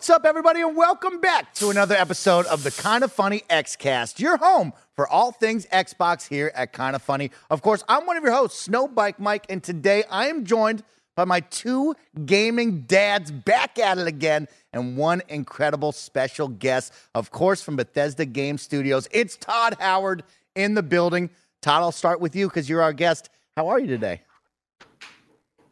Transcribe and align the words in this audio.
What's 0.00 0.08
up, 0.08 0.24
everybody, 0.24 0.62
and 0.62 0.74
welcome 0.74 1.20
back 1.20 1.52
to 1.56 1.68
another 1.68 1.94
episode 1.94 2.46
of 2.46 2.62
the 2.62 2.70
Kind 2.70 3.04
of 3.04 3.12
Funny 3.12 3.42
Xcast, 3.50 4.18
your 4.18 4.38
home 4.38 4.72
for 4.96 5.06
all 5.06 5.30
things 5.30 5.66
Xbox 5.66 6.26
here 6.26 6.50
at 6.54 6.72
Kind 6.72 6.96
of 6.96 7.02
Funny. 7.02 7.30
Of 7.50 7.60
course, 7.60 7.84
I'm 7.86 8.06
one 8.06 8.16
of 8.16 8.22
your 8.22 8.32
hosts, 8.32 8.66
Snowbike 8.66 9.18
Mike, 9.18 9.44
and 9.50 9.62
today 9.62 10.04
I 10.10 10.28
am 10.28 10.46
joined 10.46 10.84
by 11.16 11.26
my 11.26 11.40
two 11.40 11.94
gaming 12.24 12.84
dads 12.84 13.30
back 13.30 13.78
at 13.78 13.98
it 13.98 14.06
again, 14.06 14.48
and 14.72 14.96
one 14.96 15.20
incredible 15.28 15.92
special 15.92 16.48
guest, 16.48 16.94
of 17.14 17.30
course, 17.30 17.60
from 17.60 17.76
Bethesda 17.76 18.24
Game 18.24 18.56
Studios. 18.56 19.06
It's 19.10 19.36
Todd 19.36 19.76
Howard 19.80 20.22
in 20.56 20.72
the 20.72 20.82
building. 20.82 21.28
Todd, 21.60 21.82
I'll 21.82 21.92
start 21.92 22.22
with 22.22 22.34
you 22.34 22.48
because 22.48 22.70
you're 22.70 22.80
our 22.80 22.94
guest. 22.94 23.28
How 23.54 23.68
are 23.68 23.78
you 23.78 23.88
today? 23.88 24.22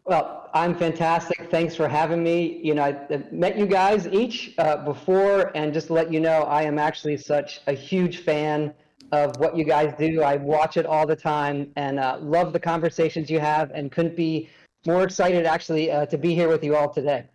Well, 0.08 0.48
I'm 0.54 0.74
fantastic. 0.74 1.50
Thanks 1.50 1.76
for 1.76 1.86
having 1.86 2.22
me. 2.22 2.60
You 2.62 2.74
know, 2.74 2.82
I 2.82 3.22
met 3.30 3.58
you 3.58 3.66
guys 3.66 4.08
each 4.08 4.54
uh, 4.56 4.78
before, 4.78 5.52
and 5.54 5.74
just 5.74 5.88
to 5.88 5.92
let 5.92 6.10
you 6.10 6.18
know, 6.18 6.44
I 6.44 6.62
am 6.62 6.78
actually 6.78 7.18
such 7.18 7.60
a 7.66 7.74
huge 7.74 8.20
fan 8.20 8.72
of 9.12 9.38
what 9.38 9.54
you 9.54 9.64
guys 9.64 9.92
do. 9.98 10.22
I 10.22 10.36
watch 10.36 10.78
it 10.78 10.86
all 10.86 11.06
the 11.06 11.14
time 11.14 11.70
and 11.76 12.00
uh, 12.00 12.16
love 12.22 12.54
the 12.54 12.58
conversations 12.58 13.28
you 13.28 13.38
have, 13.38 13.70
and 13.72 13.92
couldn't 13.92 14.16
be 14.16 14.48
more 14.86 15.02
excited 15.02 15.44
actually 15.44 15.90
uh, 15.90 16.06
to 16.06 16.16
be 16.16 16.34
here 16.34 16.48
with 16.48 16.64
you 16.64 16.74
all 16.74 16.90
today. 16.90 17.26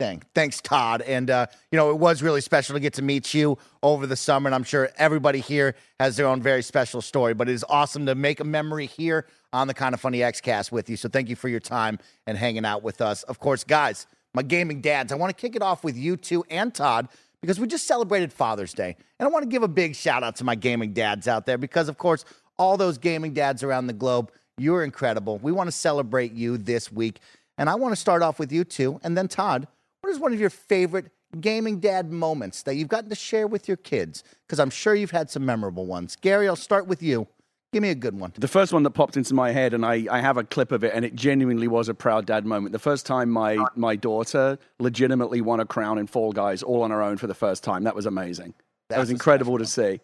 Thanks, 0.00 0.26
thanks, 0.34 0.60
Todd. 0.60 1.02
And 1.02 1.30
uh, 1.30 1.46
you 1.70 1.76
know, 1.76 1.90
it 1.90 1.98
was 1.98 2.20
really 2.20 2.40
special 2.40 2.74
to 2.74 2.80
get 2.80 2.94
to 2.94 3.02
meet 3.02 3.32
you 3.32 3.56
over 3.82 4.08
the 4.08 4.16
summer, 4.16 4.48
and 4.48 4.54
I'm 4.54 4.64
sure 4.64 4.90
everybody 4.96 5.38
here 5.38 5.76
has 6.00 6.16
their 6.16 6.26
own 6.26 6.42
very 6.42 6.62
special 6.62 7.00
story. 7.00 7.32
But 7.32 7.48
it 7.48 7.52
is 7.52 7.64
awesome 7.68 8.04
to 8.06 8.16
make 8.16 8.40
a 8.40 8.44
memory 8.44 8.86
here 8.86 9.26
on 9.52 9.68
the 9.68 9.74
Kind 9.74 9.94
of 9.94 10.00
Funny 10.00 10.18
Xcast 10.18 10.72
with 10.72 10.90
you. 10.90 10.96
So 10.96 11.08
thank 11.08 11.28
you 11.28 11.36
for 11.36 11.48
your 11.48 11.60
time 11.60 12.00
and 12.26 12.36
hanging 12.36 12.64
out 12.64 12.82
with 12.82 13.00
us. 13.00 13.22
Of 13.24 13.38
course, 13.38 13.62
guys, 13.62 14.08
my 14.34 14.42
gaming 14.42 14.80
dads, 14.80 15.12
I 15.12 15.14
want 15.14 15.30
to 15.34 15.40
kick 15.40 15.54
it 15.54 15.62
off 15.62 15.84
with 15.84 15.96
you 15.96 16.16
two 16.16 16.44
and 16.50 16.74
Todd 16.74 17.08
because 17.40 17.60
we 17.60 17.68
just 17.68 17.86
celebrated 17.86 18.32
Father's 18.32 18.74
Day, 18.74 18.96
and 19.20 19.28
I 19.28 19.30
want 19.30 19.44
to 19.44 19.48
give 19.48 19.62
a 19.62 19.68
big 19.68 19.94
shout 19.94 20.24
out 20.24 20.34
to 20.36 20.44
my 20.44 20.56
gaming 20.56 20.92
dads 20.92 21.28
out 21.28 21.46
there 21.46 21.58
because, 21.58 21.88
of 21.88 21.98
course, 21.98 22.24
all 22.58 22.76
those 22.76 22.98
gaming 22.98 23.32
dads 23.32 23.62
around 23.62 23.86
the 23.86 23.92
globe, 23.92 24.32
you're 24.58 24.82
incredible. 24.82 25.38
We 25.38 25.52
want 25.52 25.68
to 25.68 25.72
celebrate 25.72 26.32
you 26.32 26.58
this 26.58 26.90
week, 26.90 27.20
and 27.58 27.70
I 27.70 27.76
want 27.76 27.92
to 27.92 28.00
start 28.00 28.22
off 28.22 28.40
with 28.40 28.50
you 28.50 28.64
two, 28.64 28.98
and 29.04 29.16
then 29.16 29.28
Todd. 29.28 29.68
Is 30.14 30.20
one 30.20 30.32
of 30.32 30.38
your 30.38 30.48
favorite 30.48 31.06
gaming 31.40 31.80
dad 31.80 32.12
moments 32.12 32.62
that 32.62 32.76
you've 32.76 32.86
gotten 32.86 33.10
to 33.10 33.16
share 33.16 33.48
with 33.48 33.66
your 33.66 33.76
kids? 33.76 34.22
Because 34.46 34.60
I'm 34.60 34.70
sure 34.70 34.94
you've 34.94 35.10
had 35.10 35.28
some 35.28 35.44
memorable 35.44 35.86
ones. 35.86 36.14
Gary, 36.14 36.46
I'll 36.46 36.54
start 36.54 36.86
with 36.86 37.02
you. 37.02 37.26
Give 37.72 37.82
me 37.82 37.90
a 37.90 37.96
good 37.96 38.16
one. 38.16 38.32
The 38.36 38.46
first 38.46 38.72
one 38.72 38.84
that 38.84 38.92
popped 38.92 39.16
into 39.16 39.34
my 39.34 39.50
head, 39.50 39.74
and 39.74 39.84
I, 39.84 40.06
I 40.08 40.20
have 40.20 40.36
a 40.36 40.44
clip 40.44 40.70
of 40.70 40.84
it, 40.84 40.92
and 40.94 41.04
it 41.04 41.16
genuinely 41.16 41.66
was 41.66 41.88
a 41.88 41.94
proud 41.94 42.26
dad 42.26 42.46
moment. 42.46 42.70
The 42.70 42.78
first 42.78 43.06
time 43.06 43.28
my, 43.28 43.58
my 43.74 43.96
daughter 43.96 44.56
legitimately 44.78 45.40
won 45.40 45.58
a 45.58 45.66
crown 45.66 45.98
in 45.98 46.06
Fall 46.06 46.30
Guys 46.30 46.62
all 46.62 46.84
on 46.84 46.92
her 46.92 47.02
own 47.02 47.16
for 47.16 47.26
the 47.26 47.34
first 47.34 47.64
time. 47.64 47.82
That 47.82 47.96
was 47.96 48.06
amazing. 48.06 48.54
That 48.90 49.00
was 49.00 49.10
incredible 49.10 49.58
to 49.58 49.66
see. 49.66 49.98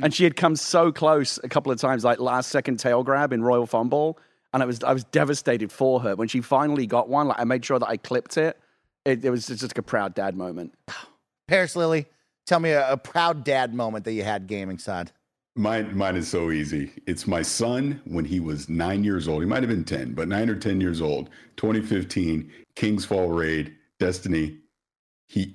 And 0.00 0.12
she 0.12 0.24
had 0.24 0.36
come 0.36 0.54
so 0.54 0.92
close 0.92 1.40
a 1.42 1.48
couple 1.48 1.72
of 1.72 1.80
times, 1.80 2.04
like 2.04 2.20
last 2.20 2.50
second 2.50 2.76
tail 2.78 3.02
grab 3.02 3.32
in 3.32 3.42
Royal 3.42 3.64
Fumble, 3.64 4.18
and 4.52 4.62
I 4.62 4.66
was 4.66 4.84
I 4.84 4.92
was 4.92 5.04
devastated 5.04 5.72
for 5.72 6.00
her 6.00 6.14
when 6.14 6.28
she 6.28 6.42
finally 6.42 6.86
got 6.86 7.08
one. 7.08 7.28
Like 7.28 7.40
I 7.40 7.44
made 7.44 7.64
sure 7.64 7.78
that 7.78 7.88
I 7.88 7.96
clipped 7.96 8.36
it 8.36 8.58
it, 9.04 9.24
it 9.24 9.30
was 9.30 9.46
just 9.46 9.62
like 9.62 9.78
a 9.78 9.82
proud 9.82 10.14
dad 10.14 10.36
moment. 10.36 10.74
Parris 11.48 11.76
Lilly, 11.76 12.06
tell 12.46 12.60
me 12.60 12.70
a, 12.70 12.92
a, 12.92 12.96
proud 12.96 13.44
dad 13.44 13.74
moment 13.74 14.04
that 14.04 14.12
you 14.12 14.22
had 14.22 14.46
gaming 14.46 14.78
side. 14.78 15.12
Mine, 15.56 15.96
mine 15.96 16.16
is 16.16 16.26
so 16.26 16.50
easy. 16.50 16.90
It's 17.06 17.26
my 17.26 17.42
son 17.42 18.00
when 18.06 18.24
he 18.24 18.40
was 18.40 18.68
nine 18.68 19.04
years 19.04 19.28
old. 19.28 19.42
He 19.42 19.48
might 19.48 19.62
have 19.62 19.70
been 19.70 19.84
10, 19.84 20.14
but 20.14 20.26
nine 20.26 20.50
or 20.50 20.56
10 20.56 20.80
years 20.80 21.00
old, 21.00 21.30
2015, 21.56 22.50
King's 22.74 23.04
Fall 23.04 23.28
Raid, 23.28 23.76
Destiny. 24.00 24.58
He 25.28 25.54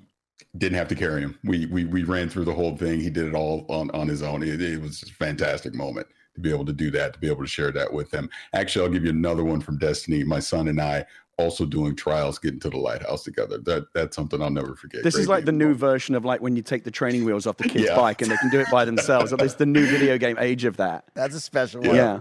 didn't 0.58 0.78
have 0.78 0.88
to 0.88 0.96
carry 0.96 1.22
him. 1.22 1.38
We, 1.44 1.66
we, 1.66 1.86
we 1.86 2.04
ran 2.04 2.30
through 2.30 2.46
the 2.46 2.54
whole 2.54 2.78
thing. 2.78 3.02
He 3.02 3.09
did 3.09 3.28
it 3.28 3.36
all 3.36 3.66
on, 3.68 3.92
on 3.92 4.08
his 4.08 4.22
own. 4.22 4.42
It, 4.42 4.62
it 4.62 4.82
was 4.82 5.04
a 5.04 5.08
fantastic 5.08 5.74
moment 5.74 6.08
to 6.36 6.42
be 6.42 6.50
able 6.50 6.66
to 6.66 6.74
do 6.74 6.90
that, 6.92 7.14
to 7.14 7.20
be 7.20 7.28
able 7.28 7.44
to 7.44 7.50
share 7.50 7.72
that 7.72 7.92
with 7.92 8.14
him. 8.14 8.30
Actually, 8.54 8.86
I'll 8.86 8.92
give 8.92 9.04
you 9.04 9.09
another 9.09 9.44
one 9.44 9.59
from 9.59 9.78
Destiny. 9.78 10.24
My 10.24 10.40
son 10.40 10.70
and 10.70 10.80
I 10.80 11.06
also 11.40 11.66
doing 11.66 11.96
trials 11.96 12.38
getting 12.38 12.60
to 12.60 12.70
the 12.70 12.78
lighthouse 12.78 13.24
together. 13.24 13.58
That 13.60 13.88
that's 13.94 14.16
something 14.16 14.42
I'll 14.42 14.50
never 14.50 14.76
forget. 14.76 15.04
This 15.04 15.16
Great 15.16 15.22
is 15.22 15.28
like 15.30 15.46
the 15.46 15.52
new 15.52 15.74
version 15.74 16.14
of 16.14 16.26
like 16.26 16.42
when 16.42 16.56
you 16.56 16.62
take 16.62 16.84
the 16.84 16.92
training 16.92 17.24
wheels 17.24 17.48
off 17.48 17.58
the 17.58 17.64
kid's 17.70 17.86
yeah. 17.86 17.96
bike 17.96 18.22
and 18.22 18.30
they 18.30 18.38
can 18.38 18.50
do 18.50 18.60
it 18.60 18.68
by 18.70 18.86
themselves. 18.86 19.32
At 19.32 19.42
least 19.42 19.58
the 19.58 19.66
new 19.66 19.86
video 19.88 20.18
game 20.18 20.38
age 20.40 20.66
of 20.66 20.78
that. 20.78 21.06
That's 21.16 21.36
a 21.36 21.40
special 21.40 21.82
one. 21.82 21.96
Yeah. 21.96 22.20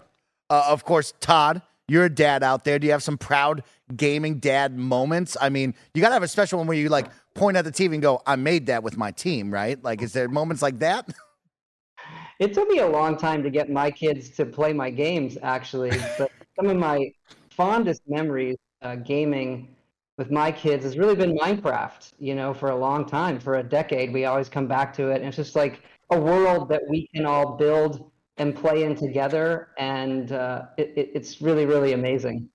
Uh, 0.48 0.64
of 0.68 0.84
course, 0.84 1.12
Todd, 1.20 1.60
you're 1.88 2.04
a 2.04 2.10
dad 2.10 2.42
out 2.42 2.64
there. 2.64 2.78
Do 2.78 2.86
you 2.86 2.92
have 2.92 3.02
some 3.02 3.18
proud 3.18 3.64
gaming 3.94 4.38
dad 4.38 4.78
moments? 4.78 5.36
I 5.40 5.48
mean, 5.48 5.74
you 5.92 6.00
got 6.00 6.08
to 6.08 6.14
have 6.14 6.22
a 6.22 6.28
special 6.28 6.58
one 6.58 6.68
where 6.68 6.76
you 6.76 6.88
like 6.88 7.06
point 7.34 7.56
at 7.56 7.64
the 7.64 7.72
TV 7.72 7.94
and 7.94 8.02
go, 8.02 8.22
"I 8.26 8.36
made 8.36 8.66
that 8.66 8.82
with 8.82 8.96
my 8.96 9.10
team," 9.10 9.52
right? 9.52 9.82
Like, 9.82 10.00
is 10.00 10.12
there 10.12 10.28
moments 10.28 10.62
like 10.62 10.78
that? 10.78 11.08
It 12.38 12.54
took 12.54 12.68
me 12.68 12.78
a 12.78 12.86
long 12.86 13.16
time 13.16 13.42
to 13.42 13.50
get 13.50 13.68
my 13.68 13.90
kids 13.90 14.28
to 14.36 14.46
play 14.46 14.72
my 14.72 14.90
games, 14.90 15.36
actually. 15.42 15.90
But 16.16 16.30
some 16.54 16.68
of 16.68 16.76
my 16.76 17.10
fondest 17.50 18.02
memories 18.06 18.56
uh, 18.82 18.96
gaming 18.96 19.76
with 20.16 20.30
my 20.30 20.50
kids 20.50 20.84
has 20.84 20.98
really 20.98 21.14
been 21.14 21.36
Minecraft. 21.36 22.12
You 22.18 22.34
know, 22.34 22.52
for 22.52 22.70
a 22.70 22.76
long 22.76 23.06
time, 23.06 23.38
for 23.38 23.56
a 23.56 23.62
decade, 23.62 24.12
we 24.12 24.24
always 24.24 24.48
come 24.48 24.66
back 24.66 24.92
to 24.94 25.10
it, 25.10 25.16
and 25.16 25.26
it's 25.26 25.36
just 25.36 25.56
like 25.56 25.82
a 26.10 26.18
world 26.18 26.68
that 26.70 26.82
we 26.88 27.08
can 27.14 27.26
all 27.26 27.56
build 27.56 28.10
and 28.36 28.54
play 28.54 28.84
in 28.84 28.94
together, 28.94 29.68
and 29.78 30.32
uh, 30.32 30.66
it, 30.76 30.92
it, 30.96 31.10
it's 31.14 31.40
really, 31.40 31.66
really 31.66 31.92
amazing. 31.92 32.48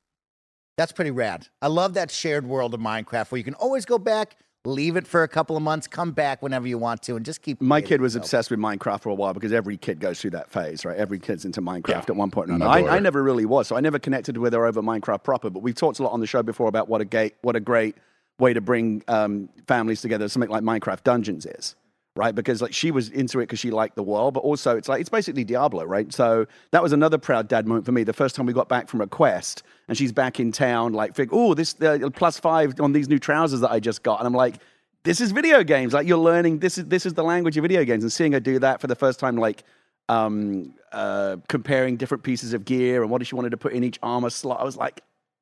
That's 0.77 0.91
pretty 0.91 1.11
rad. 1.11 1.47
I 1.61 1.67
love 1.67 1.93
that 1.93 2.09
shared 2.09 2.47
world 2.47 2.73
of 2.73 2.79
Minecraft 2.79 3.31
where 3.31 3.37
you 3.37 3.43
can 3.43 3.53
always 3.55 3.85
go 3.85 3.99
back, 3.99 4.37
leave 4.65 4.95
it 4.95 5.05
for 5.05 5.23
a 5.23 5.27
couple 5.27 5.57
of 5.57 5.63
months, 5.63 5.87
come 5.87 6.11
back 6.11 6.41
whenever 6.41 6.67
you 6.67 6.77
want 6.77 7.01
to, 7.03 7.15
and 7.15 7.25
just 7.25 7.41
keep. 7.41 7.61
My 7.61 7.81
kid 7.81 8.01
was 8.01 8.15
obsessed 8.15 8.49
with 8.49 8.59
Minecraft 8.59 9.01
for 9.01 9.09
a 9.09 9.13
while 9.13 9.33
because 9.33 9.51
every 9.51 9.77
kid 9.77 9.99
goes 9.99 10.21
through 10.21 10.31
that 10.31 10.49
phase, 10.49 10.85
right? 10.85 10.97
Every 10.97 11.19
kid's 11.19 11.45
into 11.45 11.61
Minecraft 11.61 11.89
yeah. 11.89 12.03
at 12.07 12.15
one 12.15 12.31
point 12.31 12.49
or 12.49 12.53
another. 12.53 12.71
I, 12.71 12.97
I, 12.97 12.99
never 12.99 13.21
really 13.21 13.45
was, 13.45 13.67
so 13.67 13.75
I 13.75 13.81
never 13.81 13.99
connected 13.99 14.37
with 14.37 14.53
her 14.53 14.65
over 14.65 14.81
Minecraft 14.81 15.23
proper. 15.23 15.49
But 15.49 15.59
we've 15.59 15.75
talked 15.75 15.99
a 15.99 16.03
lot 16.03 16.11
on 16.11 16.19
the 16.19 16.27
show 16.27 16.43
before 16.43 16.67
about 16.67 16.87
what 16.87 17.01
a 17.01 17.05
gay, 17.05 17.31
what 17.41 17.55
a 17.55 17.59
great 17.59 17.95
way 18.39 18.53
to 18.53 18.61
bring 18.61 19.03
um, 19.07 19.49
families 19.67 20.01
together. 20.01 20.27
Something 20.29 20.49
like 20.49 20.63
Minecraft 20.63 21.03
Dungeons 21.03 21.45
is 21.45 21.75
right? 22.15 22.35
Because 22.35 22.61
like 22.61 22.73
she 22.73 22.91
was 22.91 23.09
into 23.09 23.39
it 23.39 23.43
because 23.43 23.59
she 23.59 23.71
liked 23.71 23.95
the 23.95 24.03
world, 24.03 24.33
but 24.33 24.41
also 24.41 24.77
it's 24.77 24.87
like 24.87 25.01
it's 25.01 25.09
basically 25.09 25.43
Diablo, 25.43 25.83
right? 25.83 26.13
So 26.13 26.45
that 26.71 26.83
was 26.83 26.93
another 26.93 27.17
proud 27.17 27.47
dad 27.47 27.67
moment 27.67 27.85
for 27.85 27.91
me. 27.91 28.03
The 28.03 28.13
first 28.13 28.35
time 28.35 28.45
we 28.45 28.53
got 28.53 28.69
back 28.69 28.87
from 28.87 29.01
a 29.01 29.07
quest 29.07 29.63
and 29.87 29.97
she's 29.97 30.11
back 30.11 30.39
in 30.39 30.51
town, 30.51 30.93
like, 30.93 31.17
oh, 31.31 31.53
this 31.53 31.79
uh, 31.81 32.09
plus 32.13 32.39
five 32.39 32.79
on 32.79 32.91
these 32.93 33.09
new 33.09 33.19
trousers 33.19 33.61
that 33.61 33.71
I 33.71 33.79
just 33.79 34.03
got, 34.03 34.19
and 34.19 34.27
I'm 34.27 34.33
like, 34.33 34.55
this 35.03 35.19
is 35.21 35.31
video 35.31 35.63
games. 35.63 35.93
Like 35.93 36.07
you're 36.07 36.17
learning 36.17 36.59
this 36.59 36.77
is 36.77 36.85
this 36.85 37.05
is 37.05 37.13
the 37.13 37.23
language 37.23 37.57
of 37.57 37.63
video 37.63 37.83
games, 37.83 38.03
and 38.03 38.11
seeing 38.11 38.33
her 38.33 38.39
do 38.39 38.59
that 38.59 38.79
for 38.79 38.87
the 38.87 38.95
first 38.95 39.19
time, 39.19 39.37
like 39.37 39.63
um, 40.07 40.73
uh, 40.91 41.37
comparing 41.47 41.97
different 41.97 42.23
pieces 42.23 42.53
of 42.53 42.65
gear 42.65 43.01
and 43.01 43.09
what 43.09 43.25
she 43.25 43.35
wanted 43.35 43.51
to 43.51 43.57
put 43.57 43.73
in 43.73 43.83
each 43.83 43.97
armor 44.03 44.29
slot. 44.29 44.59
I 44.59 44.63
was 44.63 44.77
like, 44.77 45.01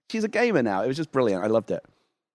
she's 0.09 0.23
a 0.23 0.29
gamer 0.29 0.63
now. 0.63 0.83
It 0.83 0.87
was 0.87 0.97
just 0.97 1.11
brilliant. 1.11 1.43
I 1.43 1.47
loved 1.47 1.71
it. 1.71 1.83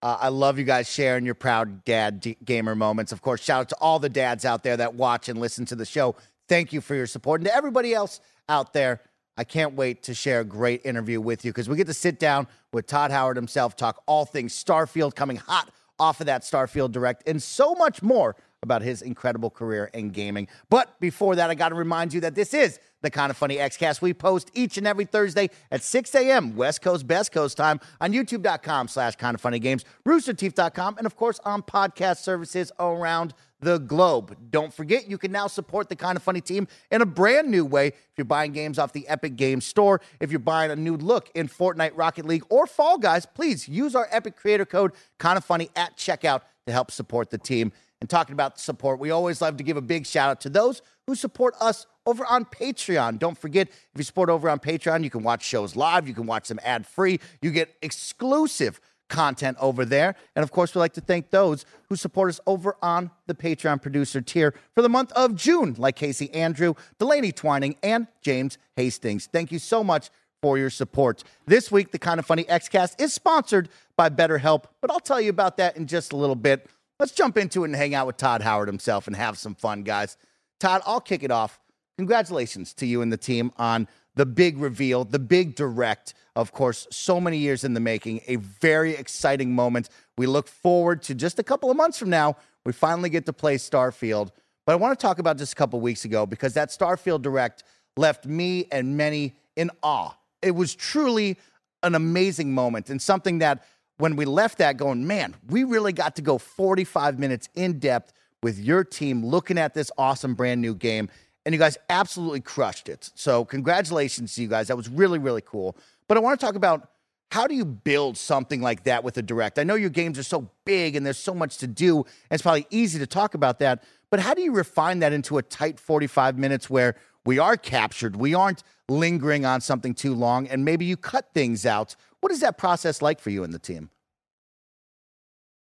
Uh, 0.07 0.17
I 0.21 0.29
love 0.29 0.57
you 0.57 0.65
guys 0.65 0.89
sharing 0.89 1.27
your 1.27 1.35
proud 1.35 1.85
dad 1.85 2.21
d- 2.21 2.37
gamer 2.45 2.77
moments. 2.77 3.11
Of 3.11 3.23
course, 3.23 3.43
shout 3.43 3.63
out 3.63 3.69
to 3.71 3.77
all 3.81 3.99
the 3.99 4.09
dads 4.09 4.45
out 4.45 4.63
there 4.63 4.77
that 4.77 4.95
watch 4.95 5.29
and 5.29 5.41
listen 5.41 5.65
to 5.65 5.75
the 5.75 5.85
show. 5.85 6.15
Thank 6.49 6.73
you 6.73 6.81
for 6.81 6.95
your 6.95 7.09
support. 7.09 7.41
And 7.41 7.49
to 7.49 7.53
everybody 7.53 7.93
else 7.93 8.21
out 8.49 8.73
there, 8.73 9.01
I 9.37 9.43
can't 9.43 9.75
wait 9.75 10.05
to 10.05 10.15
share 10.15 10.39
a 10.39 10.45
great 10.45 10.87
interview 10.87 11.21
with 11.21 11.45
you 11.45 11.51
because 11.51 11.69
we 11.69 11.75
get 11.77 11.89
to 11.89 11.93
sit 11.93 12.21
down 12.21 12.47
with 12.73 12.87
Todd 12.87 13.11
Howard 13.11 13.37
himself, 13.37 13.75
talk 13.75 14.01
all 14.07 14.25
things 14.25 14.55
Starfield 14.55 15.17
coming 15.17 15.39
hot 15.39 15.73
off 15.99 16.21
of 16.21 16.27
that 16.27 16.43
Starfield 16.43 16.93
Direct, 16.93 17.29
and 17.29 17.43
so 17.43 17.75
much 17.75 18.01
more 18.01 18.37
about 18.63 18.83
his 18.83 19.03
incredible 19.03 19.51
career 19.51 19.91
in 19.95 20.11
gaming. 20.11 20.49
But 20.71 20.99
before 21.01 21.37
that, 21.37 21.51
I 21.51 21.55
got 21.55 21.71
to 21.71 21.75
remind 21.75 22.13
you 22.13 22.21
that 22.23 22.35
this 22.35 22.55
is 22.55 22.79
the 23.03 23.11
Kind 23.11 23.31
of 23.31 23.37
Funny 23.37 23.57
Xcast. 23.57 24.01
We 24.01 24.15
post 24.15 24.51
each 24.55 24.79
and 24.79 24.87
every 24.87 25.05
Thursday 25.05 25.51
at 25.71 25.83
6 25.83 26.15
a.m. 26.15 26.57
West 26.57 26.83
Coast, 26.83 27.07
Best 27.07 27.33
Coast 27.33 27.57
time 27.57 27.81
on 28.01 28.13
youtube.com 28.13 28.89
slash 28.89 29.17
kind 29.17 29.35
of 29.35 29.41
funny 29.41 29.59
games, 29.59 29.85
roosterteeth.com, 30.07 30.97
and 30.99 31.07
of 31.07 31.17
course 31.17 31.39
on 31.45 31.63
podcast 31.63 32.19
services 32.19 32.73
around 32.81 33.35
the 33.61 33.79
globe. 33.79 34.37
Don't 34.51 34.73
forget, 34.73 35.09
you 35.09 35.19
can 35.19 35.33
now 35.33 35.47
support 35.47 35.89
the 35.89 35.97
Kind 35.97 36.17
of 36.17 36.23
Funny 36.23 36.41
team 36.41 36.69
in 36.91 37.01
a 37.01 37.07
brand 37.07 37.51
new 37.51 37.65
way. 37.65 37.89
If 37.89 37.95
you're 38.17 38.25
buying 38.25 38.53
games 38.53 38.79
off 38.79 38.93
the 38.93 39.09
Epic 39.09 39.37
Games 39.37 39.65
Store, 39.65 40.01
if 40.21 40.31
you're 40.31 40.39
buying 40.39 40.71
a 40.71 40.77
new 40.77 40.97
look 40.97 41.31
in 41.35 41.49
Fortnite, 41.49 41.93
Rocket 41.95 42.27
League, 42.27 42.45
or 42.51 42.67
Fall 42.67 42.99
Guys, 42.99 43.25
please 43.25 43.69
use 43.69 43.95
our 43.95 44.09
Epic 44.11 44.37
creator 44.37 44.67
code 44.67 44.93
Kind 45.19 45.39
of 45.39 45.45
Funny 45.45 45.71
at 45.75 45.97
checkout 45.97 46.43
to 46.67 46.73
help 46.73 46.91
support 46.91 47.31
the 47.31 47.39
team. 47.39 47.73
And 48.01 48.11
talking 48.11 48.35
about 48.35 48.61
support, 48.61 49.01
we 49.01 49.11
always 49.11 49.41
love 49.41 49.57
to 49.57 49.65
give 49.65 49.77
a 49.77 49.83
big 49.83 50.07
shout 50.07 50.31
out 50.31 50.41
to 50.43 50.51
those 50.51 50.83
who 51.07 51.15
support 51.15 51.55
us 51.61 51.87
over 52.05 52.27
on 52.27 52.45
Patreon. 52.45 53.19
Don't 53.19 53.39
forget, 53.39 53.69
if 53.69 53.89
you 53.97 54.05
support 54.05 54.29
over 54.29 54.51
on 54.51 54.59
Patreon, 54.59 55.03
you 55.03 55.11
can 55.11 55.23
watch 55.23 55.45
shows 55.45 55.77
live, 55.77 56.07
you 56.07 56.15
can 56.15 56.27
watch 56.27 56.49
them 56.49 56.61
ad 56.63 56.87
free, 56.87 57.21
you 57.41 57.51
get 57.51 57.75
exclusive 57.83 58.81
content 59.09 59.57
over 59.61 59.85
there. 59.85 60.15
And 60.35 60.43
of 60.43 60.51
course, 60.51 60.75
we'd 60.75 60.81
like 60.81 60.93
to 60.95 61.01
thank 61.01 61.31
those 61.31 61.65
who 61.89 61.97
support 61.97 62.29
us 62.29 62.41
over 62.47 62.77
on 62.83 63.11
the 63.27 63.35
Patreon 63.35 63.81
producer 63.81 64.21
tier 64.21 64.55
for 64.75 64.83
the 64.83 64.89
month 64.89 65.13
of 65.13 65.35
June, 65.35 65.75
like 65.79 65.97
Casey 65.97 66.33
Andrew, 66.35 66.75
Delaney 66.99 67.33
Twining, 67.33 67.77
and 67.83 68.09
James 68.21 68.59
Hastings. 68.77 69.27
Thank 69.27 69.53
you 69.53 69.59
so 69.59 69.85
much 69.85 70.11
for 70.43 70.59
your 70.59 70.71
support. 70.71 71.25
This 71.47 71.71
week, 71.71 71.93
the 71.93 71.99
Kind 71.99 72.21
of 72.21 72.27
Funny 72.27 72.45
Xcast 72.45 73.01
is 73.01 73.13
sponsored 73.13 73.69
by 73.97 74.11
BetterHelp, 74.11 74.65
but 74.81 74.91
I'll 74.91 75.01
tell 75.01 75.21
you 75.21 75.31
about 75.31 75.57
that 75.57 75.77
in 75.77 75.87
just 75.87 76.13
a 76.13 76.17
little 76.17 76.37
bit. 76.37 76.69
Let's 76.99 77.13
jump 77.13 77.37
into 77.37 77.65
it 77.65 77.69
and 77.69 77.77
hang 77.77 77.95
out 77.95 78.07
with 78.07 78.17
Todd 78.17 78.43
Howard 78.43 78.69
himself 78.69 79.07
and 79.07 79.17
have 79.17 79.39
some 79.39 79.55
fun, 79.55 79.83
guys. 79.83 80.17
Todd, 80.61 80.83
I'll 80.87 81.01
kick 81.01 81.23
it 81.23 81.31
off. 81.31 81.61
Congratulations 81.99 82.75
to 82.75 82.87
you 82.87 83.03
and 83.03 83.13
the 83.13 83.17
team 83.17 83.53
on 83.57 83.89
the 84.15 84.27
big 84.27 84.59
reveal, 84.59 85.05
the 85.05 85.19
big 85.19 85.55
direct. 85.55 86.15
Of 86.35 86.53
course, 86.53 86.87
so 86.91 87.21
many 87.21 87.39
years 87.39 87.65
in 87.65 87.75
the 87.75 87.81
making, 87.81 88.21
a 88.27 88.37
very 88.37 88.93
exciting 88.93 89.55
moment. 89.55 89.89
We 90.19 90.27
look 90.27 90.49
forward 90.49 91.03
to 91.05 91.15
just 91.15 91.39
a 91.39 91.43
couple 91.43 91.71
of 91.71 91.77
months 91.77 91.99
from 91.99 92.11
now, 92.11 92.37
we 92.65 92.73
finally 92.73 93.09
get 93.09 93.27
to 93.27 93.33
play 93.33 93.57
Starfield. 93.57 94.31
But 94.67 94.73
I 94.73 94.77
want 94.77 94.99
to 94.99 95.01
talk 95.03 95.19
about 95.19 95.39
just 95.39 95.53
a 95.53 95.57
couple 95.57 95.81
weeks 95.81 96.05
ago 96.05 96.27
because 96.27 96.55
that 96.55 96.71
Starfield 96.71 97.23
direct 97.23 97.63
left 97.97 98.27
me 98.27 98.67
and 98.73 98.97
many 98.97 99.37
in 99.55 99.71
awe. 99.83 100.13
It 100.43 100.51
was 100.51 100.75
truly 100.75 101.39
an 101.83 101.95
amazing 101.95 102.53
moment 102.53 102.91
and 102.91 103.01
something 103.01 103.39
that 103.39 103.65
when 103.99 104.17
we 104.17 104.25
left 104.25 104.59
that 104.59 104.77
going, 104.77 105.07
man, 105.07 105.35
we 105.49 105.65
really 105.65 105.93
got 105.93 106.17
to 106.17 106.23
go 106.23 106.39
45 106.39 107.19
minutes 107.19 107.49
in 107.55 107.79
depth 107.79 108.13
with 108.43 108.59
your 108.59 108.85
team 108.85 109.25
looking 109.25 109.59
at 109.59 109.75
this 109.75 109.91
awesome 109.97 110.35
brand 110.35 110.61
new 110.61 110.75
game. 110.75 111.09
And 111.45 111.55
you 111.55 111.59
guys 111.59 111.79
absolutely 111.89 112.41
crushed 112.41 112.89
it. 112.89 113.11
So, 113.15 113.45
congratulations 113.45 114.35
to 114.35 114.43
you 114.43 114.49
guys. 114.49 114.67
That 114.67 114.77
was 114.77 114.89
really, 114.89 115.21
really 115.21 115.43
cool. 115.43 115.77
But 116.09 116.17
I 116.17 116.21
want 116.21 116.39
to 116.39 116.45
talk 116.45 116.57
about 116.57 116.91
how 117.31 117.47
do 117.47 117.55
you 117.55 117.65
build 117.65 118.17
something 118.17 118.61
like 118.61 118.85
that 118.85 119.05
with 119.05 119.17
a 119.17 119.23
direct? 119.23 119.59
I 119.59 119.65
know 119.65 119.75
your 119.75 119.91
games 119.91 120.19
are 120.19 120.25
so 120.25 120.51
big 120.65 120.97
and 120.97 121.05
there's 121.05 121.19
so 121.19 121.35
much 121.35 121.59
to 121.59 121.67
do, 121.67 121.99
and 121.99 122.07
it's 122.31 122.43
probably 122.43 122.67
easy 122.71 122.99
to 122.99 123.07
talk 123.07 123.35
about 123.35 123.61
that. 123.61 123.85
But 124.11 124.21
how 124.21 124.35
do 124.35 124.43
you 124.43 124.53
refine 124.53 125.01
that 125.01 125.13
into 125.13 125.39
a 125.39 125.43
tight 125.43 125.79
45 125.79 126.39
minutes 126.39 126.71
where 126.71 126.97
we 127.25 127.39
are 127.39 127.57
captured, 127.57 128.17
we 128.17 128.35
aren't 128.35 128.63
lingering 128.89 129.45
on 129.45 129.61
something 129.61 129.95
too 129.95 130.15
long, 130.15 130.47
and 130.49 130.65
maybe 130.65 130.85
you 130.85 130.97
cut 130.97 131.33
things 131.35 131.67
out? 131.67 131.97
What 132.21 132.33
is 132.33 132.41
that 132.41 132.59
process 132.59 133.03
like 133.03 133.21
for 133.21 133.31
you 133.31 133.45
and 133.45 133.53
the 133.53 133.59
team? 133.59 133.91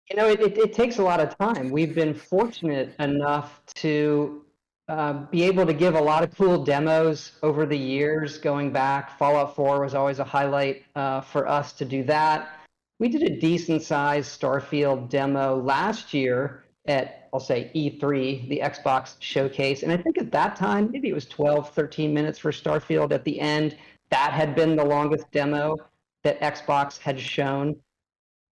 You 0.09 0.18
know, 0.18 0.27
it, 0.27 0.41
it, 0.41 0.57
it, 0.57 0.73
takes 0.73 0.97
a 0.97 1.03
lot 1.03 1.21
of 1.21 1.38
time. 1.38 1.69
We've 1.69 1.95
been 1.95 2.13
fortunate 2.13 2.94
enough 3.00 3.62
to 3.75 4.44
uh, 4.89 5.13
be 5.31 5.44
able 5.44 5.65
to 5.65 5.73
give 5.73 5.95
a 5.95 6.01
lot 6.01 6.21
of 6.21 6.35
cool 6.35 6.65
demos 6.65 7.33
over 7.44 7.65
the 7.65 7.77
years 7.77 8.38
going 8.38 8.73
back. 8.73 9.18
Fallout 9.18 9.56
4 9.56 9.79
was 9.79 9.95
always 9.95 10.19
a 10.19 10.24
highlight 10.25 10.83
uh, 10.95 11.21
for 11.21 11.47
us 11.47 11.71
to 11.74 11.85
do 11.85 12.03
that. 12.03 12.59
We 13.00 13.07
did 13.07 13.24
a 13.24 13.39
decent 13.39 13.83
sized 13.83 14.39
Starfield 14.39 15.09
demo 15.09 15.56
last 15.62 16.13
year 16.13 16.65
at, 16.88 17.20
I'll 17.33 17.39
say, 17.39 17.71
E3, 17.73 18.49
the 18.49 18.61
Xbox 18.63 19.15
showcase. 19.19 19.83
And 19.83 19.91
I 19.91 19.97
think 19.97 20.17
at 20.17 20.31
that 20.31 20.55
time, 20.55 20.91
maybe 20.91 21.09
it 21.09 21.13
was 21.13 21.25
12, 21.25 21.69
13 21.71 22.13
minutes 22.13 22.39
for 22.39 22.51
Starfield 22.51 23.11
at 23.11 23.23
the 23.23 23.39
end. 23.39 23.77
That 24.09 24.33
had 24.33 24.55
been 24.55 24.75
the 24.75 24.83
longest 24.83 25.31
demo 25.31 25.77
that 26.23 26.39
Xbox 26.41 26.97
had 26.97 27.19
shown 27.19 27.75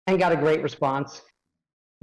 and 0.07 0.19
got 0.19 0.31
a 0.31 0.35
great 0.35 0.61
response 0.61 1.21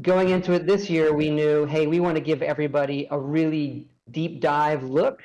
going 0.01 0.31
into 0.31 0.53
it 0.53 0.67
this 0.67 0.89
year, 0.89 1.13
we 1.13 1.31
knew, 1.31 1.67
hey, 1.67 1.87
we 1.87 2.01
want 2.01 2.17
to 2.17 2.21
give 2.21 2.43
everybody 2.43 3.07
a 3.11 3.19
really 3.19 3.89
deep 4.11 4.41
dive 4.41 4.83
look 4.85 5.23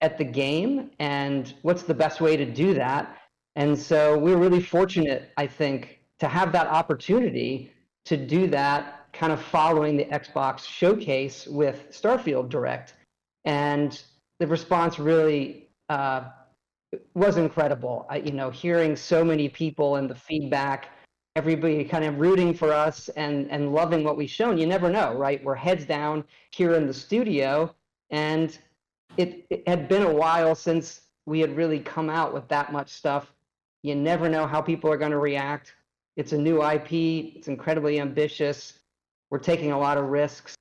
at 0.00 0.18
the 0.18 0.24
game 0.24 0.90
and 0.98 1.54
what's 1.62 1.82
the 1.82 1.94
best 1.94 2.20
way 2.20 2.36
to 2.36 2.44
do 2.44 2.74
that. 2.74 3.16
And 3.54 3.78
so 3.78 4.18
we're 4.18 4.36
really 4.36 4.62
fortunate, 4.62 5.30
I 5.36 5.46
think, 5.46 6.00
to 6.18 6.28
have 6.28 6.52
that 6.52 6.66
opportunity 6.66 7.72
to 8.06 8.16
do 8.16 8.46
that 8.48 8.95
kind 9.16 9.32
of 9.32 9.40
following 9.40 9.96
the 9.96 10.04
Xbox 10.06 10.60
showcase 10.60 11.46
with 11.46 11.88
Starfield 11.90 12.48
Direct. 12.48 12.94
And 13.44 14.00
the 14.40 14.46
response 14.46 14.98
really 14.98 15.68
uh, 15.88 16.24
was 17.14 17.36
incredible. 17.36 18.06
I, 18.10 18.18
you 18.18 18.32
know, 18.32 18.50
hearing 18.50 18.96
so 18.96 19.24
many 19.24 19.48
people 19.48 19.96
and 19.96 20.10
the 20.10 20.14
feedback 20.14 20.88
everybody 21.36 21.84
kind 21.84 22.02
of 22.02 22.18
rooting 22.18 22.54
for 22.54 22.72
us 22.72 23.10
and 23.10 23.48
and 23.50 23.72
loving 23.72 24.02
what 24.02 24.16
we've 24.16 24.30
shown. 24.30 24.56
You 24.58 24.66
never 24.66 24.90
know, 24.90 25.14
right? 25.14 25.44
We're 25.44 25.54
heads 25.54 25.84
down 25.84 26.24
here 26.50 26.74
in 26.74 26.86
the 26.86 26.94
studio, 26.94 27.72
and 28.10 28.58
it, 29.18 29.46
it 29.50 29.68
had 29.68 29.86
been 29.86 30.02
a 30.02 30.12
while 30.12 30.54
since 30.54 31.02
we 31.26 31.40
had 31.40 31.54
really 31.54 31.78
come 31.78 32.08
out 32.08 32.32
with 32.32 32.48
that 32.48 32.72
much 32.72 32.90
stuff. 32.90 33.32
You 33.82 33.94
never 33.94 34.28
know 34.28 34.46
how 34.46 34.62
people 34.62 34.90
are 34.90 34.96
going 34.96 35.10
to 35.12 35.18
react. 35.18 35.74
It's 36.16 36.32
a 36.32 36.38
new 36.38 36.64
IP. 36.64 36.92
It's 37.36 37.48
incredibly 37.48 38.00
ambitious. 38.00 38.80
We're 39.30 39.38
taking 39.38 39.72
a 39.72 39.78
lot 39.78 39.98
of 39.98 40.06
risks. 40.06 40.54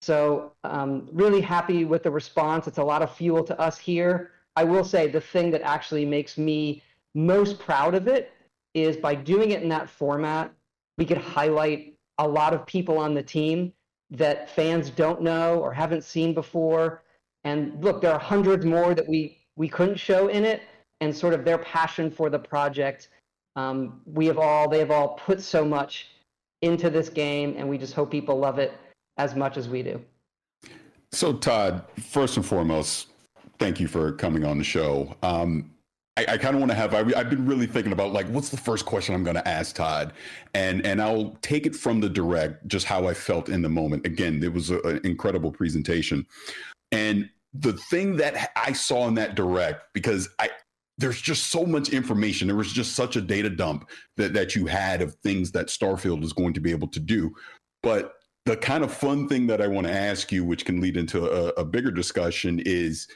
So, 0.00 0.52
um, 0.64 1.08
really 1.12 1.40
happy 1.40 1.84
with 1.84 2.02
the 2.02 2.10
response. 2.10 2.66
It's 2.66 2.78
a 2.78 2.84
lot 2.84 3.02
of 3.02 3.14
fuel 3.14 3.44
to 3.44 3.60
us 3.60 3.78
here. 3.78 4.32
I 4.56 4.64
will 4.64 4.84
say 4.84 5.08
the 5.08 5.20
thing 5.20 5.50
that 5.52 5.62
actually 5.62 6.04
makes 6.04 6.36
me 6.36 6.82
most 7.14 7.58
proud 7.58 7.94
of 7.94 8.08
it 8.08 8.32
is 8.74 8.96
by 8.96 9.14
doing 9.14 9.50
it 9.50 9.62
in 9.62 9.68
that 9.68 9.88
format, 9.88 10.52
we 10.98 11.04
could 11.04 11.18
highlight 11.18 11.94
a 12.18 12.26
lot 12.26 12.54
of 12.54 12.66
people 12.66 12.98
on 12.98 13.14
the 13.14 13.22
team 13.22 13.72
that 14.10 14.50
fans 14.50 14.90
don't 14.90 15.22
know 15.22 15.58
or 15.58 15.72
haven't 15.72 16.04
seen 16.04 16.34
before. 16.34 17.02
And 17.44 17.82
look, 17.82 18.00
there 18.00 18.12
are 18.12 18.18
hundreds 18.18 18.64
more 18.64 18.94
that 18.94 19.08
we 19.08 19.38
we 19.56 19.68
couldn't 19.68 19.96
show 19.96 20.28
in 20.28 20.44
it, 20.44 20.62
and 21.00 21.14
sort 21.14 21.34
of 21.34 21.44
their 21.44 21.58
passion 21.58 22.10
for 22.10 22.30
the 22.30 22.38
project. 22.38 23.08
Um, 23.56 24.00
we 24.06 24.26
have 24.26 24.38
all 24.38 24.68
they 24.68 24.78
have 24.78 24.90
all 24.90 25.14
put 25.14 25.40
so 25.42 25.64
much 25.64 26.08
into 26.62 26.88
this 26.88 27.08
game, 27.08 27.54
and 27.58 27.68
we 27.68 27.76
just 27.76 27.92
hope 27.94 28.10
people 28.10 28.38
love 28.38 28.58
it 28.58 28.72
as 29.18 29.34
much 29.34 29.56
as 29.56 29.68
we 29.68 29.82
do. 29.82 30.00
So, 31.12 31.34
Todd, 31.34 31.84
first 32.00 32.36
and 32.36 32.46
foremost, 32.46 33.08
thank 33.58 33.78
you 33.78 33.86
for 33.86 34.12
coming 34.12 34.44
on 34.44 34.56
the 34.56 34.64
show. 34.64 35.14
Um, 35.22 35.70
I, 36.16 36.26
I 36.30 36.38
kind 36.38 36.54
of 36.54 36.60
want 36.60 36.70
to 36.70 36.76
have. 36.76 36.94
I, 36.94 37.18
have 37.18 37.30
been 37.30 37.46
really 37.46 37.66
thinking 37.66 37.92
about 37.92 38.12
like, 38.12 38.26
what's 38.28 38.48
the 38.48 38.56
first 38.56 38.86
question 38.86 39.14
I'm 39.14 39.24
going 39.24 39.36
to 39.36 39.46
ask 39.46 39.74
Todd, 39.74 40.12
and 40.54 40.84
and 40.86 41.02
I'll 41.02 41.36
take 41.42 41.66
it 41.66 41.74
from 41.74 42.00
the 42.00 42.08
direct, 42.08 42.66
just 42.68 42.86
how 42.86 43.06
I 43.06 43.14
felt 43.14 43.48
in 43.48 43.62
the 43.62 43.68
moment. 43.68 44.06
Again, 44.06 44.42
it 44.42 44.52
was 44.52 44.70
a, 44.70 44.80
an 44.80 45.00
incredible 45.04 45.52
presentation, 45.52 46.26
and 46.92 47.28
the 47.54 47.74
thing 47.74 48.16
that 48.16 48.50
I 48.56 48.72
saw 48.72 49.08
in 49.08 49.14
that 49.14 49.34
direct 49.34 49.92
because 49.92 50.28
I 50.38 50.50
there's 50.98 51.20
just 51.20 51.50
so 51.50 51.64
much 51.64 51.88
information. 51.88 52.46
There 52.46 52.56
was 52.56 52.72
just 52.72 52.94
such 52.94 53.16
a 53.16 53.20
data 53.20 53.50
dump 53.50 53.88
that 54.16 54.34
that 54.34 54.54
you 54.54 54.66
had 54.66 55.02
of 55.02 55.14
things 55.16 55.50
that 55.52 55.68
Starfield 55.68 56.22
is 56.22 56.32
going 56.32 56.52
to 56.54 56.60
be 56.60 56.70
able 56.70 56.88
to 56.88 57.00
do, 57.00 57.32
but 57.82 58.14
the 58.44 58.56
kind 58.56 58.82
of 58.82 58.92
fun 58.92 59.28
thing 59.28 59.46
that 59.46 59.60
I 59.60 59.68
want 59.68 59.86
to 59.86 59.92
ask 59.92 60.32
you, 60.32 60.44
which 60.44 60.64
can 60.64 60.80
lead 60.80 60.96
into 60.96 61.26
a, 61.26 61.48
a 61.60 61.64
bigger 61.64 61.90
discussion, 61.90 62.60
is 62.64 63.06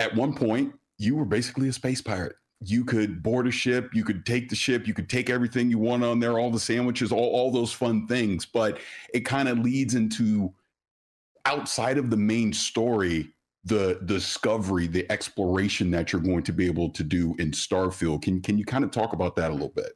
at 0.00 0.14
one 0.14 0.34
point 0.34 0.74
you 0.98 1.14
were 1.16 1.24
basically 1.24 1.68
a 1.68 1.72
space 1.72 2.02
pirate. 2.02 2.34
You 2.62 2.84
could 2.84 3.22
board 3.22 3.46
a 3.46 3.50
ship, 3.50 3.94
you 3.94 4.04
could 4.04 4.26
take 4.26 4.50
the 4.50 4.56
ship, 4.56 4.86
you 4.86 4.92
could 4.92 5.08
take 5.08 5.30
everything 5.30 5.70
you 5.70 5.78
want 5.78 6.04
on 6.04 6.20
there, 6.20 6.38
all 6.38 6.50
the 6.50 6.60
sandwiches, 6.60 7.12
all, 7.12 7.30
all 7.30 7.50
those 7.50 7.72
fun 7.72 8.06
things. 8.06 8.44
But 8.44 8.78
it 9.14 9.20
kind 9.20 9.48
of 9.48 9.60
leads 9.60 9.94
into 9.94 10.52
outside 11.46 11.96
of 11.96 12.10
the 12.10 12.16
main 12.16 12.52
story, 12.52 13.30
the 13.64 14.00
discovery, 14.06 14.86
the 14.86 15.10
exploration 15.10 15.90
that 15.90 16.12
you're 16.12 16.22
going 16.22 16.42
to 16.44 16.52
be 16.52 16.66
able 16.66 16.90
to 16.90 17.04
do 17.04 17.34
in 17.38 17.50
Starfield. 17.50 18.22
Can 18.22 18.40
can 18.40 18.58
you 18.58 18.64
kind 18.64 18.84
of 18.84 18.90
talk 18.90 19.12
about 19.12 19.36
that 19.36 19.50
a 19.50 19.54
little 19.54 19.68
bit? 19.74 19.92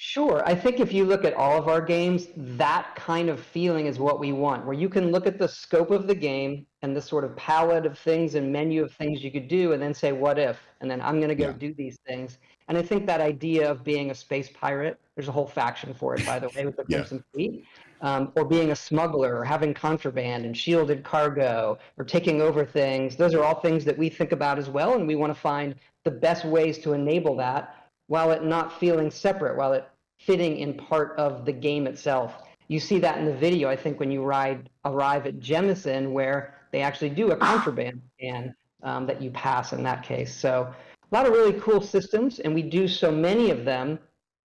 Sure. 0.00 0.44
I 0.46 0.54
think 0.54 0.78
if 0.78 0.92
you 0.92 1.04
look 1.04 1.24
at 1.24 1.34
all 1.34 1.58
of 1.58 1.66
our 1.66 1.80
games, 1.80 2.28
that 2.36 2.94
kind 2.94 3.28
of 3.28 3.40
feeling 3.40 3.86
is 3.86 3.98
what 3.98 4.20
we 4.20 4.30
want, 4.30 4.64
where 4.64 4.74
you 4.74 4.88
can 4.88 5.10
look 5.10 5.26
at 5.26 5.40
the 5.40 5.48
scope 5.48 5.90
of 5.90 6.06
the 6.06 6.14
game 6.14 6.66
and 6.82 6.94
the 6.94 7.02
sort 7.02 7.24
of 7.24 7.34
palette 7.34 7.84
of 7.84 7.98
things 7.98 8.36
and 8.36 8.52
menu 8.52 8.84
of 8.84 8.92
things 8.92 9.24
you 9.24 9.32
could 9.32 9.48
do, 9.48 9.72
and 9.72 9.82
then 9.82 9.92
say, 9.92 10.12
what 10.12 10.38
if? 10.38 10.56
And 10.80 10.88
then 10.88 11.00
I'm 11.00 11.16
going 11.16 11.30
to 11.30 11.34
go 11.34 11.48
yeah. 11.48 11.52
do 11.52 11.74
these 11.74 11.98
things. 12.06 12.38
And 12.68 12.78
I 12.78 12.82
think 12.82 13.06
that 13.06 13.20
idea 13.20 13.68
of 13.68 13.82
being 13.82 14.12
a 14.12 14.14
space 14.14 14.48
pirate, 14.48 15.00
there's 15.16 15.26
a 15.26 15.32
whole 15.32 15.48
faction 15.48 15.92
for 15.92 16.14
it, 16.14 16.24
by 16.24 16.38
the 16.38 16.48
way, 16.50 16.64
with 16.64 16.76
the 16.76 16.84
Crimson 16.84 17.16
yeah. 17.16 17.32
Fleet, 17.32 17.64
um, 18.00 18.32
or 18.36 18.44
being 18.44 18.70
a 18.70 18.76
smuggler, 18.76 19.38
or 19.38 19.44
having 19.44 19.74
contraband 19.74 20.44
and 20.44 20.56
shielded 20.56 21.04
cargo, 21.04 21.78
or 21.96 22.04
taking 22.04 22.40
over 22.40 22.64
things, 22.64 23.16
those 23.16 23.34
are 23.34 23.44
all 23.44 23.60
things 23.60 23.84
that 23.84 23.96
we 23.96 24.08
think 24.08 24.32
about 24.32 24.58
as 24.58 24.68
well, 24.68 24.94
and 24.94 25.06
we 25.06 25.16
want 25.16 25.34
to 25.34 25.40
find 25.40 25.74
the 26.04 26.10
best 26.10 26.44
ways 26.44 26.78
to 26.78 26.92
enable 26.92 27.36
that 27.36 27.74
while 28.06 28.30
it 28.30 28.42
not 28.42 28.78
feeling 28.80 29.10
separate, 29.10 29.56
while 29.56 29.72
it 29.72 29.88
fitting 30.18 30.58
in 30.58 30.74
part 30.74 31.16
of 31.18 31.44
the 31.44 31.52
game 31.52 31.86
itself. 31.86 32.42
You 32.68 32.80
see 32.80 32.98
that 32.98 33.18
in 33.18 33.24
the 33.24 33.34
video, 33.34 33.68
I 33.68 33.76
think, 33.76 34.00
when 34.00 34.10
you 34.10 34.22
ride 34.22 34.68
arrive 34.84 35.26
at 35.26 35.40
Jemison, 35.40 36.12
where 36.12 36.54
they 36.72 36.80
actually 36.82 37.10
do 37.10 37.30
a 37.30 37.36
contraband 37.36 38.02
scan 38.16 38.54
um, 38.82 39.06
that 39.06 39.22
you 39.22 39.30
pass 39.30 39.72
in 39.72 39.82
that 39.84 40.02
case. 40.02 40.34
So 40.34 40.72
a 41.10 41.14
lot 41.14 41.26
of 41.26 41.32
really 41.32 41.58
cool 41.60 41.80
systems, 41.80 42.40
and 42.40 42.54
we 42.54 42.62
do 42.62 42.86
so 42.86 43.10
many 43.10 43.50
of 43.50 43.64
them. 43.64 43.98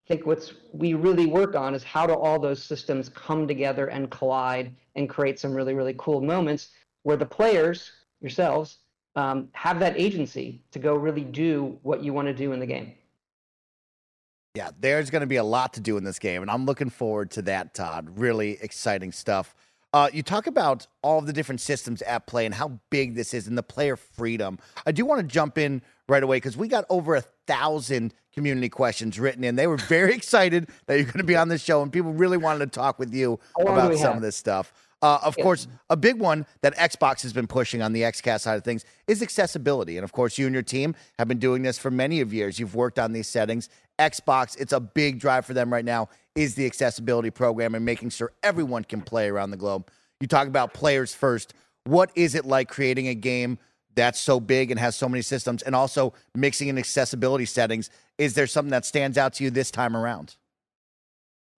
Think 0.08 0.24
what's 0.26 0.54
we 0.72 0.94
really 0.94 1.26
work 1.26 1.54
on 1.54 1.74
is 1.74 1.84
how 1.84 2.06
do 2.06 2.14
all 2.14 2.38
those 2.38 2.62
systems 2.62 3.10
come 3.10 3.46
together 3.46 3.88
and 3.88 4.10
collide 4.10 4.74
and 4.96 5.08
create 5.08 5.38
some 5.38 5.52
really 5.52 5.74
really 5.74 5.94
cool 5.98 6.20
moments 6.20 6.70
where 7.02 7.16
the 7.16 7.26
players 7.26 7.92
yourselves 8.20 8.78
um, 9.16 9.48
have 9.52 9.78
that 9.80 9.98
agency 9.98 10.62
to 10.70 10.78
go 10.78 10.94
really 10.94 11.24
do 11.24 11.78
what 11.82 12.02
you 12.02 12.12
want 12.12 12.26
to 12.26 12.34
do 12.34 12.52
in 12.52 12.60
the 12.60 12.66
game. 12.66 12.94
Yeah, 14.54 14.70
there's 14.80 15.10
going 15.10 15.20
to 15.20 15.26
be 15.26 15.36
a 15.36 15.44
lot 15.44 15.74
to 15.74 15.80
do 15.80 15.96
in 15.98 16.04
this 16.04 16.18
game, 16.18 16.42
and 16.42 16.50
I'm 16.50 16.64
looking 16.64 16.90
forward 16.90 17.30
to 17.32 17.42
that, 17.42 17.74
Todd. 17.74 18.18
Really 18.18 18.58
exciting 18.60 19.12
stuff. 19.12 19.54
Uh, 19.92 20.08
you 20.12 20.22
talk 20.22 20.46
about 20.46 20.86
all 21.02 21.20
the 21.20 21.32
different 21.32 21.60
systems 21.60 22.02
at 22.02 22.26
play 22.26 22.44
and 22.44 22.54
how 22.54 22.78
big 22.90 23.14
this 23.14 23.32
is 23.32 23.46
and 23.46 23.56
the 23.56 23.62
player 23.62 23.96
freedom. 23.96 24.58
I 24.86 24.92
do 24.92 25.06
want 25.06 25.20
to 25.20 25.26
jump 25.26 25.56
in 25.56 25.80
right 26.08 26.22
away 26.22 26.36
because 26.36 26.56
we 26.56 26.68
got 26.68 26.84
over 26.90 27.14
a 27.14 27.22
thousand 27.46 28.12
community 28.34 28.68
questions 28.68 29.18
written 29.18 29.44
in. 29.44 29.56
They 29.56 29.66
were 29.66 29.78
very 29.78 30.14
excited 30.14 30.68
that 30.86 30.96
you're 30.96 31.04
going 31.04 31.18
to 31.18 31.24
be 31.24 31.36
on 31.36 31.48
the 31.48 31.58
show, 31.58 31.82
and 31.82 31.92
people 31.92 32.12
really 32.12 32.36
wanted 32.36 32.70
to 32.70 32.78
talk 32.78 32.98
with 32.98 33.14
you 33.14 33.40
about 33.58 33.94
some 33.94 34.02
have? 34.02 34.16
of 34.16 34.22
this 34.22 34.36
stuff. 34.36 34.72
Uh, 35.00 35.18
of 35.22 35.36
yeah. 35.38 35.44
course, 35.44 35.68
a 35.90 35.96
big 35.96 36.18
one 36.18 36.44
that 36.60 36.76
Xbox 36.76 37.22
has 37.22 37.32
been 37.32 37.46
pushing 37.46 37.82
on 37.82 37.92
the 37.92 38.02
XCast 38.02 38.40
side 38.40 38.56
of 38.56 38.64
things 38.64 38.84
is 39.06 39.22
accessibility. 39.22 39.96
And 39.96 40.02
of 40.02 40.12
course, 40.12 40.38
you 40.38 40.46
and 40.46 40.52
your 40.52 40.62
team 40.62 40.96
have 41.18 41.28
been 41.28 41.38
doing 41.38 41.62
this 41.62 41.78
for 41.78 41.90
many 41.90 42.20
of 42.20 42.34
years. 42.34 42.58
You've 42.58 42.74
worked 42.74 42.98
on 42.98 43.12
these 43.12 43.28
settings. 43.28 43.68
Xbox, 43.98 44.58
it's 44.60 44.72
a 44.72 44.80
big 44.80 45.18
drive 45.18 45.44
for 45.44 45.54
them 45.54 45.72
right 45.72 45.84
now, 45.84 46.08
is 46.34 46.54
the 46.54 46.66
accessibility 46.66 47.30
program 47.30 47.74
and 47.74 47.84
making 47.84 48.10
sure 48.10 48.32
everyone 48.42 48.84
can 48.84 49.02
play 49.02 49.28
around 49.28 49.50
the 49.50 49.56
globe. 49.56 49.90
You 50.20 50.28
talk 50.28 50.46
about 50.46 50.72
players 50.72 51.14
first. 51.14 51.54
What 51.84 52.10
is 52.14 52.34
it 52.34 52.44
like 52.44 52.68
creating 52.68 53.08
a 53.08 53.14
game 53.14 53.58
that's 53.94 54.20
so 54.20 54.38
big 54.38 54.70
and 54.70 54.78
has 54.78 54.94
so 54.94 55.08
many 55.08 55.22
systems 55.22 55.62
and 55.62 55.74
also 55.74 56.14
mixing 56.34 56.68
in 56.68 56.78
accessibility 56.78 57.44
settings? 57.44 57.90
Is 58.18 58.34
there 58.34 58.46
something 58.46 58.70
that 58.70 58.84
stands 58.84 59.18
out 59.18 59.34
to 59.34 59.44
you 59.44 59.50
this 59.50 59.70
time 59.70 59.96
around? 59.96 60.36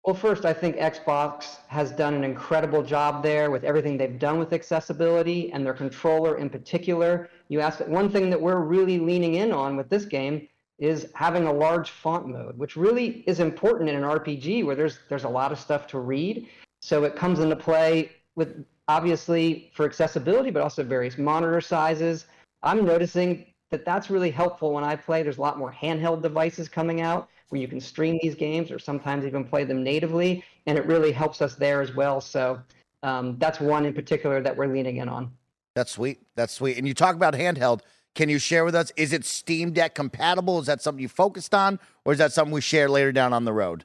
Well, 0.05 0.15
first, 0.15 0.45
I 0.45 0.53
think 0.53 0.77
Xbox 0.77 1.57
has 1.67 1.91
done 1.91 2.15
an 2.15 2.25
incredible 2.25 2.83
job 2.83 3.23
there 3.23 3.51
with 3.51 3.65
everything 3.65 3.99
they've 3.99 4.19
done 4.19 4.39
with 4.39 4.53
accessibility 4.53 5.53
and 5.53 5.67
their 5.67 5.75
controller 5.75 6.39
in 6.39 6.49
particular. 6.49 7.29
You 7.49 7.61
asked 7.61 7.87
one 7.87 8.09
thing 8.09 8.31
that 8.31 8.41
we're 8.41 8.61
really 8.61 8.99
leaning 8.99 9.35
in 9.35 9.53
on 9.53 9.77
with 9.77 9.91
this 9.91 10.05
game 10.05 10.49
is 10.79 11.09
having 11.15 11.47
a 11.47 11.53
large 11.53 11.91
font 11.91 12.29
mode, 12.29 12.57
which 12.57 12.77
really 12.77 13.25
is 13.27 13.41
important 13.41 13.89
in 13.91 13.97
an 13.97 14.03
RPG 14.03 14.65
where 14.65 14.77
there's 14.77 15.01
there's 15.09 15.25
a 15.25 15.29
lot 15.29 15.53
of 15.53 15.59
stuff 15.59 15.87
to 15.89 15.99
read. 15.99 16.49
So 16.81 17.05
it 17.05 17.17
comes 17.17 17.41
into 17.41 17.57
play 17.57 18.13
with 18.37 18.65
obviously 18.87 19.71
for 19.75 19.85
accessibility, 19.85 20.51
but 20.51 20.63
also 20.63 20.85
various 20.85 21.19
monitor 21.19 21.61
sizes. 21.61 22.27
I'm 22.63 22.85
noticing 22.85 23.47
that 23.71 23.85
that's 23.85 24.09
really 24.09 24.31
helpful 24.31 24.73
when 24.73 24.85
I 24.85 24.97
play. 24.97 25.23
There's 25.23 25.39
a 25.39 25.43
lot 25.43 25.59
more 25.59 25.73
handheld 25.73 26.23
devices 26.23 26.69
coming 26.69 27.01
out 27.01 27.29
where 27.49 27.61
you 27.61 27.69
can 27.69 27.81
stream 27.81 28.19
these 28.23 28.35
games 28.35 28.71
or 28.71 28.79
sometimes 28.79 29.25
even 29.25 29.45
play 29.45 29.65
them 29.65 29.83
natively, 29.83 30.45
and 30.67 30.79
it 30.79 30.87
really 30.87 31.13
helps 31.13 31.43
us 31.43 31.55
there 31.55 31.81
as 31.81 31.95
well. 31.95 32.21
So 32.21 32.61
um, 33.03 33.37
that's 33.39 33.61
one 33.61 33.85
in 33.87 33.95
particular 33.95 34.41
that 34.43 34.57
we're 34.57 34.67
leaning 34.67 34.99
in 34.99 35.09
on. 35.09 35.33
That's 35.75 35.93
sweet. 35.93 36.21
That's 36.35 36.53
sweet. 36.53 36.77
And 36.77 36.87
you 36.87 36.95
talk 36.95 37.15
about 37.15 37.35
handheld. 37.35 37.81
Can 38.19 38.29
you 38.29 38.41
share 38.41 38.65
with 38.65 38.75
us? 38.75 38.91
Is 38.97 39.13
it 39.13 39.25
Steam 39.25 39.71
Deck 39.71 39.95
compatible? 39.95 40.59
Is 40.59 40.67
that 40.67 40.83
something 40.83 41.01
you 41.01 41.09
focused 41.09 41.55
on, 41.55 41.79
or 42.05 42.13
is 42.13 42.19
that 42.19 42.33
something 42.33 42.53
we 42.53 42.61
share 42.61 42.89
later 42.89 43.13
down 43.13 43.33
on 43.33 43.45
the 43.45 43.53
road? 43.53 43.85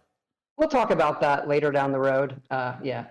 We'll 0.57 0.69
talk 0.69 0.89
about 0.89 1.21
that 1.21 1.47
later 1.47 1.71
down 1.71 1.91
the 1.91 1.99
road. 1.99 2.41
Uh, 2.49 2.73
yeah. 2.81 3.05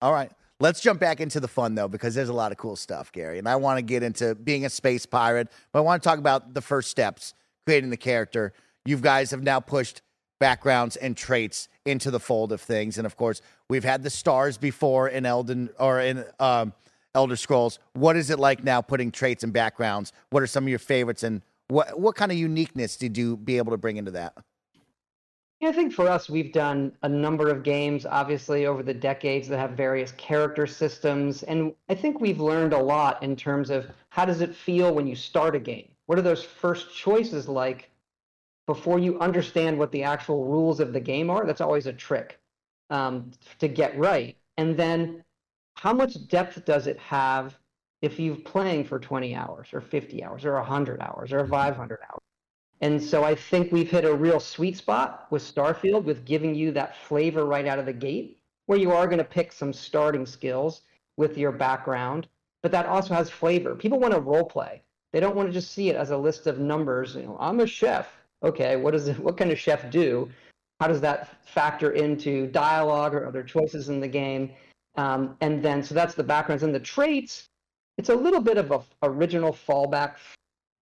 All 0.00 0.12
right. 0.12 0.30
Let's 0.60 0.78
jump 0.78 1.00
back 1.00 1.20
into 1.20 1.40
the 1.40 1.48
fun 1.48 1.74
though, 1.74 1.88
because 1.88 2.14
there's 2.14 2.28
a 2.28 2.32
lot 2.32 2.52
of 2.52 2.58
cool 2.58 2.76
stuff, 2.76 3.10
Gary. 3.10 3.40
And 3.40 3.48
I 3.48 3.56
want 3.56 3.78
to 3.78 3.82
get 3.82 4.04
into 4.04 4.36
being 4.36 4.66
a 4.66 4.70
space 4.70 5.04
pirate, 5.04 5.48
but 5.72 5.80
I 5.80 5.82
want 5.82 6.00
to 6.00 6.08
talk 6.08 6.20
about 6.20 6.54
the 6.54 6.62
first 6.62 6.92
steps, 6.92 7.34
creating 7.66 7.90
the 7.90 7.96
character. 7.96 8.52
You 8.84 8.98
guys 8.98 9.32
have 9.32 9.42
now 9.42 9.58
pushed 9.58 10.02
backgrounds 10.38 10.94
and 10.94 11.16
traits 11.16 11.66
into 11.86 12.12
the 12.12 12.20
fold 12.20 12.52
of 12.52 12.60
things. 12.60 12.98
And 12.98 13.04
of 13.04 13.16
course, 13.16 13.42
we've 13.68 13.82
had 13.82 14.04
the 14.04 14.10
stars 14.10 14.56
before 14.56 15.08
in 15.08 15.26
Elden 15.26 15.70
or 15.80 15.98
in 15.98 16.24
um, 16.38 16.72
Elder 17.18 17.36
Scrolls. 17.36 17.78
What 17.92 18.16
is 18.16 18.30
it 18.30 18.38
like 18.38 18.64
now 18.64 18.80
putting 18.80 19.10
traits 19.10 19.44
and 19.44 19.52
backgrounds? 19.52 20.12
What 20.30 20.42
are 20.42 20.46
some 20.46 20.64
of 20.64 20.68
your 20.68 20.78
favorites 20.78 21.22
and 21.22 21.42
what 21.68 21.98
what 22.00 22.14
kind 22.14 22.32
of 22.32 22.38
uniqueness 22.38 22.96
did 22.96 23.18
you 23.18 23.36
be 23.36 23.58
able 23.58 23.72
to 23.72 23.76
bring 23.76 23.96
into 23.96 24.12
that? 24.12 24.34
Yeah, 25.60 25.70
I 25.70 25.72
think 25.72 25.92
for 25.92 26.08
us, 26.08 26.30
we've 26.30 26.52
done 26.52 26.92
a 27.02 27.08
number 27.08 27.48
of 27.48 27.64
games, 27.64 28.06
obviously, 28.06 28.66
over 28.66 28.82
the 28.82 28.94
decades 28.94 29.48
that 29.48 29.58
have 29.58 29.72
various 29.72 30.12
character 30.12 30.68
systems. 30.68 31.42
And 31.42 31.74
I 31.88 31.96
think 31.96 32.20
we've 32.20 32.40
learned 32.40 32.72
a 32.72 32.80
lot 32.80 33.20
in 33.24 33.34
terms 33.34 33.68
of 33.68 33.90
how 34.10 34.24
does 34.24 34.40
it 34.40 34.54
feel 34.54 34.94
when 34.94 35.08
you 35.08 35.16
start 35.16 35.56
a 35.56 35.58
game? 35.58 35.88
What 36.06 36.16
are 36.16 36.22
those 36.22 36.44
first 36.44 36.94
choices 36.94 37.48
like 37.48 37.90
before 38.68 38.98
you 38.98 39.18
understand 39.18 39.78
what 39.78 39.90
the 39.90 40.02
actual 40.02 40.44
rules 40.44 40.78
of 40.78 40.92
the 40.92 41.00
game 41.00 41.30
are. 41.30 41.46
That's 41.46 41.62
always 41.62 41.86
a 41.86 41.92
trick 41.92 42.38
um, 42.90 43.30
to 43.60 43.66
get 43.66 43.98
right. 43.98 44.36
And 44.58 44.76
then 44.76 45.24
how 45.78 45.92
much 45.92 46.26
depth 46.28 46.64
does 46.64 46.86
it 46.86 46.98
have 46.98 47.58
if 48.02 48.18
you've 48.18 48.44
playing 48.44 48.84
for 48.84 48.98
20 48.98 49.34
hours 49.34 49.68
or 49.72 49.80
50 49.80 50.24
hours 50.24 50.44
or 50.44 50.54
100 50.54 51.00
hours 51.00 51.32
or 51.32 51.40
mm-hmm. 51.40 51.50
500 51.50 51.98
hours? 52.10 52.20
And 52.80 53.02
so 53.02 53.24
I 53.24 53.34
think 53.34 53.72
we've 53.72 53.90
hit 53.90 54.04
a 54.04 54.14
real 54.14 54.40
sweet 54.40 54.76
spot 54.76 55.26
with 55.30 55.42
Starfield 55.42 56.04
with 56.04 56.24
giving 56.24 56.54
you 56.54 56.70
that 56.72 56.96
flavor 56.96 57.44
right 57.44 57.66
out 57.66 57.78
of 57.78 57.86
the 57.86 57.92
gate, 57.92 58.38
where 58.66 58.78
you 58.78 58.92
are 58.92 59.06
going 59.06 59.18
to 59.18 59.24
pick 59.24 59.52
some 59.52 59.72
starting 59.72 60.26
skills 60.26 60.82
with 61.16 61.36
your 61.36 61.50
background, 61.50 62.28
but 62.62 62.70
that 62.70 62.86
also 62.86 63.14
has 63.14 63.28
flavor. 63.28 63.74
People 63.74 63.98
want 63.98 64.14
to 64.14 64.20
role 64.20 64.44
play. 64.44 64.82
They 65.12 65.20
don't 65.20 65.34
want 65.34 65.48
to 65.48 65.52
just 65.52 65.72
see 65.72 65.88
it 65.88 65.96
as 65.96 66.10
a 66.10 66.16
list 66.16 66.46
of 66.46 66.60
numbers. 66.60 67.16
You 67.16 67.22
know, 67.22 67.36
I'm 67.40 67.60
a 67.60 67.66
chef 67.66 68.08
okay, 68.42 68.76
what 68.76 68.92
does 68.92 69.08
what 69.18 69.36
can 69.36 69.50
a 69.50 69.56
chef 69.56 69.90
do? 69.90 70.28
How 70.80 70.86
does 70.86 71.00
that 71.00 71.44
factor 71.44 71.92
into 71.92 72.46
dialogue 72.48 73.14
or 73.14 73.26
other 73.26 73.42
choices 73.42 73.88
in 73.88 74.00
the 74.00 74.08
game? 74.08 74.50
Um, 74.98 75.36
and 75.40 75.62
then, 75.62 75.82
so 75.82 75.94
that's 75.94 76.14
the 76.16 76.24
backgrounds 76.24 76.64
and 76.64 76.74
the 76.74 76.80
traits. 76.80 77.48
It's 77.98 78.08
a 78.08 78.14
little 78.14 78.40
bit 78.40 78.58
of 78.58 78.72
a 78.72 78.82
original 79.04 79.52
fallback, 79.52 80.16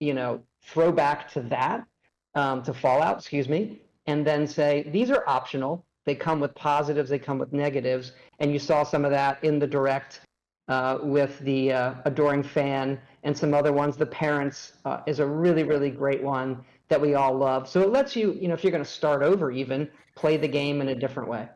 you 0.01 0.15
know, 0.15 0.41
throwback 0.63 1.31
to 1.33 1.43
that, 1.43 1.87
um, 2.35 2.63
to 2.63 2.73
Fallout, 2.73 3.19
excuse 3.19 3.47
me, 3.47 3.83
and 4.07 4.27
then 4.27 4.47
say 4.47 4.89
these 4.91 5.11
are 5.11 5.23
optional. 5.29 5.85
They 6.07 6.15
come 6.15 6.41
with 6.41 6.55
positives, 6.55 7.11
they 7.11 7.19
come 7.19 7.39
with 7.39 7.53
negatives, 7.53 8.13
and 8.39 8.53
you 8.53 8.59
saw 8.59 8.85
some 8.85 9.05
of 9.05 9.11
that 9.11 9.43
in 9.45 9.59
the 9.59 9.67
direct 9.67 10.23
uh, 10.69 10.99
with 11.03 11.39
the 11.41 11.73
uh, 11.73 11.95
adoring 12.07 12.43
fan 12.43 12.99
and 13.23 13.37
some 13.37 13.53
other 13.53 13.73
ones. 13.73 13.99
The 13.99 14.07
parents 14.07 14.73
uh, 14.87 15.01
is 15.07 15.19
a 15.19 15.27
really, 15.27 15.65
really 15.65 15.91
great 15.91 16.23
one 16.23 16.65
that 16.89 17.01
we 17.01 17.15
all 17.15 17.37
love. 17.37 17.69
So 17.69 17.83
it 17.83 17.91
lets 17.91 18.17
you, 18.17 18.33
you 18.33 18.49
know, 18.49 18.55
if 18.55 18.65
you're 18.65 18.73
going 18.73 18.85
to 18.85 18.91
start 18.91 19.23
over, 19.23 19.51
even 19.51 19.91
play 20.15 20.39
the 20.39 20.49
game 20.49 20.81
in 20.81 20.89
a 20.89 20.95
different 20.95 21.29
way. 21.29 21.49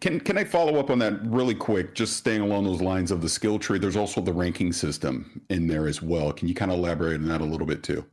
Can 0.00 0.20
can 0.20 0.38
I 0.38 0.44
follow 0.44 0.78
up 0.78 0.90
on 0.90 0.98
that 1.00 1.24
really 1.24 1.54
quick? 1.54 1.94
Just 1.94 2.16
staying 2.16 2.40
along 2.40 2.64
those 2.64 2.80
lines 2.80 3.10
of 3.10 3.20
the 3.20 3.28
skill 3.28 3.58
tree. 3.58 3.78
There's 3.78 3.96
also 3.96 4.20
the 4.20 4.32
ranking 4.32 4.72
system 4.72 5.40
in 5.50 5.66
there 5.66 5.88
as 5.88 6.02
well. 6.02 6.32
Can 6.32 6.48
you 6.48 6.54
kind 6.54 6.70
of 6.70 6.78
elaborate 6.78 7.20
on 7.20 7.28
that 7.28 7.40
a 7.40 7.44
little 7.44 7.66
bit 7.66 7.82
too? 7.82 8.04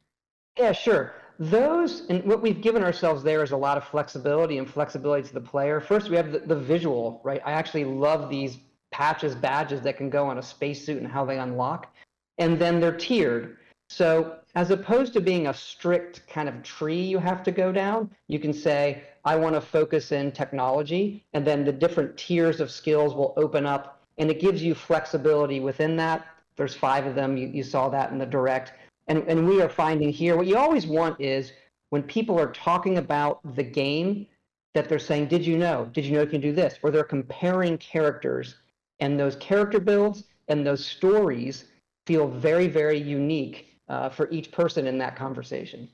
Yeah, 0.57 0.72
sure. 0.72 1.15
Those 1.38 2.07
and 2.10 2.24
what 2.24 2.41
we've 2.41 2.62
given 2.62 2.84
ourselves 2.84 3.24
there 3.24 3.43
is 3.43 3.51
a 3.51 3.57
lot 3.57 3.77
of 3.77 3.84
flexibility 3.84 4.57
and 4.57 4.69
flexibility 4.69 5.27
to 5.27 5.34
the 5.34 5.41
player. 5.41 5.79
First, 5.79 6.10
we 6.10 6.15
have 6.15 6.31
the, 6.31 6.39
the 6.39 6.55
visual, 6.55 7.22
right? 7.24 7.41
I 7.45 7.51
actually 7.51 7.86
love 7.86 8.29
these 8.29 8.57
patches, 8.91 9.36
badges 9.36 9.81
that 9.81 9.98
can 9.98 10.10
go 10.10 10.27
on 10.27 10.38
a 10.38 10.41
spacesuit 10.41 10.98
and 10.98 11.07
how 11.12 11.25
they 11.25 11.38
unlock, 11.38 11.93
and 12.38 12.57
then 12.57 12.79
they're 12.79 12.95
tiered. 12.95 13.57
So 13.89 14.38
as 14.56 14.72
opposed 14.72 15.12
to 15.14 15.22
being 15.22 15.48
a 15.48 15.54
strict 15.54 16.26
kind 16.28 16.48
of 16.48 16.64
tree 16.64 17.02
you 17.02 17.18
have 17.18 17.44
to 17.44 17.52
go 17.52 17.72
down, 17.72 18.10
you 18.28 18.40
can 18.40 18.54
say, 18.54 19.04
I 19.26 19.36
want 19.36 19.54
to 19.56 19.62
focus 19.62 20.14
in 20.14 20.32
technology, 20.32 21.26
and 21.34 21.46
then 21.46 21.66
the 21.66 21.74
different 21.74 22.16
tiers 22.16 22.62
of 22.62 22.72
skills 22.72 23.14
will 23.14 23.34
open 23.36 23.66
up, 23.66 24.02
and 24.18 24.32
it 24.32 24.40
gives 24.40 24.64
you 24.64 24.74
flexibility 24.74 25.60
within 25.60 25.98
that. 25.98 26.26
There's 26.56 26.74
five 26.74 27.06
of 27.06 27.16
them. 27.16 27.36
You, 27.36 27.48
you 27.48 27.64
saw 27.64 27.90
that 27.90 28.12
in 28.12 28.18
the 28.18 28.26
direct. 28.26 28.74
And, 29.08 29.24
and 29.28 29.48
we 29.48 29.62
are 29.62 29.70
finding 29.70 30.10
here 30.10 30.38
what 30.38 30.48
you 30.48 30.58
always 30.58 30.88
want 30.88 31.20
is 31.20 31.52
when 31.90 32.04
people 32.04 32.40
are 32.40 32.52
talking 32.52 32.98
about 32.98 33.40
the 33.56 33.64
game, 33.64 34.28
that 34.74 34.90
they're 34.90 35.00
saying, 35.00 35.28
Did 35.28 35.46
you 35.46 35.58
know? 35.58 35.90
Did 35.94 36.06
you 36.06 36.14
know 36.14 36.22
you 36.22 36.28
can 36.28 36.42
do 36.42 36.52
this? 36.52 36.78
Or 36.84 36.92
they're 36.92 37.04
comparing 37.04 37.78
characters, 37.78 38.56
and 39.00 39.20
those 39.20 39.36
character 39.38 39.80
builds 39.80 40.26
and 40.48 40.66
those 40.66 40.86
stories 40.86 41.66
feel 42.06 42.28
very, 42.28 42.68
very 42.68 43.00
unique 43.00 43.75
uh, 43.88 44.10
for 44.10 44.30
each 44.32 44.51
person 44.51 44.88
in 44.88 44.98
that 45.00 45.15
conversation. 45.15 45.89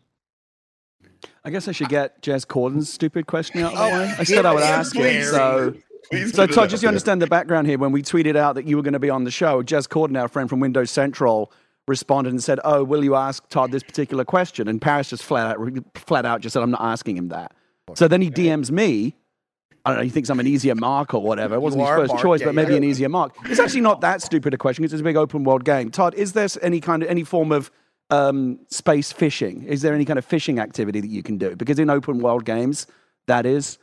I 1.44 1.50
guess 1.50 1.68
I 1.68 1.72
should 1.72 1.90
get 1.90 2.22
Jez 2.22 2.46
Corden's 2.46 2.92
stupid 2.92 3.28
question 3.28 3.62
out 3.62 3.74
of 3.74 3.78
the 3.78 3.84
oh, 3.84 4.00
way. 4.00 4.14
I 4.18 4.24
said 4.24 4.46
I 4.46 4.54
would 4.54 4.64
ask 4.64 4.96
it. 4.96 5.26
So, 5.26 5.74
so 6.32 6.48
Todd, 6.48 6.70
just 6.70 6.82
to 6.82 6.88
understand 6.88 7.22
the 7.22 7.28
background 7.28 7.68
here, 7.68 7.78
when 7.78 7.92
we 7.92 8.02
tweeted 8.02 8.36
out 8.36 8.56
that 8.56 8.68
you 8.68 8.76
were 8.76 8.84
going 8.84 8.94
to 8.94 9.00
be 9.00 9.10
on 9.10 9.24
the 9.24 9.32
show, 9.32 9.64
Jez 9.64 9.88
Corden, 9.88 10.20
our 10.20 10.28
friend 10.28 10.50
from 10.50 10.60
Windows 10.60 10.92
Central, 10.92 11.52
responded 11.88 12.32
and 12.32 12.44
said, 12.44 12.60
"Oh, 12.64 12.84
will 12.84 13.04
you 13.04 13.16
ask 13.16 13.48
Todd 13.50 13.72
this 13.72 13.84
particular 13.84 14.24
question?" 14.24 14.68
And 14.68 14.82
Paris 14.82 15.10
just 15.10 15.24
flat 15.24 15.58
out, 15.58 15.78
flat 15.96 16.26
out 16.26 16.42
just 16.42 16.54
said, 16.54 16.64
"I'm 16.64 16.72
not 16.72 16.82
asking 16.82 17.18
him 17.18 17.30
that." 17.30 17.54
So 17.96 18.08
then 18.08 18.22
he 18.22 18.30
DMs 18.30 18.72
me. 18.72 19.16
I 19.84 19.90
don't 19.90 19.98
know. 19.98 20.04
He 20.04 20.10
thinks 20.10 20.30
I'm 20.30 20.40
an 20.40 20.48
easier 20.48 20.76
mark 20.76 21.14
or 21.16 21.24
whatever. 21.24 21.56
It 21.56 21.60
wasn't 21.60 21.82
his 21.82 21.90
first 21.90 22.14
mark, 22.14 22.22
choice, 22.22 22.40
yeah, 22.42 22.48
but 22.48 22.56
maybe 22.56 22.72
yeah. 22.72 22.78
an 22.78 22.84
easier 22.84 23.10
mark. 23.10 23.36
It's 23.46 23.60
actually 23.60 23.82
not 23.82 24.02
that 24.02 24.22
stupid 24.22 24.54
a 24.54 24.58
question 24.58 24.84
because 24.84 24.94
it's 24.94 25.02
a 25.02 25.04
big 25.04 25.18
open 25.18 25.44
world 25.44 25.66
game. 25.66 25.90
Todd, 25.90 26.14
is 26.14 26.34
there 26.34 26.48
any 26.62 26.80
kind 26.80 27.02
of 27.02 27.10
any 27.10 27.24
form 27.24 27.52
of 27.52 27.72
um, 28.12 28.60
space 28.70 29.12
fishing? 29.12 29.64
Is 29.64 29.82
there 29.82 29.96
any 29.96 30.06
kind 30.06 30.20
of 30.20 30.26
fishing 30.26 30.60
activity 30.60 31.00
that 31.00 31.10
you 31.10 31.24
can 31.24 31.38
do? 31.38 31.56
Because 31.56 31.80
in 31.80 31.90
open 31.90 32.20
world 32.20 32.46
games, 32.46 32.86
that 33.28 33.46
is 33.46 33.80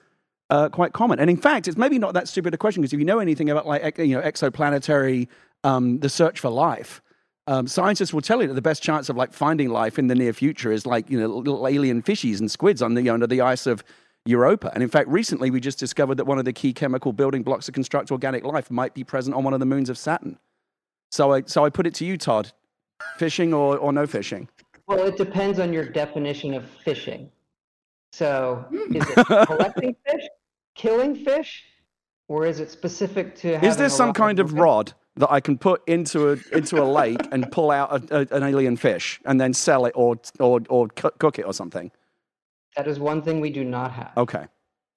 uh, 0.50 0.68
quite 0.68 0.92
common. 0.92 1.18
And 1.18 1.28
in 1.28 1.36
fact, 1.36 1.66
it's 1.66 1.76
maybe 1.76 1.98
not 1.98 2.14
that 2.14 2.28
stupid 2.28 2.54
a 2.54 2.58
question 2.58 2.82
because 2.82 2.92
if 2.92 2.98
you 2.98 3.06
know 3.06 3.18
anything 3.18 3.50
about 3.50 3.66
like 3.66 3.98
you 3.98 4.14
know 4.14 4.22
exoplanetary, 4.22 5.28
um, 5.64 5.98
the 5.98 6.08
search 6.08 6.38
for 6.38 6.50
life, 6.50 7.00
um, 7.46 7.66
scientists 7.66 8.12
will 8.12 8.20
tell 8.20 8.40
you 8.40 8.48
that 8.48 8.54
the 8.54 8.62
best 8.62 8.82
chance 8.82 9.08
of 9.08 9.16
like 9.16 9.32
finding 9.32 9.70
life 9.70 9.98
in 9.98 10.06
the 10.06 10.14
near 10.14 10.32
future 10.32 10.70
is 10.70 10.86
like 10.86 11.10
you 11.10 11.18
know 11.18 11.26
little 11.26 11.66
alien 11.66 12.02
fishies 12.02 12.38
and 12.38 12.50
squids 12.50 12.82
on 12.82 12.94
the 12.94 13.08
under 13.08 13.26
the 13.26 13.40
ice 13.40 13.66
of 13.66 13.82
Europa. 14.26 14.70
And 14.74 14.82
in 14.82 14.90
fact, 14.90 15.08
recently 15.08 15.50
we 15.50 15.58
just 15.58 15.78
discovered 15.78 16.16
that 16.16 16.26
one 16.26 16.38
of 16.38 16.44
the 16.44 16.52
key 16.52 16.74
chemical 16.74 17.14
building 17.14 17.42
blocks 17.42 17.66
to 17.66 17.72
construct 17.72 18.12
organic 18.12 18.44
life 18.44 18.70
might 18.70 18.92
be 18.92 19.04
present 19.04 19.34
on 19.34 19.42
one 19.42 19.54
of 19.54 19.60
the 19.60 19.66
moons 19.66 19.88
of 19.88 19.96
Saturn. 19.96 20.38
So 21.10 21.32
I, 21.32 21.42
so 21.46 21.64
I 21.64 21.70
put 21.70 21.86
it 21.86 21.94
to 21.94 22.04
you, 22.04 22.18
Todd 22.18 22.52
fishing 23.16 23.52
or, 23.54 23.76
or 23.78 23.92
no 23.92 24.06
fishing? 24.06 24.48
Well, 24.86 25.06
it 25.06 25.16
depends 25.16 25.58
on 25.58 25.72
your 25.72 25.84
definition 25.84 26.54
of 26.54 26.64
fishing. 26.84 27.30
So 28.12 28.64
hmm. 28.70 28.96
is 28.96 29.04
it 29.08 29.26
collecting 29.46 29.94
fish, 30.06 30.28
killing 30.74 31.14
fish, 31.14 31.64
or 32.28 32.46
is 32.46 32.60
it 32.60 32.70
specific 32.70 33.34
to? 33.36 33.64
Is 33.64 33.76
there 33.76 33.88
some 33.88 34.12
kind 34.12 34.38
of 34.40 34.54
rod 34.54 34.92
that 35.16 35.30
I 35.30 35.40
can 35.40 35.58
put 35.58 35.86
into 35.86 36.30
a 36.30 36.36
into 36.56 36.82
a 36.82 36.84
lake 36.84 37.20
and 37.32 37.50
pull 37.50 37.70
out 37.70 38.10
a, 38.10 38.20
a, 38.20 38.36
an 38.36 38.42
alien 38.44 38.76
fish 38.76 39.20
and 39.24 39.40
then 39.40 39.52
sell 39.52 39.84
it 39.84 39.92
or 39.94 40.16
or 40.40 40.60
or 40.68 40.88
cook 40.88 41.38
it 41.38 41.42
or 41.42 41.52
something? 41.52 41.90
That 42.76 42.86
is 42.86 42.98
one 42.98 43.22
thing 43.22 43.40
we 43.40 43.50
do 43.50 43.64
not 43.64 43.92
have. 43.92 44.12
Okay. 44.16 44.46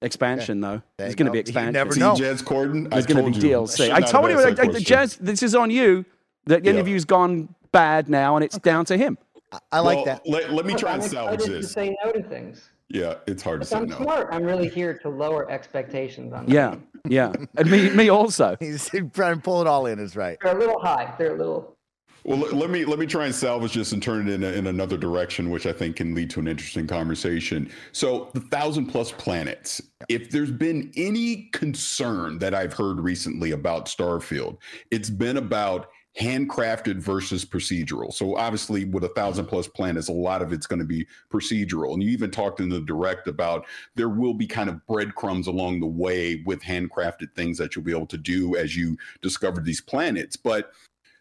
Expansion 0.04 0.64
okay. 0.64 0.76
though. 0.78 0.84
There's 0.98 1.16
going 1.16 1.28
to 1.28 1.32
be 1.32 1.40
expansion. 1.40 1.68
You 1.68 1.72
never 1.74 1.96
know. 1.96 2.14
Jez 2.14 2.44
Corden. 2.44 2.90
There's 2.90 3.06
going 3.06 3.32
to 3.34 3.40
be 3.40 3.48
DLC. 3.48 3.92
I, 3.92 3.98
I 3.98 4.02
told 4.02 4.32
you, 4.32 4.40
I, 4.40 4.52
Jez. 4.54 5.18
This 5.20 5.44
is 5.44 5.54
on 5.54 5.70
you. 5.70 6.06
The 6.46 6.60
yeah. 6.62 6.72
interview's 6.72 7.06
gone 7.06 7.54
bad 7.72 8.10
now, 8.10 8.36
and 8.36 8.44
it's 8.44 8.56
okay. 8.56 8.70
down 8.70 8.86
to 8.86 8.98
him. 8.98 9.18
I, 9.52 9.60
I 9.72 9.80
like 9.80 9.98
well, 9.98 10.06
that. 10.06 10.22
Let, 10.26 10.54
let 10.54 10.66
me 10.66 10.76
try 10.76 10.94
and 10.94 11.04
salvage 11.04 11.46
this. 11.46 11.68
To 11.68 11.74
say 11.74 11.96
no 12.04 12.12
to 12.12 12.24
things. 12.24 12.70
Yeah, 12.90 13.16
it's 13.26 13.42
hard 13.42 13.62
to 13.62 13.68
say 13.68 13.78
no. 13.78 13.82
I'm 13.84 13.90
no. 13.90 13.98
smart. 13.98 14.30
I'm 14.32 14.44
really 14.44 14.68
here 14.68 14.98
to 15.00 15.10
lower 15.10 15.50
expectations 15.50 16.34
on. 16.34 16.48
Yeah, 16.50 16.76
yeah, 17.08 17.32
and 17.58 17.72
me, 17.72 17.90
me 17.90 18.10
also. 18.10 18.58
He's 18.60 18.90
trying 18.90 19.36
to 19.36 19.42
pull 19.42 19.62
it 19.62 19.68
all 19.68 19.86
in. 19.86 20.00
Is 20.00 20.16
right. 20.16 20.38
They're 20.42 20.56
a 20.56 20.60
little 20.60 20.80
high. 20.80 21.14
They're 21.18 21.36
a 21.36 21.38
little. 21.38 21.78
Well, 22.24 22.38
let 22.38 22.70
me 22.70 22.86
let 22.86 23.00
me 23.00 23.08
try 23.08 23.26
and 23.26 23.34
salvage 23.34 23.74
this 23.74 23.94
and 23.94 24.04
turn 24.04 24.28
it 24.28 24.34
in, 24.34 24.44
a, 24.44 24.52
in 24.52 24.68
another 24.68 24.96
direction, 24.96 25.50
which 25.50 25.66
I 25.66 25.74
think 25.74 25.96
can 25.96 26.14
lead 26.14 26.30
to 26.32 26.40
an 26.40 26.48
interesting 26.48 26.86
conversation. 26.86 27.72
So, 27.94 28.30
the 28.34 28.42
thousand 28.42 28.88
plus 28.88 29.12
planets. 29.12 29.82
If 30.08 30.30
there's 30.30 30.52
been 30.52 30.92
any 30.96 31.50
concern 31.52 32.38
that 32.40 32.54
I've 32.54 32.74
heard 32.74 33.00
recently 33.00 33.52
about 33.52 33.86
Starfield, 33.86 34.58
it's 34.92 35.10
been 35.10 35.38
about 35.38 35.88
handcrafted 36.20 36.98
versus 36.98 37.46
procedural. 37.46 38.14
So 38.14 38.36
obviously, 38.36 38.86
with 38.86 39.04
a 39.06 39.10
thousand 39.10 39.46
plus 39.46 39.68
planets, 39.68 40.10
a 40.10 40.14
lot 40.14 40.42
of 40.42 40.52
it's 40.52 40.68
going 40.68 40.80
to 40.80 40.86
be 40.86 41.08
procedural. 41.32 41.94
And 41.94 42.04
you 42.04 42.10
even 42.10 42.32
talked 42.32 42.60
in 42.60 42.70
the 42.70 42.82
direct 42.82 43.28
about 43.28 43.66
there 43.96 44.10
will 44.10 44.34
be 44.34 44.48
kind 44.48 44.70
of 44.70 44.86
breadcrumbs 44.88 45.48
along 45.48 45.80
the 45.80 45.88
way 45.88 46.44
with 46.46 46.62
handcrafted 46.62 47.34
things 47.36 47.58
that 47.58 47.76
you'll 47.76 47.86
be 47.86 47.96
able 47.96 48.08
to 48.08 48.18
do 48.18 48.58
as 48.58 48.76
you 48.76 48.98
discover 49.22 49.62
these 49.62 49.80
planets. 49.80 50.36
But 50.36 50.72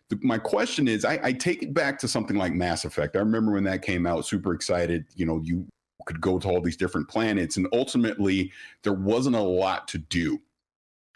the, 0.09 0.19
my 0.23 0.39
question 0.39 0.89
is, 0.89 1.05
I, 1.05 1.21
I 1.23 1.33
take 1.33 1.63
it 1.63 1.73
back 1.73 1.99
to 2.01 2.09
something 2.09 2.37
like 2.37 2.53
Mass 2.53 2.85
Effect. 2.85 3.15
I 3.15 3.21
remember 3.21 3.53
when 3.53 3.65
that 3.65 3.83
came 3.83 4.07
out, 4.07 4.27
super 4.27 4.53
excited. 4.53 5.05
You 5.15 5.25
know, 5.25 5.41
you 5.45 5.67
could 6.07 6.21
go 6.21 6.41
to 6.41 6.49
all 6.49 6.61
these 6.61 6.77
different 6.77 7.09
planets, 7.09 7.57
and 7.57 7.69
ultimately, 7.73 8.51
there 8.83 8.93
wasn't 8.93 9.37
a 9.37 9.41
lot 9.41 9.87
to 9.89 9.99
do 9.99 10.41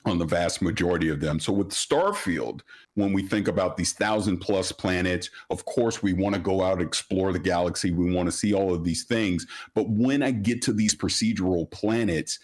on 0.04 0.18
the 0.18 0.24
vast 0.24 0.60
majority 0.60 1.08
of 1.08 1.20
them. 1.20 1.40
So 1.40 1.52
with 1.52 1.70
Starfield, 1.70 2.60
when 2.94 3.12
we 3.12 3.22
think 3.22 3.48
about 3.48 3.76
these 3.76 3.92
thousand 3.92 4.38
plus 4.38 4.70
planets, 4.70 5.30
of 5.50 5.64
course 5.64 6.02
we 6.02 6.12
want 6.12 6.34
to 6.34 6.40
go 6.40 6.62
out 6.62 6.74
and 6.74 6.82
explore 6.82 7.32
the 7.32 7.38
galaxy. 7.38 7.90
We 7.90 8.12
want 8.14 8.26
to 8.26 8.32
see 8.32 8.52
all 8.52 8.74
of 8.74 8.84
these 8.84 9.04
things. 9.04 9.46
But 9.74 9.88
when 9.88 10.22
I 10.22 10.30
get 10.30 10.62
to 10.62 10.72
these 10.72 10.94
procedural 10.94 11.70
planets, 11.70 12.38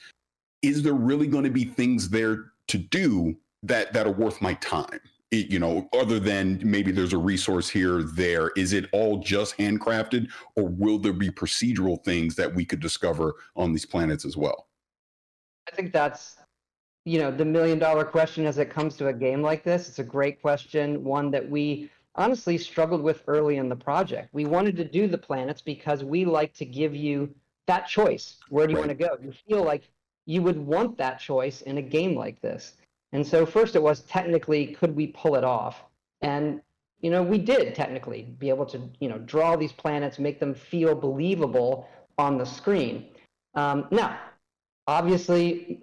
is 0.62 0.82
there 0.82 0.94
really 0.94 1.26
going 1.26 1.44
to 1.44 1.50
be 1.50 1.64
things 1.64 2.08
there 2.08 2.52
to 2.68 2.78
do 2.78 3.36
that 3.62 3.92
that 3.92 4.06
are 4.06 4.12
worth 4.12 4.40
my 4.40 4.54
time? 4.54 5.00
It, 5.30 5.48
you 5.50 5.60
know, 5.60 5.88
other 5.92 6.18
than 6.18 6.60
maybe 6.64 6.90
there's 6.90 7.12
a 7.12 7.18
resource 7.18 7.68
here, 7.68 8.02
there, 8.02 8.50
is 8.56 8.72
it 8.72 8.86
all 8.92 9.18
just 9.18 9.56
handcrafted, 9.58 10.28
or 10.56 10.64
will 10.64 10.98
there 10.98 11.12
be 11.12 11.30
procedural 11.30 12.02
things 12.04 12.34
that 12.34 12.52
we 12.52 12.64
could 12.64 12.80
discover 12.80 13.34
on 13.54 13.72
these 13.72 13.86
planets 13.86 14.24
as 14.24 14.36
well? 14.36 14.66
I 15.70 15.76
think 15.76 15.92
that's 15.92 16.36
you 17.10 17.18
know 17.18 17.30
the 17.30 17.44
million 17.44 17.78
dollar 17.78 18.04
question 18.04 18.46
as 18.46 18.58
it 18.58 18.70
comes 18.70 18.96
to 18.96 19.08
a 19.08 19.12
game 19.12 19.42
like 19.42 19.64
this 19.64 19.88
it's 19.88 19.98
a 19.98 20.04
great 20.04 20.40
question 20.40 21.02
one 21.02 21.30
that 21.30 21.48
we 21.48 21.90
honestly 22.14 22.58
struggled 22.58 23.02
with 23.02 23.22
early 23.26 23.56
in 23.56 23.68
the 23.68 23.76
project. 23.76 24.28
We 24.32 24.44
wanted 24.44 24.76
to 24.76 24.84
do 24.84 25.06
the 25.06 25.18
planets 25.18 25.62
because 25.62 26.04
we 26.04 26.24
like 26.24 26.52
to 26.54 26.64
give 26.64 26.94
you 26.94 27.34
that 27.66 27.86
choice. 27.86 28.36
Where 28.48 28.66
do 28.66 28.72
you 28.72 28.78
right. 28.78 28.88
want 28.88 28.98
to 28.98 29.06
go? 29.06 29.16
You 29.22 29.32
feel 29.48 29.64
like 29.64 29.90
you 30.26 30.42
would 30.42 30.58
want 30.58 30.98
that 30.98 31.18
choice 31.18 31.62
in 31.62 31.78
a 31.78 31.82
game 31.82 32.14
like 32.14 32.40
this. 32.40 32.74
And 33.12 33.26
so 33.26 33.46
first 33.46 33.74
it 33.74 33.82
was 33.82 34.00
technically 34.02 34.66
could 34.66 34.94
we 34.94 35.08
pull 35.08 35.34
it 35.34 35.44
off? 35.44 35.84
And 36.22 36.60
you 37.00 37.10
know 37.10 37.22
we 37.22 37.38
did 37.38 37.74
technically 37.74 38.22
be 38.38 38.50
able 38.50 38.66
to 38.66 38.88
you 39.00 39.08
know 39.08 39.18
draw 39.18 39.56
these 39.56 39.72
planets 39.72 40.18
make 40.18 40.38
them 40.38 40.54
feel 40.54 40.94
believable 40.94 41.88
on 42.18 42.38
the 42.38 42.44
screen. 42.44 43.08
Um, 43.54 43.86
now 43.90 44.18
obviously 44.86 45.82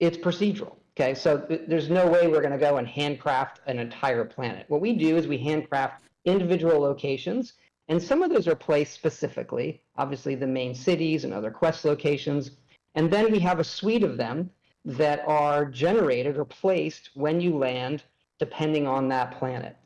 it's 0.00 0.16
procedural. 0.16 0.76
Okay, 0.96 1.14
so 1.14 1.38
th- 1.38 1.62
there's 1.66 1.90
no 1.90 2.06
way 2.06 2.28
we're 2.28 2.40
going 2.40 2.52
to 2.52 2.58
go 2.58 2.76
and 2.76 2.86
handcraft 2.86 3.60
an 3.66 3.78
entire 3.78 4.24
planet. 4.24 4.64
What 4.68 4.80
we 4.80 4.92
do 4.92 5.16
is 5.16 5.26
we 5.26 5.38
handcraft 5.38 6.04
individual 6.24 6.78
locations, 6.78 7.54
and 7.88 8.00
some 8.02 8.22
of 8.22 8.30
those 8.30 8.48
are 8.48 8.54
placed 8.54 8.94
specifically, 8.94 9.82
obviously 9.96 10.34
the 10.34 10.46
main 10.46 10.74
cities 10.74 11.24
and 11.24 11.34
other 11.34 11.50
quest 11.50 11.84
locations. 11.84 12.52
And 12.94 13.10
then 13.10 13.32
we 13.32 13.40
have 13.40 13.58
a 13.58 13.64
suite 13.64 14.04
of 14.04 14.16
them 14.16 14.50
that 14.84 15.24
are 15.26 15.64
generated 15.64 16.36
or 16.36 16.44
placed 16.44 17.10
when 17.14 17.40
you 17.40 17.58
land, 17.58 18.04
depending 18.38 18.86
on 18.86 19.08
that 19.08 19.38
planet. 19.38 19.76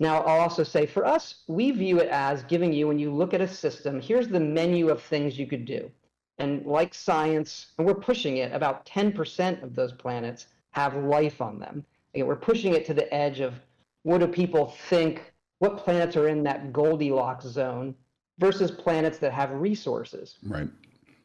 Now, 0.00 0.22
I'll 0.22 0.40
also 0.40 0.64
say 0.64 0.86
for 0.86 1.04
us, 1.04 1.42
we 1.46 1.70
view 1.70 2.00
it 2.00 2.08
as 2.08 2.42
giving 2.44 2.72
you, 2.72 2.88
when 2.88 2.98
you 2.98 3.12
look 3.12 3.32
at 3.32 3.40
a 3.40 3.48
system, 3.48 4.00
here's 4.00 4.28
the 4.28 4.40
menu 4.40 4.88
of 4.88 5.02
things 5.02 5.38
you 5.38 5.46
could 5.46 5.64
do. 5.64 5.90
And 6.38 6.66
like 6.66 6.94
science, 6.94 7.72
and 7.78 7.86
we're 7.86 7.94
pushing 7.94 8.38
it, 8.38 8.52
about 8.52 8.84
10% 8.86 9.62
of 9.62 9.74
those 9.74 9.92
planets 9.92 10.48
have 10.72 10.96
life 10.96 11.40
on 11.40 11.58
them. 11.58 11.84
Again, 12.14 12.26
we're 12.26 12.36
pushing 12.36 12.74
it 12.74 12.84
to 12.86 12.94
the 12.94 13.12
edge 13.14 13.40
of 13.40 13.54
what 14.02 14.18
do 14.18 14.26
people 14.26 14.74
think, 14.88 15.32
what 15.60 15.78
planets 15.78 16.16
are 16.16 16.28
in 16.28 16.42
that 16.44 16.72
Goldilocks 16.72 17.44
zone 17.44 17.94
versus 18.38 18.70
planets 18.70 19.18
that 19.18 19.32
have 19.32 19.50
resources. 19.52 20.36
Right. 20.42 20.68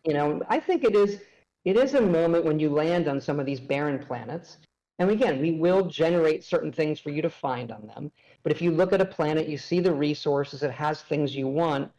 You 0.05 0.13
know, 0.13 0.41
I 0.47 0.59
think 0.59 0.83
it 0.83 0.95
is 0.95 1.21
it 1.65 1.75
is 1.75 1.93
a 1.93 2.01
moment 2.01 2.45
when 2.45 2.59
you 2.59 2.69
land 2.69 3.07
on 3.07 3.19
some 3.19 3.39
of 3.39 3.45
these 3.45 3.59
barren 3.59 3.99
planets. 3.99 4.57
And 4.97 5.09
again, 5.11 5.41
we 5.41 5.51
will 5.51 5.85
generate 5.85 6.43
certain 6.43 6.71
things 6.71 6.99
for 6.99 7.09
you 7.09 7.21
to 7.21 7.29
find 7.29 7.71
on 7.71 7.87
them. 7.87 8.11
But 8.43 8.51
if 8.51 8.61
you 8.61 8.71
look 8.71 8.93
at 8.93 9.01
a 9.01 9.05
planet, 9.05 9.47
you 9.47 9.57
see 9.57 9.79
the 9.79 9.93
resources, 9.93 10.63
it 10.63 10.71
has 10.71 11.01
things 11.01 11.35
you 11.35 11.47
want, 11.47 11.91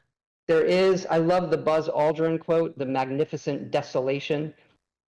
there 0.51 0.65
is, 0.65 1.07
I 1.09 1.19
love 1.19 1.49
the 1.49 1.57
Buzz 1.57 1.89
Aldrin 1.89 2.41
quote, 2.41 2.77
the 2.77 2.85
magnificent 2.85 3.71
desolation. 3.71 4.53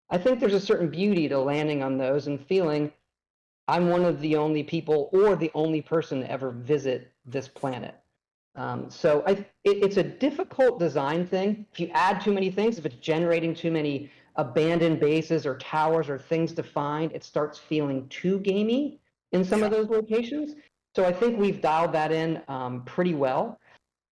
I 0.09 0.17
think 0.17 0.39
there's 0.39 0.55
a 0.55 0.61
certain 0.61 0.89
beauty 0.89 1.29
to 1.29 1.37
landing 1.37 1.83
on 1.83 1.99
those 1.99 2.29
and 2.29 2.41
feeling 2.47 2.93
I'm 3.67 3.89
one 3.89 4.05
of 4.05 4.21
the 4.21 4.37
only 4.37 4.63
people 4.63 5.11
or 5.13 5.35
the 5.35 5.51
only 5.55 5.83
person 5.83 6.21
to 6.21 6.31
ever 6.31 6.53
visit 6.53 7.11
this 7.27 7.49
planet. 7.49 7.97
Um, 8.55 8.89
so 8.89 9.25
I, 9.27 9.33
it, 9.33 9.47
it's 9.65 9.97
a 9.97 10.05
difficult 10.05 10.79
design 10.79 11.27
thing. 11.27 11.67
If 11.73 11.81
you 11.81 11.91
add 11.93 12.21
too 12.21 12.33
many 12.33 12.53
things, 12.53 12.79
if 12.79 12.87
it's 12.87 12.95
generating 12.95 13.53
too 13.53 13.73
many 13.73 14.13
abandoned 14.37 15.01
bases 15.01 15.45
or 15.45 15.59
towers 15.59 16.09
or 16.09 16.21
things 16.21 16.53
to 16.53 16.63
find, 16.63 17.11
it 17.11 17.25
starts 17.25 17.59
feeling 17.59 18.07
too 18.11 18.39
gamey 18.39 19.01
in 19.33 19.45
some 19.45 19.59
yeah. 19.59 19.65
of 19.65 19.73
those 19.73 19.89
locations. 19.89 20.55
So 20.95 21.05
I 21.05 21.13
think 21.13 21.37
we've 21.37 21.61
dialed 21.61 21.93
that 21.95 22.13
in 22.13 22.41
um, 22.47 22.85
pretty 22.85 23.15
well 23.15 23.59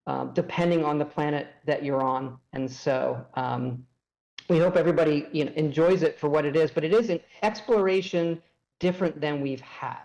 um, 0.07 0.33
depending 0.35 0.85
on 0.85 0.99
the 0.99 1.05
planet 1.05 1.49
that 1.67 1.85
you're 1.85 2.03
on. 2.03 2.39
And 2.53 2.71
so 2.71 3.25
um, 3.35 3.85
we 4.49 4.59
hope 4.59 4.77
everybody 4.77 5.27
you 5.33 5.45
know, 5.45 5.53
enjoys 5.57 6.03
it 6.03 6.19
for 6.19 6.29
what 6.29 6.45
it 6.45 6.57
is, 6.57 6.71
but 6.71 6.85
it 6.85 6.93
is 6.93 7.11
an 7.11 7.21
exploration 7.43 8.43
different 8.81 9.21
than 9.21 9.41
we've 9.41 9.61
had, 9.61 10.05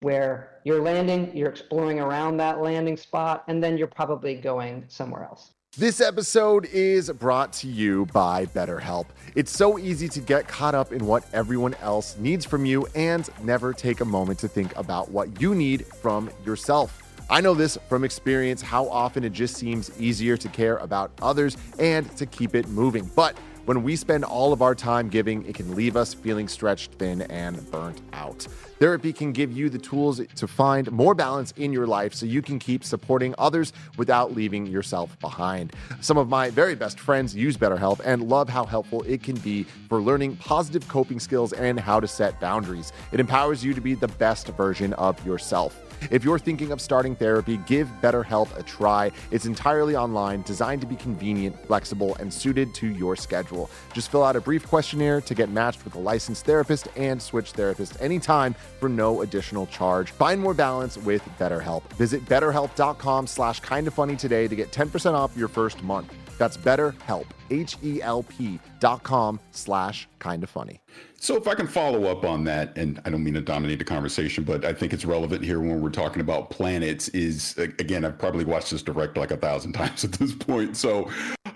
where 0.00 0.60
you're 0.64 0.82
landing, 0.82 1.34
you're 1.36 1.48
exploring 1.48 2.00
around 2.00 2.36
that 2.38 2.60
landing 2.60 2.96
spot, 2.96 3.44
and 3.48 3.62
then 3.62 3.78
you're 3.78 3.86
probably 3.86 4.34
going 4.34 4.84
somewhere 4.88 5.24
else. 5.24 5.52
This 5.78 6.00
episode 6.00 6.66
is 6.72 7.10
brought 7.10 7.52
to 7.54 7.68
you 7.68 8.06
by 8.06 8.46
BetterHelp. 8.46 9.06
It's 9.36 9.52
so 9.52 9.78
easy 9.78 10.08
to 10.08 10.20
get 10.20 10.48
caught 10.48 10.74
up 10.74 10.90
in 10.90 11.06
what 11.06 11.24
everyone 11.32 11.74
else 11.74 12.16
needs 12.18 12.44
from 12.44 12.64
you 12.64 12.88
and 12.96 13.30
never 13.44 13.72
take 13.72 14.00
a 14.00 14.04
moment 14.04 14.40
to 14.40 14.48
think 14.48 14.76
about 14.76 15.12
what 15.12 15.40
you 15.40 15.54
need 15.54 15.86
from 15.86 16.28
yourself. 16.44 17.09
I 17.30 17.40
know 17.40 17.54
this 17.54 17.78
from 17.88 18.02
experience 18.02 18.60
how 18.60 18.88
often 18.88 19.22
it 19.22 19.32
just 19.32 19.54
seems 19.54 19.92
easier 20.00 20.36
to 20.36 20.48
care 20.48 20.78
about 20.78 21.12
others 21.22 21.56
and 21.78 22.10
to 22.16 22.26
keep 22.26 22.56
it 22.56 22.66
moving. 22.66 23.08
But 23.14 23.38
when 23.66 23.84
we 23.84 23.94
spend 23.94 24.24
all 24.24 24.52
of 24.52 24.62
our 24.62 24.74
time 24.74 25.08
giving, 25.08 25.46
it 25.46 25.54
can 25.54 25.76
leave 25.76 25.96
us 25.96 26.12
feeling 26.12 26.48
stretched 26.48 26.94
thin 26.94 27.22
and 27.22 27.70
burnt 27.70 28.00
out. 28.12 28.48
Therapy 28.80 29.12
can 29.12 29.32
give 29.32 29.52
you 29.52 29.68
the 29.68 29.76
tools 29.76 30.22
to 30.36 30.46
find 30.46 30.90
more 30.90 31.14
balance 31.14 31.52
in 31.58 31.70
your 31.70 31.86
life 31.86 32.14
so 32.14 32.24
you 32.24 32.40
can 32.40 32.58
keep 32.58 32.82
supporting 32.82 33.34
others 33.36 33.74
without 33.98 34.34
leaving 34.34 34.64
yourself 34.64 35.20
behind. 35.20 35.74
Some 36.00 36.16
of 36.16 36.30
my 36.30 36.48
very 36.48 36.74
best 36.74 36.98
friends 36.98 37.36
use 37.36 37.58
BetterHelp 37.58 38.00
and 38.06 38.26
love 38.30 38.48
how 38.48 38.64
helpful 38.64 39.02
it 39.02 39.22
can 39.22 39.36
be 39.36 39.64
for 39.90 40.00
learning 40.00 40.36
positive 40.36 40.88
coping 40.88 41.20
skills 41.20 41.52
and 41.52 41.78
how 41.78 42.00
to 42.00 42.08
set 42.08 42.40
boundaries. 42.40 42.90
It 43.12 43.20
empowers 43.20 43.62
you 43.62 43.74
to 43.74 43.82
be 43.82 43.92
the 43.92 44.08
best 44.08 44.46
version 44.46 44.94
of 44.94 45.26
yourself. 45.26 45.78
If 46.10 46.24
you're 46.24 46.38
thinking 46.38 46.72
of 46.72 46.80
starting 46.80 47.14
therapy, 47.14 47.58
give 47.66 47.86
BetterHelp 48.02 48.56
a 48.58 48.62
try. 48.62 49.10
It's 49.30 49.44
entirely 49.44 49.96
online, 49.96 50.40
designed 50.42 50.80
to 50.80 50.86
be 50.86 50.96
convenient, 50.96 51.54
flexible, 51.66 52.16
and 52.16 52.32
suited 52.32 52.74
to 52.76 52.86
your 52.86 53.16
schedule. 53.16 53.70
Just 53.92 54.10
fill 54.10 54.24
out 54.24 54.34
a 54.34 54.40
brief 54.40 54.66
questionnaire 54.66 55.20
to 55.20 55.34
get 55.34 55.50
matched 55.50 55.84
with 55.84 55.94
a 55.96 55.98
licensed 55.98 56.46
therapist 56.46 56.88
and 56.96 57.20
switch 57.20 57.52
therapists 57.52 58.00
anytime 58.00 58.54
for 58.78 58.88
no 58.88 59.22
additional 59.22 59.66
charge. 59.66 60.10
Find 60.12 60.40
more 60.40 60.54
balance 60.54 60.96
with 60.98 61.22
BetterHelp. 61.38 61.82
Visit 61.94 62.24
betterhelp.com 62.26 63.26
slash 63.26 63.60
kind 63.60 63.86
of 63.86 63.94
funny 63.94 64.16
today 64.16 64.46
to 64.46 64.54
get 64.54 64.70
10% 64.70 65.14
off 65.14 65.36
your 65.36 65.48
first 65.48 65.82
month. 65.82 66.14
That's 66.38 66.56
BetterHelp, 66.56 67.26
H-E-L-P 67.50 68.58
dot 68.78 69.02
com 69.02 69.38
slash 69.50 70.08
kind 70.20 70.42
of 70.42 70.48
funny. 70.48 70.80
So 71.18 71.36
if 71.36 71.46
I 71.46 71.54
can 71.54 71.66
follow 71.66 72.04
up 72.04 72.24
on 72.24 72.44
that, 72.44 72.78
and 72.78 72.98
I 73.04 73.10
don't 73.10 73.22
mean 73.22 73.34
to 73.34 73.42
dominate 73.42 73.78
the 73.78 73.84
conversation, 73.84 74.42
but 74.42 74.64
I 74.64 74.72
think 74.72 74.94
it's 74.94 75.04
relevant 75.04 75.44
here 75.44 75.60
when 75.60 75.82
we're 75.82 75.90
talking 75.90 76.22
about 76.22 76.48
planets. 76.48 77.08
Is 77.08 77.58
again, 77.58 78.06
I've 78.06 78.18
probably 78.18 78.46
watched 78.46 78.70
this 78.70 78.82
direct 78.82 79.18
like 79.18 79.30
a 79.30 79.36
thousand 79.36 79.72
times 79.74 80.02
at 80.02 80.12
this 80.12 80.34
point. 80.34 80.78
So 80.78 81.10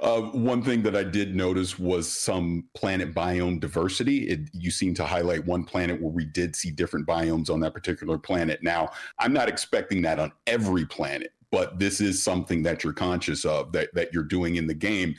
uh, 0.04 0.20
one 0.20 0.62
thing 0.62 0.82
that 0.82 0.94
I 0.94 1.02
did 1.02 1.34
notice 1.34 1.78
was 1.78 2.10
some 2.10 2.68
planet 2.74 3.14
biome 3.14 3.58
diversity. 3.58 4.28
It, 4.28 4.50
you 4.52 4.70
seem 4.70 4.92
to 4.94 5.04
highlight 5.04 5.46
one 5.46 5.64
planet 5.64 6.00
where 6.00 6.12
we 6.12 6.26
did 6.26 6.54
see 6.54 6.70
different 6.70 7.06
biomes 7.06 7.48
on 7.48 7.58
that 7.60 7.72
particular 7.72 8.18
planet. 8.18 8.62
Now, 8.62 8.90
I'm 9.18 9.32
not 9.32 9.48
expecting 9.48 10.02
that 10.02 10.18
on 10.18 10.30
every 10.46 10.84
planet, 10.84 11.32
but 11.50 11.78
this 11.78 12.02
is 12.02 12.22
something 12.22 12.62
that 12.64 12.84
you're 12.84 12.92
conscious 12.92 13.46
of 13.46 13.72
that 13.72 13.94
that 13.94 14.12
you're 14.12 14.24
doing 14.24 14.56
in 14.56 14.66
the 14.66 14.74
game 14.74 15.14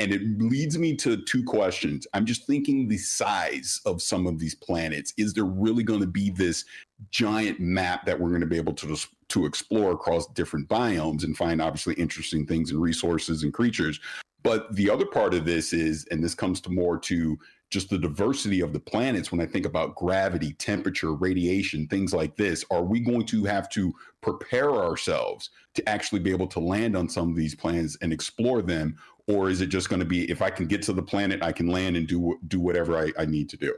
and 0.00 0.12
it 0.12 0.22
leads 0.38 0.78
me 0.78 0.94
to 0.94 1.16
two 1.16 1.42
questions. 1.42 2.06
I'm 2.14 2.24
just 2.24 2.46
thinking 2.46 2.86
the 2.86 2.98
size 2.98 3.80
of 3.84 4.00
some 4.00 4.26
of 4.26 4.38
these 4.38 4.54
planets. 4.54 5.12
Is 5.16 5.34
there 5.34 5.44
really 5.44 5.82
going 5.82 6.00
to 6.00 6.06
be 6.06 6.30
this 6.30 6.64
giant 7.10 7.58
map 7.58 8.06
that 8.06 8.18
we're 8.18 8.28
going 8.28 8.40
to 8.40 8.46
be 8.46 8.56
able 8.56 8.74
to 8.74 8.96
to 9.30 9.44
explore 9.44 9.92
across 9.92 10.26
different 10.28 10.68
biomes 10.68 11.24
and 11.24 11.36
find 11.36 11.60
obviously 11.60 11.94
interesting 11.94 12.46
things 12.46 12.70
and 12.70 12.80
resources 12.80 13.42
and 13.42 13.52
creatures? 13.52 13.98
But 14.42 14.74
the 14.74 14.88
other 14.88 15.06
part 15.06 15.34
of 15.34 15.44
this 15.44 15.72
is, 15.72 16.06
and 16.10 16.22
this 16.22 16.34
comes 16.34 16.60
to 16.62 16.70
more 16.70 16.98
to 17.00 17.38
just 17.70 17.90
the 17.90 17.98
diversity 17.98 18.60
of 18.60 18.72
the 18.72 18.80
planets 18.80 19.30
when 19.30 19.40
I 19.40 19.46
think 19.46 19.66
about 19.66 19.94
gravity, 19.94 20.54
temperature, 20.54 21.12
radiation, 21.12 21.86
things 21.86 22.14
like 22.14 22.34
this. 22.36 22.64
Are 22.70 22.82
we 22.82 23.00
going 23.00 23.26
to 23.26 23.44
have 23.44 23.68
to 23.70 23.92
prepare 24.22 24.70
ourselves 24.70 25.50
to 25.74 25.86
actually 25.86 26.20
be 26.20 26.30
able 26.30 26.46
to 26.46 26.60
land 26.60 26.96
on 26.96 27.08
some 27.08 27.28
of 27.28 27.36
these 27.36 27.54
planets 27.54 27.98
and 28.00 28.12
explore 28.12 28.62
them? 28.62 28.96
or 29.28 29.50
is 29.50 29.60
it 29.60 29.66
just 29.66 29.88
going 29.90 30.00
to 30.00 30.06
be 30.06 30.28
if 30.30 30.42
I 30.42 30.50
can 30.50 30.66
get 30.66 30.82
to 30.82 30.92
the 30.92 31.02
planet, 31.02 31.42
I 31.42 31.52
can 31.52 31.68
land 31.68 31.96
and 31.96 32.08
do 32.08 32.38
do 32.48 32.58
whatever 32.58 32.98
I, 32.98 33.12
I 33.16 33.26
need 33.26 33.48
to 33.50 33.56
do? 33.56 33.74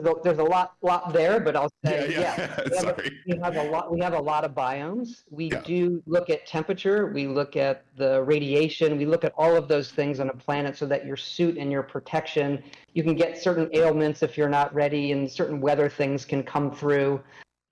There's 0.00 0.16
a, 0.16 0.20
there's 0.22 0.38
a 0.38 0.44
lot 0.44 0.74
lot 0.82 1.12
there, 1.12 1.40
but 1.40 1.56
I'll 1.56 1.70
say 1.84 2.12
yeah, 2.12 2.34
yeah. 2.38 2.64
yeah 2.70 2.70
we, 2.70 2.76
have 2.76 2.98
a, 2.98 3.10
we, 3.26 3.38
have 3.38 3.56
a, 3.56 3.70
lot. 3.70 3.92
We 3.92 4.00
have 4.00 4.14
a 4.14 4.20
lot 4.20 4.44
of 4.44 4.52
biomes. 4.52 5.24
We 5.30 5.50
yeah. 5.50 5.60
do 5.62 6.02
look 6.06 6.30
at 6.30 6.46
temperature. 6.46 7.06
We 7.06 7.26
look 7.26 7.56
at 7.56 7.84
the 7.96 8.22
radiation. 8.22 8.98
We 8.98 9.06
look 9.06 9.24
at 9.24 9.32
all 9.36 9.56
of 9.56 9.68
those 9.68 9.90
things 9.90 10.20
on 10.20 10.28
a 10.28 10.34
planet 10.34 10.76
so 10.76 10.86
that 10.86 11.06
your 11.06 11.16
suit 11.16 11.56
and 11.58 11.70
your 11.70 11.82
protection. 11.82 12.62
You 12.94 13.02
can 13.02 13.14
get 13.14 13.40
certain 13.42 13.68
ailments 13.72 14.22
if 14.22 14.36
you're 14.36 14.48
not 14.48 14.74
ready, 14.74 15.12
and 15.12 15.30
certain 15.30 15.60
weather 15.60 15.88
things 15.88 16.24
can 16.24 16.42
come 16.42 16.70
through 16.70 17.20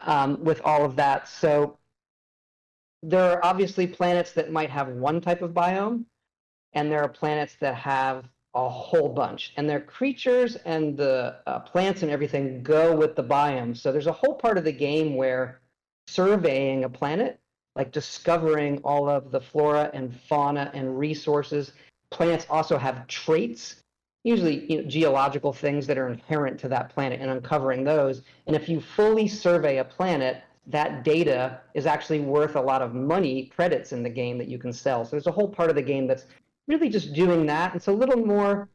um, 0.00 0.42
with 0.42 0.60
all 0.64 0.84
of 0.84 0.96
that. 0.96 1.28
So 1.28 1.78
there 3.02 3.32
are 3.32 3.44
obviously 3.44 3.86
planets 3.86 4.32
that 4.32 4.50
might 4.50 4.70
have 4.70 4.88
one 4.88 5.20
type 5.20 5.42
of 5.42 5.52
biome, 5.52 6.04
and 6.72 6.90
there 6.90 7.02
are 7.02 7.08
planets 7.08 7.56
that 7.60 7.74
have 7.74 8.24
a 8.54 8.68
whole 8.68 9.08
bunch. 9.08 9.52
And 9.56 9.68
their 9.68 9.80
creatures 9.80 10.56
and 10.64 10.96
the 10.96 11.36
uh, 11.46 11.60
plants 11.60 12.02
and 12.02 12.10
everything 12.10 12.62
go 12.62 12.94
with 12.94 13.16
the 13.16 13.24
biome. 13.24 13.76
So 13.76 13.90
there's 13.90 14.06
a 14.06 14.12
whole 14.12 14.34
part 14.34 14.58
of 14.58 14.64
the 14.64 14.72
game 14.72 15.16
where 15.16 15.60
surveying 16.06 16.84
a 16.84 16.88
planet, 16.88 17.40
like 17.74 17.90
discovering 17.90 18.78
all 18.84 19.08
of 19.08 19.30
the 19.30 19.40
flora 19.40 19.90
and 19.92 20.14
fauna 20.28 20.70
and 20.74 20.98
resources. 20.98 21.72
Plants 22.10 22.46
also 22.48 22.78
have 22.78 23.06
traits, 23.08 23.76
usually 24.22 24.70
you 24.70 24.82
know, 24.82 24.88
geological 24.88 25.52
things 25.52 25.86
that 25.88 25.98
are 25.98 26.08
inherent 26.08 26.60
to 26.60 26.68
that 26.68 26.90
planet, 26.90 27.20
and 27.20 27.30
uncovering 27.30 27.82
those. 27.82 28.22
And 28.46 28.54
if 28.54 28.68
you 28.68 28.80
fully 28.80 29.26
survey 29.26 29.78
a 29.78 29.84
planet, 29.84 30.44
that 30.66 31.04
data 31.04 31.60
is 31.74 31.86
actually 31.86 32.20
worth 32.20 32.56
a 32.56 32.60
lot 32.60 32.82
of 32.82 32.94
money, 32.94 33.46
credits 33.46 33.92
in 33.92 34.02
the 34.02 34.08
game 34.08 34.38
that 34.38 34.48
you 34.48 34.58
can 34.58 34.72
sell. 34.72 35.04
So 35.04 35.10
there's 35.10 35.26
a 35.26 35.32
whole 35.32 35.48
part 35.48 35.68
of 35.68 35.76
the 35.76 35.82
game 35.82 36.06
that's 36.06 36.26
really 36.68 36.88
just 36.88 37.12
doing 37.12 37.46
that. 37.46 37.74
It's 37.74 37.88
a 37.88 37.92
little 37.92 38.24
more, 38.24 38.68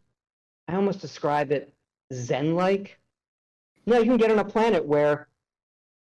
I 0.67 0.75
almost 0.75 1.01
describe 1.01 1.51
it 1.51 1.73
Zen 2.13 2.55
like. 2.55 2.99
Yeah, 3.85 3.99
you 3.99 4.05
can 4.05 4.17
get 4.17 4.31
on 4.31 4.39
a 4.39 4.45
planet 4.45 4.85
where 4.85 5.27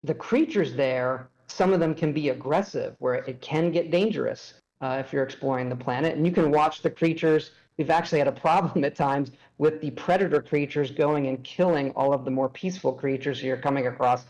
the 0.04 0.14
creatures 0.14 0.74
there, 0.74 1.30
some 1.48 1.74
of 1.74 1.80
them 1.80 1.94
can 1.94 2.14
be 2.14 2.30
aggressive, 2.30 2.96
where 3.00 3.16
it 3.16 3.42
can 3.42 3.72
get 3.72 3.92
dangerous 3.92 4.56
uh, 4.82 5.02
if 5.06 5.12
you're 5.12 5.24
exploring 5.24 5.70
the 5.70 5.76
planet. 5.76 6.16
And 6.16 6.26
you 6.26 6.32
can 6.32 6.52
watch 6.52 6.82
the 6.82 6.90
creatures. 6.90 7.52
We've 7.78 7.90
actually 7.90 8.20
had 8.20 8.28
a 8.28 8.32
problem 8.48 8.84
at 8.84 8.96
times 8.96 9.32
with 9.58 9.82
the 9.82 9.92
predator 9.92 10.42
creatures 10.42 10.92
going 10.92 11.28
and 11.28 11.44
killing 11.44 11.92
all 11.92 12.14
of 12.14 12.26
the 12.26 12.32
more 12.32 12.50
peaceful 12.50 12.94
creatures 12.94 13.42
you're 13.42 13.58
coming 13.58 13.88
across. 13.88 14.26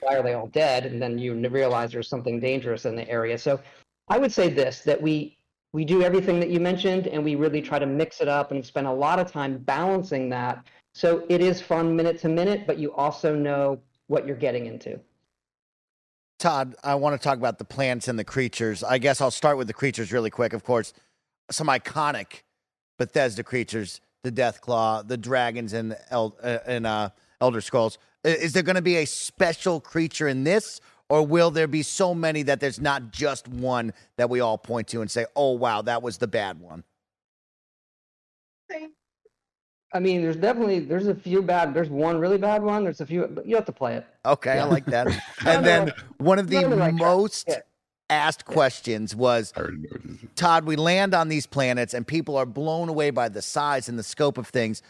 Why 0.00 0.16
are 0.16 0.22
they 0.22 0.32
all 0.32 0.46
dead? 0.48 0.86
And 0.86 1.00
then 1.00 1.18
you 1.18 1.34
realize 1.48 1.92
there's 1.92 2.08
something 2.08 2.40
dangerous 2.40 2.86
in 2.86 2.96
the 2.96 3.08
area. 3.08 3.36
So 3.36 3.60
I 4.08 4.18
would 4.18 4.32
say 4.32 4.48
this 4.48 4.80
that 4.80 5.00
we 5.00 5.36
we 5.72 5.84
do 5.84 6.02
everything 6.02 6.40
that 6.40 6.50
you 6.50 6.60
mentioned 6.60 7.06
and 7.06 7.22
we 7.22 7.36
really 7.36 7.62
try 7.62 7.78
to 7.78 7.86
mix 7.86 8.20
it 8.20 8.28
up 8.28 8.50
and 8.50 8.64
spend 8.64 8.86
a 8.86 8.92
lot 8.92 9.18
of 9.18 9.30
time 9.30 9.58
balancing 9.58 10.28
that. 10.30 10.64
So 10.94 11.24
it 11.28 11.40
is 11.40 11.60
fun 11.60 11.94
minute 11.94 12.18
to 12.20 12.28
minute, 12.28 12.66
but 12.66 12.78
you 12.78 12.92
also 12.94 13.34
know 13.34 13.80
what 14.08 14.26
you're 14.26 14.36
getting 14.36 14.66
into. 14.66 14.98
Todd, 16.40 16.74
I 16.82 16.94
want 16.96 17.20
to 17.20 17.22
talk 17.22 17.38
about 17.38 17.58
the 17.58 17.64
plants 17.64 18.08
and 18.08 18.18
the 18.18 18.24
creatures. 18.24 18.82
I 18.82 18.98
guess 18.98 19.20
I'll 19.20 19.30
start 19.30 19.58
with 19.58 19.66
the 19.66 19.74
creatures 19.74 20.10
really 20.10 20.30
quick. 20.30 20.52
Of 20.52 20.64
course, 20.64 20.92
some 21.50 21.68
iconic 21.68 22.42
Bethesda 22.98 23.44
creatures, 23.44 24.00
the 24.24 24.32
Deathclaw, 24.32 25.06
the 25.06 25.16
dragons 25.16 25.72
in, 25.72 25.94
El- 26.10 26.36
uh, 26.42 26.58
in 26.66 26.86
uh, 26.86 27.10
Elder 27.40 27.60
Scrolls. 27.60 27.98
Is 28.24 28.52
there 28.52 28.62
going 28.62 28.76
to 28.76 28.82
be 28.82 28.96
a 28.96 29.06
special 29.06 29.80
creature 29.80 30.28
in 30.28 30.44
this, 30.44 30.80
or 31.10 31.26
will 31.26 31.50
there 31.50 31.66
be 31.66 31.82
so 31.82 32.14
many 32.14 32.42
that 32.44 32.60
there's 32.60 32.80
not 32.80 33.10
just 33.10 33.48
one 33.48 33.92
that 34.16 34.30
we 34.30 34.40
all 34.40 34.56
point 34.56 34.88
to 34.88 35.02
and 35.02 35.10
say, 35.10 35.26
"Oh 35.36 35.52
wow, 35.52 35.82
that 35.82 36.02
was 36.02 36.16
the 36.16 36.28
bad 36.28 36.58
one"? 36.58 36.84
I 39.92 39.98
mean, 39.98 40.22
there's 40.22 40.36
definitely 40.36 40.78
there's 40.80 41.08
a 41.08 41.14
few 41.14 41.42
bad. 41.42 41.74
There's 41.74 41.90
one 41.90 42.18
really 42.18 42.38
bad 42.38 42.62
one. 42.62 42.84
There's 42.84 43.00
a 43.00 43.06
few, 43.06 43.26
but 43.26 43.44
you 43.44 43.56
have 43.56 43.64
to 43.64 43.72
play 43.72 43.96
it. 43.96 44.06
Okay, 44.24 44.54
yeah. 44.54 44.64
I 44.64 44.68
like 44.68 44.86
that. 44.86 45.08
and 45.44 45.66
then 45.66 45.92
one 46.18 46.38
of 46.38 46.48
the 46.48 46.64
most 46.92 47.48
yeah. 47.48 47.58
asked 48.08 48.44
questions 48.44 49.16
was, 49.16 49.52
Todd, 50.36 50.64
we 50.64 50.76
land 50.76 51.12
on 51.12 51.28
these 51.28 51.44
planets 51.46 51.92
and 51.92 52.06
people 52.06 52.36
are 52.36 52.46
blown 52.46 52.88
away 52.88 53.10
by 53.10 53.28
the 53.28 53.42
size 53.42 53.88
and 53.88 53.98
the 53.98 54.04
scope 54.04 54.38
of 54.38 54.46
things. 54.46 54.80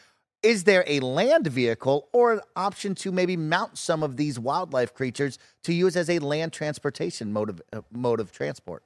Is 0.42 0.64
there 0.64 0.84
a 0.86 1.00
land 1.00 1.46
vehicle 1.48 2.08
or 2.12 2.32
an 2.32 2.40
option 2.56 2.94
to 2.96 3.12
maybe 3.12 3.36
mount 3.36 3.76
some 3.76 4.02
of 4.02 4.16
these 4.16 4.38
wildlife 4.38 4.94
creatures 4.94 5.38
to 5.64 5.74
use 5.74 5.96
as 5.96 6.08
a 6.08 6.18
land 6.18 6.54
transportation 6.54 7.30
mode 7.30 7.50
of, 7.50 7.62
uh, 7.74 7.82
mode 7.92 8.20
of 8.20 8.32
transport? 8.32 8.82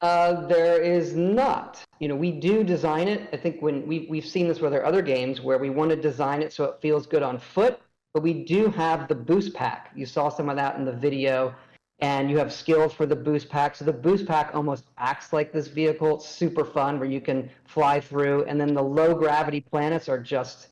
Uh, 0.00 0.46
there 0.46 0.80
is 0.80 1.14
not. 1.14 1.84
You 1.98 2.08
know, 2.08 2.16
we 2.16 2.30
do 2.30 2.64
design 2.64 3.06
it. 3.06 3.28
I 3.34 3.36
think 3.36 3.60
when 3.60 3.86
we 3.86 4.06
we've 4.08 4.24
seen 4.26 4.48
this 4.48 4.60
with 4.60 4.72
our 4.72 4.84
other 4.84 5.02
games 5.02 5.42
where 5.42 5.58
we 5.58 5.68
want 5.68 5.90
to 5.90 5.96
design 5.96 6.42
it 6.42 6.52
so 6.54 6.64
it 6.64 6.78
feels 6.80 7.06
good 7.06 7.22
on 7.22 7.38
foot, 7.38 7.78
but 8.14 8.22
we 8.22 8.32
do 8.44 8.68
have 8.68 9.08
the 9.08 9.14
boost 9.14 9.52
pack. 9.52 9.90
You 9.94 10.06
saw 10.06 10.30
some 10.30 10.48
of 10.48 10.56
that 10.56 10.76
in 10.76 10.86
the 10.86 10.92
video 10.92 11.54
and 12.00 12.30
you 12.30 12.36
have 12.38 12.52
skills 12.52 12.92
for 12.92 13.06
the 13.06 13.16
boost 13.16 13.48
pack. 13.48 13.74
So 13.74 13.84
the 13.84 13.92
boost 13.92 14.26
pack 14.26 14.54
almost 14.54 14.84
acts 14.98 15.32
like 15.32 15.52
this 15.52 15.68
vehicle. 15.68 16.16
It's 16.16 16.28
super 16.28 16.64
fun 16.64 16.98
where 17.00 17.08
you 17.08 17.20
can 17.20 17.50
fly 17.64 18.00
through. 18.00 18.44
And 18.44 18.60
then 18.60 18.74
the 18.74 18.82
low 18.82 19.14
gravity 19.14 19.60
planets 19.60 20.08
are 20.08 20.18
just 20.18 20.68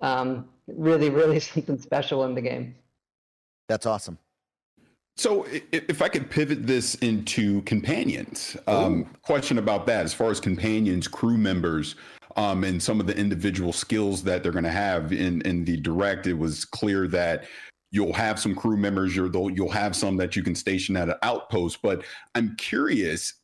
um, 0.00 0.48
really, 0.66 1.10
really 1.20 1.40
something 1.40 1.78
special 1.78 2.24
in 2.24 2.34
the 2.34 2.42
game. 2.42 2.74
That's 3.68 3.86
awesome. 3.86 4.18
So, 5.18 5.46
if 5.72 6.02
I 6.02 6.10
could 6.10 6.30
pivot 6.30 6.66
this 6.66 6.94
into 6.96 7.62
companions, 7.62 8.54
um, 8.66 9.06
question 9.22 9.56
about 9.56 9.86
that 9.86 10.04
as 10.04 10.12
far 10.12 10.30
as 10.30 10.40
companions, 10.40 11.08
crew 11.08 11.38
members, 11.38 11.96
um, 12.36 12.64
and 12.64 12.82
some 12.82 13.00
of 13.00 13.06
the 13.06 13.16
individual 13.16 13.72
skills 13.72 14.22
that 14.24 14.42
they're 14.42 14.52
going 14.52 14.64
to 14.64 14.70
have 14.70 15.12
in 15.12 15.40
in 15.42 15.64
the 15.64 15.78
direct, 15.78 16.26
it 16.26 16.34
was 16.34 16.66
clear 16.66 17.08
that 17.08 17.44
you'll 17.90 18.12
have 18.12 18.38
some 18.38 18.54
crew 18.54 18.76
members 18.76 19.14
you're 19.14 19.30
you'll 19.50 19.70
have 19.70 19.94
some 19.94 20.16
that 20.16 20.36
you 20.36 20.42
can 20.42 20.54
station 20.54 20.96
at 20.96 21.08
an 21.08 21.16
outpost 21.22 21.80
but 21.82 22.02
i'm 22.34 22.54
curious 22.56 23.34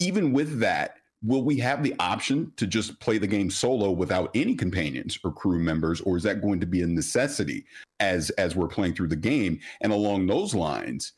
even 0.00 0.32
with 0.32 0.60
that 0.60 0.98
will 1.22 1.42
we 1.42 1.56
have 1.56 1.82
the 1.82 1.94
option 1.98 2.52
to 2.56 2.66
just 2.66 2.98
play 3.00 3.18
the 3.18 3.26
game 3.26 3.50
solo 3.50 3.90
without 3.90 4.30
any 4.34 4.54
companions 4.54 5.18
or 5.24 5.32
crew 5.32 5.58
members 5.58 6.00
or 6.02 6.16
is 6.16 6.22
that 6.22 6.40
going 6.40 6.60
to 6.60 6.66
be 6.66 6.82
a 6.82 6.86
necessity 6.86 7.64
as 8.00 8.30
as 8.30 8.54
we're 8.54 8.68
playing 8.68 8.94
through 8.94 9.08
the 9.08 9.16
game? 9.16 9.58
And 9.80 9.92
along 9.92 10.26
those 10.26 10.54
lines 10.54 11.12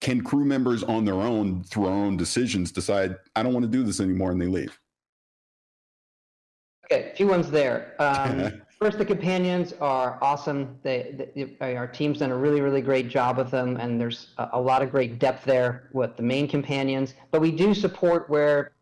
can 0.00 0.22
crew 0.22 0.44
members 0.44 0.82
on 0.82 1.04
their 1.04 1.14
own 1.14 1.62
through 1.64 1.86
our 1.86 1.92
own 1.92 2.16
decisions 2.16 2.72
decide 2.72 3.16
i 3.36 3.42
don't 3.42 3.54
want 3.54 3.64
to 3.64 3.70
do 3.70 3.84
this 3.84 4.00
anymore 4.00 4.32
and 4.32 4.40
they 4.40 4.46
leave? 4.46 4.78
Okay 6.86 7.10
a 7.10 7.14
few 7.14 7.28
ones 7.28 7.50
there. 7.50 7.94
Um, 8.00 8.62
First, 8.80 8.98
the 8.98 9.04
companions 9.04 9.72
are 9.80 10.18
awesome. 10.20 10.78
They, 10.82 11.30
they, 11.34 11.76
our 11.76 11.86
team's 11.86 12.18
done 12.18 12.30
a 12.30 12.36
really, 12.36 12.60
really 12.60 12.82
great 12.82 13.08
job 13.08 13.38
with 13.38 13.50
them, 13.50 13.76
and 13.76 14.00
there's 14.00 14.28
a, 14.38 14.48
a, 14.54 14.60
lot 14.60 14.82
of 14.82 14.90
great 14.90 15.18
depth 15.18 15.44
there 15.44 15.88
with 15.92 16.16
the 16.16 16.22
main 16.22 16.48
companions. 16.48 17.14
But 17.30 17.40
we 17.40 17.50
do 17.50 17.72
support 17.72 18.28
where, 18.28 18.72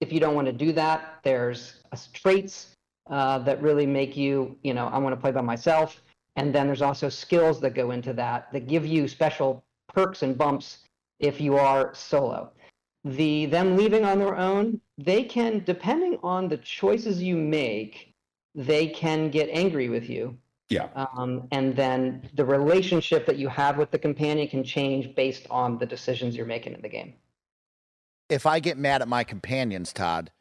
if 0.00 0.12
you 0.12 0.20
don't 0.20 0.34
want 0.34 0.46
to 0.46 0.52
do 0.52 0.72
that, 0.72 1.20
there's 1.22 1.80
traits 2.12 2.72
uh, 3.10 3.38
that 3.40 3.62
really 3.62 3.86
make 3.86 4.16
you, 4.16 4.56
you 4.62 4.74
know, 4.74 4.86
I 4.88 4.98
want 4.98 5.14
to 5.14 5.20
play 5.20 5.32
by 5.32 5.42
myself. 5.42 6.02
And 6.36 6.54
then 6.54 6.66
there's 6.66 6.82
also 6.82 7.08
skills 7.08 7.60
that 7.60 7.74
go 7.74 7.90
into 7.90 8.12
that 8.14 8.52
that 8.52 8.66
give 8.66 8.84
you 8.84 9.08
special 9.08 9.64
perks 9.92 10.22
and 10.22 10.36
bumps 10.36 10.78
if 11.18 11.40
you 11.40 11.56
are 11.56 11.94
solo. 11.94 12.52
The 13.04 13.46
them 13.46 13.76
leaving 13.76 14.04
on 14.04 14.18
their 14.18 14.36
own, 14.36 14.80
they 14.98 15.22
can, 15.22 15.62
depending 15.64 16.18
on 16.22 16.48
the 16.48 16.56
choices 16.58 17.22
you 17.22 17.36
make, 17.36 18.12
they 18.56 18.88
can 18.88 19.30
get 19.30 19.48
angry 19.52 19.88
with 19.88 20.08
you. 20.08 20.36
Yeah. 20.68 20.88
Um, 20.96 21.46
and 21.52 21.76
then 21.76 22.28
the 22.34 22.44
relationship 22.44 23.26
that 23.26 23.36
you 23.36 23.48
have 23.48 23.76
with 23.76 23.92
the 23.92 23.98
companion 23.98 24.48
can 24.48 24.64
change 24.64 25.14
based 25.14 25.46
on 25.48 25.78
the 25.78 25.86
decisions 25.86 26.34
you're 26.34 26.46
making 26.46 26.72
in 26.72 26.80
the 26.80 26.88
game. 26.88 27.14
If 28.28 28.46
I 28.46 28.58
get 28.58 28.76
mad 28.76 29.02
at 29.02 29.06
my 29.06 29.22
companions, 29.22 29.92
Todd, 29.92 30.32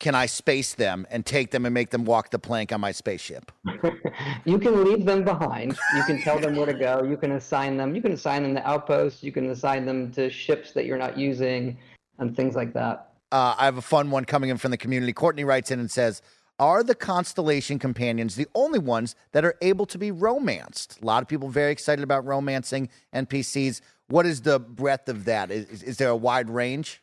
can 0.00 0.14
I 0.16 0.26
space 0.26 0.74
them 0.74 1.06
and 1.10 1.24
take 1.24 1.52
them 1.52 1.64
and 1.64 1.74
make 1.74 1.90
them 1.90 2.04
walk 2.04 2.30
the 2.30 2.38
plank 2.38 2.72
on 2.72 2.80
my 2.80 2.90
spaceship? 2.90 3.52
you 4.44 4.58
can 4.58 4.84
leave 4.84 5.04
them 5.04 5.22
behind. 5.22 5.78
You 5.94 6.02
can 6.04 6.20
tell 6.22 6.40
them 6.40 6.56
where 6.56 6.66
to 6.66 6.74
go. 6.74 7.04
You 7.04 7.16
can 7.16 7.32
assign 7.32 7.76
them. 7.76 7.94
You 7.94 8.02
can 8.02 8.12
assign 8.12 8.42
them 8.42 8.54
to 8.54 8.68
outposts. 8.68 9.22
You 9.22 9.30
can 9.30 9.50
assign 9.50 9.86
them 9.86 10.10
to 10.12 10.30
ships 10.30 10.72
that 10.72 10.86
you're 10.86 10.98
not 10.98 11.16
using 11.16 11.78
and 12.18 12.36
things 12.36 12.56
like 12.56 12.72
that. 12.72 13.12
Uh, 13.30 13.54
I 13.58 13.66
have 13.66 13.76
a 13.76 13.82
fun 13.82 14.10
one 14.10 14.24
coming 14.24 14.50
in 14.50 14.56
from 14.56 14.70
the 14.70 14.76
community. 14.76 15.12
Courtney 15.12 15.44
writes 15.44 15.70
in 15.70 15.78
and 15.78 15.90
says, 15.90 16.22
are 16.58 16.82
the 16.82 16.94
constellation 16.94 17.78
companions 17.78 18.34
the 18.34 18.48
only 18.54 18.78
ones 18.78 19.14
that 19.32 19.44
are 19.44 19.54
able 19.60 19.86
to 19.86 19.98
be 19.98 20.10
romanced? 20.10 21.00
A 21.00 21.04
lot 21.04 21.22
of 21.22 21.28
people 21.28 21.48
very 21.48 21.72
excited 21.72 22.02
about 22.02 22.24
romancing 22.24 22.88
NPCs. 23.14 23.80
What 24.08 24.26
is 24.26 24.42
the 24.42 24.58
breadth 24.58 25.08
of 25.08 25.24
that? 25.26 25.50
Is, 25.50 25.82
is 25.82 25.96
there 25.98 26.08
a 26.08 26.16
wide 26.16 26.50
range? 26.50 27.02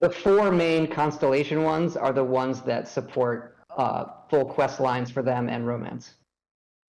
The 0.00 0.10
four 0.10 0.50
main 0.50 0.88
constellation 0.88 1.62
ones 1.62 1.96
are 1.96 2.12
the 2.12 2.24
ones 2.24 2.62
that 2.62 2.88
support 2.88 3.56
uh, 3.76 4.04
full 4.28 4.44
quest 4.44 4.80
lines 4.80 5.10
for 5.10 5.22
them 5.22 5.48
and 5.48 5.66
romance. 5.66 6.14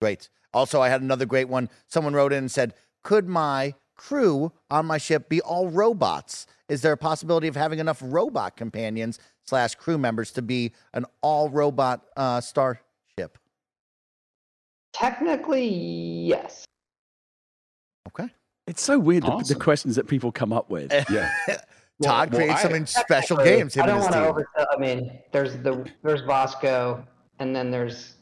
Great. 0.00 0.28
Also, 0.52 0.80
I 0.80 0.88
had 0.88 1.00
another 1.00 1.26
great 1.26 1.48
one. 1.48 1.68
Someone 1.86 2.14
wrote 2.14 2.32
in 2.32 2.38
and 2.38 2.50
said, 2.50 2.74
Could 3.02 3.28
my 3.28 3.74
crew 3.96 4.52
on 4.70 4.86
my 4.86 4.98
ship 4.98 5.28
be 5.28 5.40
all 5.40 5.68
robots? 5.68 6.46
Is 6.68 6.82
there 6.82 6.92
a 6.92 6.96
possibility 6.96 7.46
of 7.46 7.56
having 7.56 7.78
enough 7.78 8.00
robot 8.02 8.56
companions 8.56 9.18
slash 9.44 9.74
crew 9.74 9.98
members 9.98 10.30
to 10.32 10.42
be 10.42 10.72
an 10.92 11.06
all 11.22 11.48
robot 11.48 12.04
uh, 12.16 12.40
starship? 12.40 13.38
Technically, 14.92 15.66
yes. 15.68 16.64
Okay. 18.08 18.28
It's 18.66 18.82
so 18.82 18.98
weird 18.98 19.24
awesome. 19.24 19.38
the, 19.38 19.54
the, 19.54 19.60
questions 19.60 19.96
that 19.96 20.06
people 20.06 20.32
come 20.32 20.52
up 20.52 20.70
with. 20.70 20.92
yeah. 21.10 21.30
Todd 22.02 22.32
well, 22.32 22.40
creates 22.40 22.64
well, 22.64 22.72
some 22.72 22.86
special 22.86 23.36
games. 23.36 23.76
I 23.76 23.86
don't 23.86 24.00
want 24.00 24.12
to 24.12 24.18
oversell. 24.18 24.66
I 24.72 24.78
mean, 24.78 25.18
there's 25.32 25.56
the 25.58 25.88
there's 26.02 26.22
Vasco, 26.22 27.04
and 27.38 27.54
then 27.54 27.70
there's 27.70 28.14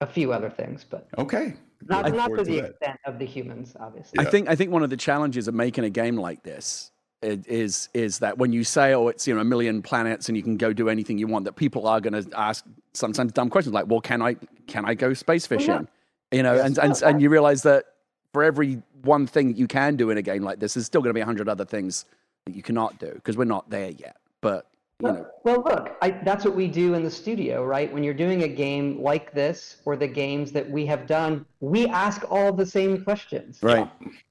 a 0.00 0.06
few 0.06 0.32
other 0.32 0.48
things, 0.48 0.84
but 0.88 1.08
okay. 1.18 1.54
Not 1.86 2.12
not 2.14 2.28
to, 2.30 2.36
to 2.36 2.44
the 2.44 2.60
that. 2.60 2.70
extent 2.70 2.98
of 3.04 3.18
the 3.18 3.26
humans, 3.26 3.76
obviously. 3.78 4.14
Yeah. 4.16 4.28
I 4.28 4.30
think 4.30 4.48
I 4.48 4.54
think 4.54 4.70
one 4.70 4.82
of 4.82 4.90
the 4.90 4.96
challenges 4.96 5.48
of 5.48 5.54
making 5.54 5.84
a 5.84 5.90
game 5.90 6.16
like 6.16 6.42
this 6.42 6.90
is 7.22 7.88
is 7.94 8.20
that 8.20 8.38
when 8.38 8.52
you 8.52 8.62
say 8.62 8.94
oh 8.94 9.08
it's 9.08 9.26
you 9.26 9.34
know 9.34 9.40
a 9.40 9.44
million 9.44 9.82
planets 9.82 10.28
and 10.28 10.36
you 10.36 10.42
can 10.42 10.56
go 10.56 10.72
do 10.72 10.88
anything 10.88 11.18
you 11.18 11.26
want 11.26 11.44
that 11.44 11.56
people 11.56 11.88
are 11.88 12.00
going 12.00 12.12
to 12.12 12.38
ask 12.38 12.64
sometimes 12.92 13.32
dumb 13.32 13.50
questions 13.50 13.74
like 13.74 13.86
well 13.88 14.00
can 14.00 14.22
I 14.22 14.36
can 14.68 14.84
I 14.84 14.94
go 14.94 15.12
space 15.14 15.44
fishing 15.44 15.68
well, 15.68 15.86
yeah. 16.30 16.36
you 16.36 16.42
know 16.44 16.54
yes. 16.54 16.66
and, 16.66 16.78
and 16.78 17.02
and 17.02 17.22
you 17.22 17.28
realize 17.28 17.62
that 17.64 17.86
for 18.32 18.44
every 18.44 18.80
one 19.02 19.26
thing 19.26 19.56
you 19.56 19.66
can 19.66 19.96
do 19.96 20.10
in 20.10 20.18
a 20.18 20.22
game 20.22 20.42
like 20.42 20.60
this 20.60 20.74
there's 20.74 20.86
still 20.86 21.00
going 21.00 21.10
to 21.10 21.14
be 21.14 21.20
a 21.20 21.26
hundred 21.26 21.48
other 21.48 21.64
things 21.64 22.04
that 22.48 22.56
you 22.56 22.62
cannot 22.62 22.98
do 22.98 23.12
because 23.14 23.36
we're 23.36 23.44
not 23.44 23.68
there 23.70 23.90
yet. 23.90 24.16
But 24.40 24.66
you 25.00 25.12
know. 25.12 25.26
Well, 25.44 25.62
look, 25.62 25.96
I, 26.02 26.10
that's 26.10 26.44
what 26.44 26.56
we 26.56 26.66
do 26.66 26.94
in 26.94 27.04
the 27.04 27.10
studio, 27.10 27.64
right? 27.64 27.92
When 27.92 28.02
you're 28.02 28.14
doing 28.14 28.42
a 28.42 28.48
game 28.48 29.00
like 29.00 29.32
this 29.32 29.76
or 29.84 29.96
the 29.96 30.08
games 30.08 30.50
that 30.52 30.68
we 30.68 30.84
have 30.86 31.06
done, 31.06 31.46
we 31.60 31.86
ask 31.86 32.24
all 32.30 32.52
the 32.52 32.66
same 32.66 33.04
questions. 33.04 33.58
Right. 33.62 33.88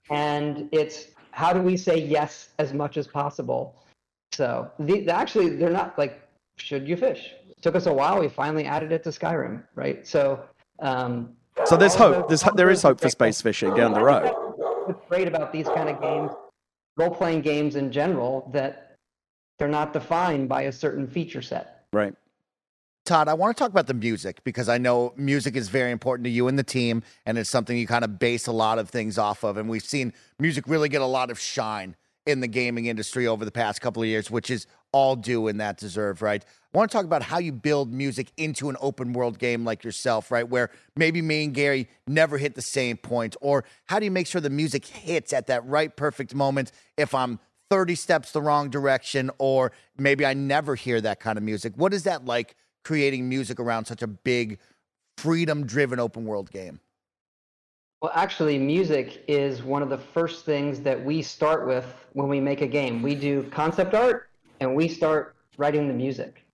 And 0.09 0.67
it's 0.73 1.07
how 1.37 1.53
do 1.53 1.61
we 1.61 1.77
say 1.77 1.97
yes 1.97 2.49
as 2.57 2.73
much 2.73 2.97
as 2.97 3.07
possible? 3.07 3.75
So 4.33 4.71
the, 4.79 5.07
actually, 5.09 5.49
they're 5.55 5.69
not 5.69 5.95
like, 5.95 6.19
should 6.57 6.87
you 6.87 6.97
fish? 6.97 7.31
It 7.47 7.61
took 7.61 7.75
us 7.75 7.85
a 7.85 7.93
while. 7.93 8.19
We 8.19 8.27
finally 8.27 8.65
added 8.65 8.91
it 8.91 9.03
to 9.03 9.09
Skyrim, 9.09 9.63
right? 9.75 10.05
So. 10.05 10.43
Um, 10.79 11.33
so 11.65 11.77
there's 11.77 11.95
hope. 11.95 12.27
There's 12.27 12.43
there 12.55 12.69
is 12.69 12.81
hope 12.81 12.99
for 12.99 13.09
space 13.09 13.41
fishing 13.41 13.73
down 13.75 13.93
the 13.93 14.03
road. 14.03 14.31
What's 14.85 15.07
great 15.07 15.27
about 15.27 15.51
these 15.53 15.67
kind 15.67 15.89
of 15.89 16.01
games 16.01 16.31
role 16.97 17.11
playing 17.11 17.41
games 17.41 17.75
in 17.75 17.91
general 17.91 18.49
that 18.51 18.95
they're 19.59 19.67
not 19.67 19.93
defined 19.93 20.49
by 20.49 20.63
a 20.63 20.71
certain 20.71 21.07
feature 21.07 21.41
set. 21.41 21.85
Right. 21.93 22.13
Todd, 23.07 23.29
I 23.29 23.35
want 23.35 23.55
to 23.55 23.63
talk 23.63 23.71
about 23.71 23.87
the 23.87 23.93
music 23.93 24.43
because 24.43 24.67
I 24.67 24.77
know 24.77 25.13
music 25.15 25.55
is 25.55 25.69
very 25.69 25.91
important 25.91 26.25
to 26.25 26.29
you 26.29 26.49
and 26.49 26.59
the 26.59 26.63
team, 26.63 27.03
and 27.25 27.37
it's 27.37 27.49
something 27.49 27.77
you 27.77 27.87
kind 27.87 28.03
of 28.03 28.19
base 28.19 28.47
a 28.47 28.51
lot 28.51 28.79
of 28.79 28.89
things 28.89 29.17
off 29.17 29.45
of. 29.45 29.55
And 29.55 29.69
we've 29.69 29.81
seen 29.81 30.11
music 30.39 30.65
really 30.67 30.89
get 30.89 31.01
a 31.01 31.05
lot 31.05 31.31
of 31.31 31.39
shine 31.39 31.95
in 32.25 32.41
the 32.41 32.49
gaming 32.49 32.87
industry 32.87 33.25
over 33.25 33.45
the 33.45 33.51
past 33.51 33.79
couple 33.79 34.03
of 34.03 34.09
years, 34.09 34.29
which 34.29 34.49
is 34.49 34.67
all 34.91 35.15
due 35.15 35.47
and 35.47 35.57
that 35.61 35.77
deserve, 35.77 36.21
right? 36.21 36.43
I 36.43 36.77
want 36.77 36.91
to 36.91 36.97
talk 36.97 37.05
about 37.05 37.23
how 37.23 37.37
you 37.37 37.53
build 37.53 37.93
music 37.93 38.29
into 38.35 38.67
an 38.67 38.75
open 38.81 39.13
world 39.13 39.39
game 39.39 39.63
like 39.63 39.85
yourself, 39.85 40.29
right? 40.29 40.47
Where 40.47 40.69
maybe 40.97 41.21
me 41.21 41.45
and 41.45 41.53
Gary 41.53 41.87
never 42.07 42.37
hit 42.37 42.55
the 42.55 42.61
same 42.61 42.97
point, 42.97 43.37
or 43.39 43.63
how 43.85 43.99
do 43.99 44.05
you 44.05 44.11
make 44.11 44.27
sure 44.27 44.41
the 44.41 44.49
music 44.49 44.85
hits 44.85 45.31
at 45.31 45.47
that 45.47 45.65
right 45.65 45.95
perfect 45.95 46.35
moment 46.35 46.73
if 46.97 47.15
I'm 47.15 47.39
30 47.69 47.95
steps 47.95 48.33
the 48.33 48.41
wrong 48.41 48.69
direction, 48.69 49.31
or 49.37 49.71
maybe 49.97 50.25
I 50.25 50.33
never 50.33 50.75
hear 50.75 50.99
that 50.99 51.21
kind 51.21 51.37
of 51.37 51.43
music? 51.45 51.71
What 51.77 51.93
is 51.93 52.03
that 52.03 52.25
like 52.25 52.57
creating 52.87 53.27
music 53.27 53.59
around 53.59 53.83
such 53.83 54.01
a 54.01 54.07
big, 54.07 54.57
freedom 55.17 55.65
driven 55.65 55.99
open 55.99 56.23
world 56.23 56.49
game? 56.49 56.79
Well, 58.01 58.13
actually, 58.15 58.57
music 58.57 59.25
is 59.27 59.61
one 59.61 59.81
of 59.81 59.89
the 59.89 59.97
first 59.97 60.45
things 60.45 60.79
that 60.83 61.03
we 61.03 61.21
start 61.21 61.67
with 61.67 61.85
when 62.13 62.29
we 62.29 62.39
make 62.39 62.61
a 62.61 62.67
game. 62.67 63.01
We 63.01 63.13
do 63.13 63.43
concept 63.51 63.93
art 63.93 64.29
and 64.61 64.73
we 64.73 64.87
start 64.87 65.35
writing 65.57 65.89
the 65.89 65.93
music. 65.93 66.45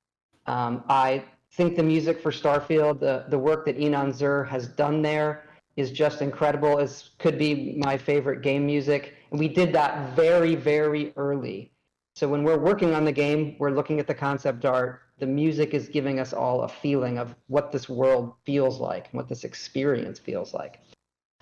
Um, 0.48 0.84
I 0.89 1.24
think 1.52 1.76
the 1.76 1.84
music 1.84 2.19
for 2.19 2.32
Starfield, 2.32 3.00
the, 3.00 3.26
the 3.30 3.38
work 3.38 3.63
that 3.67 3.78
Inon 3.78 4.12
Zur 4.12 4.43
has 4.46 4.67
done 4.67 5.04
there 5.04 5.43
is 5.76 5.91
just 5.91 6.24
incredible. 6.24 6.80
It 6.80 7.10
could 7.19 7.38
be 7.38 7.76
my 7.78 7.96
favorite 7.96 8.41
game 8.41 8.65
music. 8.65 9.13
And 9.30 9.39
we 9.39 9.50
did 9.50 9.72
that 9.74 10.15
very, 10.15 10.56
very 10.56 11.13
early. 11.15 11.73
So 12.15 12.28
when 12.28 12.43
we're 12.43 12.60
working 12.60 12.93
on 12.93 13.06
the 13.06 13.12
game, 13.12 13.56
we're 13.60 13.71
looking 13.71 13.99
at 13.99 14.08
the 14.08 14.13
concept 14.13 14.65
art. 14.65 15.02
The 15.19 15.26
music 15.26 15.73
is 15.73 15.88
giving 15.88 16.19
us 16.19 16.34
all 16.34 16.62
a 16.62 16.67
feeling 16.67 17.17
of 17.17 17.36
what 17.47 17.71
this 17.71 17.89
world 17.89 18.34
feels 18.45 18.80
like 18.80 19.10
what 19.12 19.28
this 19.28 19.43
experience 19.43 20.19
feels 20.19 20.54
like. 20.54 20.80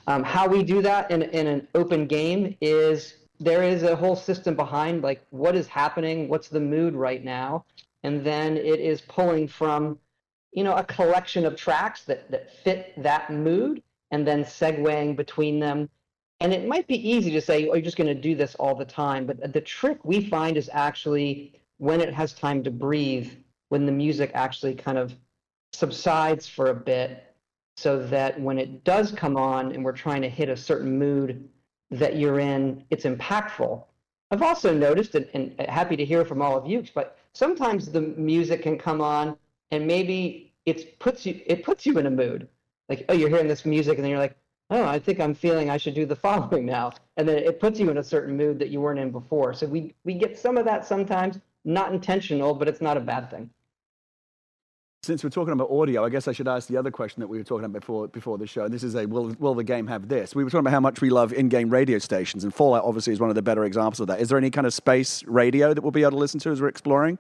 Um, 0.07 0.23
how 0.23 0.47
we 0.47 0.63
do 0.63 0.81
that 0.81 1.12
in, 1.12 1.23
in 1.23 1.47
an 1.47 1.67
open 1.75 2.07
game 2.07 2.55
is 2.62 3.15
there 3.39 3.63
is 3.63 3.84
a 3.84 3.95
whole 3.95 4.15
system 4.15 4.55
behind 4.55 5.01
like 5.01 5.25
what 5.31 5.55
is 5.55 5.67
happening, 5.67 6.27
what's 6.27 6.47
the 6.47 6.60
mood 6.60 6.95
right 6.95 7.23
now, 7.23 7.65
and 8.03 8.23
then 8.23 8.55
it 8.55 8.79
is 8.79 9.01
pulling 9.01 9.47
from 9.47 9.99
you 10.53 10.63
know 10.63 10.75
a 10.75 10.84
collection 10.84 11.45
of 11.45 11.55
tracks 11.55 12.03
that, 12.03 12.29
that 12.31 12.53
fit 12.63 12.93
that 13.01 13.31
mood 13.31 13.81
and 14.12 14.27
then 14.27 14.43
segueing 14.43 15.15
between 15.15 15.60
them. 15.60 15.89
And 16.41 16.51
it 16.51 16.67
might 16.67 16.88
be 16.88 17.10
easy 17.10 17.30
to 17.32 17.39
say, 17.39 17.69
oh, 17.69 17.75
you're 17.75 17.84
just 17.84 17.97
going 17.97 18.08
to 18.08 18.19
do 18.19 18.34
this 18.34 18.56
all 18.56 18.73
the 18.73 18.84
time. 18.84 19.27
But 19.27 19.54
the 19.54 19.62
trick 19.62 20.04
we 20.04 20.27
find 20.27 20.58
is 20.58 20.71
actually 20.73 21.62
when 21.77 22.01
it 22.01 22.12
has 22.13 22.34
time 22.34 22.63
to 22.63 22.71
breathe, 22.71 23.32
when 23.69 23.86
the 23.86 23.91
music 23.91 24.32
actually 24.34 24.73
kind 24.73 24.97
of 24.97 25.13
subsides 25.71 26.47
for 26.47 26.67
a 26.67 26.73
bit 26.73 27.36
so 27.77 28.06
that 28.08 28.41
when 28.41 28.58
it 28.58 28.84
does 28.84 29.12
come 29.12 29.38
on 29.38 29.71
and 29.71 29.86
we're 29.86 29.91
trying 29.91 30.23
to 30.23 30.30
hit 30.30 30.49
a 30.49 30.58
certain 30.58 30.97
mood 30.97 31.47
that 31.91 32.17
you're 32.17 32.39
in, 32.39 32.84
it's 32.89 33.06
impactful. 33.06 33.84
I've 34.32 34.41
also 34.41 34.73
noticed, 34.73 35.13
and, 35.13 35.27
and 35.34 35.69
happy 35.69 35.95
to 35.95 36.04
hear 36.04 36.25
from 36.25 36.41
all 36.41 36.58
of 36.58 36.65
you, 36.65 36.84
but 36.95 37.19
sometimes 37.34 37.91
the 37.91 38.01
music 38.01 38.63
can 38.63 38.80
come 38.80 38.99
on 38.99 39.38
and 39.69 39.86
maybe 39.86 40.54
it 40.65 40.99
puts 40.99 41.25
you 41.25 41.39
it 41.45 41.63
puts 41.63 41.86
you 41.86 41.97
in 41.97 42.08
a 42.08 42.12
mood. 42.12 42.47
Like, 42.89 43.06
oh, 43.10 43.13
you're 43.13 43.30
hearing 43.30 43.47
this 43.47 43.65
music, 43.65 43.97
and 43.97 44.04
then 44.04 44.10
you're 44.10 44.19
like, 44.19 44.36
oh, 44.71 44.86
I 44.86 44.97
think 44.97 45.19
I'm 45.19 45.36
feeling 45.36 45.69
I 45.69 45.77
should 45.77 45.93
do 45.93 46.05
the 46.05 46.15
following 46.27 46.65
now, 46.65 46.93
and 47.17 47.27
then 47.27 47.38
it 47.38 47.60
puts 47.60 47.79
you 47.79 47.89
in 47.89 47.97
a 47.97 48.03
certain 48.03 48.36
mood 48.36 48.57
that 48.60 48.69
you 48.69 48.81
weren't 48.81 48.99
in 48.99 49.12
before. 49.12 49.53
So 49.53 49.67
we 49.67 49.93
we 50.03 50.15
get 50.15 50.39
some 50.39 50.57
of 50.57 50.65
that 50.65 50.86
sometimes, 50.86 51.39
not 51.65 51.93
intentional, 51.93 52.55
but 52.55 52.67
it's 52.67 52.81
not 52.81 52.97
a 52.97 53.01
bad 53.01 53.29
thing. 53.29 53.49
Since 55.03 55.23
we're 55.23 55.31
talking 55.31 55.53
about 55.53 55.71
audio, 55.71 56.05
I 56.05 56.10
guess 56.10 56.27
I 56.27 56.31
should 56.31 56.47
ask 56.47 56.67
the 56.67 56.77
other 56.77 56.91
question 56.91 57.21
that 57.21 57.27
we 57.27 57.39
were 57.39 57.43
talking 57.43 57.65
about 57.65 57.81
before 57.81 58.07
before 58.07 58.38
the 58.38 58.45
show. 58.47 58.67
This 58.67 58.84
is 58.84 58.95
a 58.95 59.05
will 59.05 59.36
will 59.39 59.55
the 59.55 59.63
game 59.63 59.88
have 59.88 60.07
this? 60.07 60.36
We 60.36 60.43
were 60.43 60.49
talking 60.49 60.62
about 60.62 60.73
how 60.73 60.79
much 60.79 61.01
we 61.01 61.10
love 61.10 61.34
in-game 61.34 61.69
radio 61.69 61.97
stations, 61.99 62.43
and 62.43 62.53
Fallout 62.53 62.84
obviously 62.84 63.13
is 63.13 63.19
one 63.19 63.29
of 63.29 63.36
the 63.36 63.41
better 63.41 63.65
examples 63.65 63.99
of 63.99 64.07
that. 64.07 64.19
Is 64.19 64.29
there 64.29 64.38
any 64.38 64.51
kind 64.51 64.67
of 64.67 64.73
space 64.73 65.23
radio 65.25 65.73
that 65.73 65.81
we'll 65.81 65.91
be 65.91 66.03
able 66.03 66.12
to 66.12 66.17
listen 66.17 66.39
to 66.41 66.51
as 66.51 66.62
we're 66.62 66.67
exploring? 66.67 67.17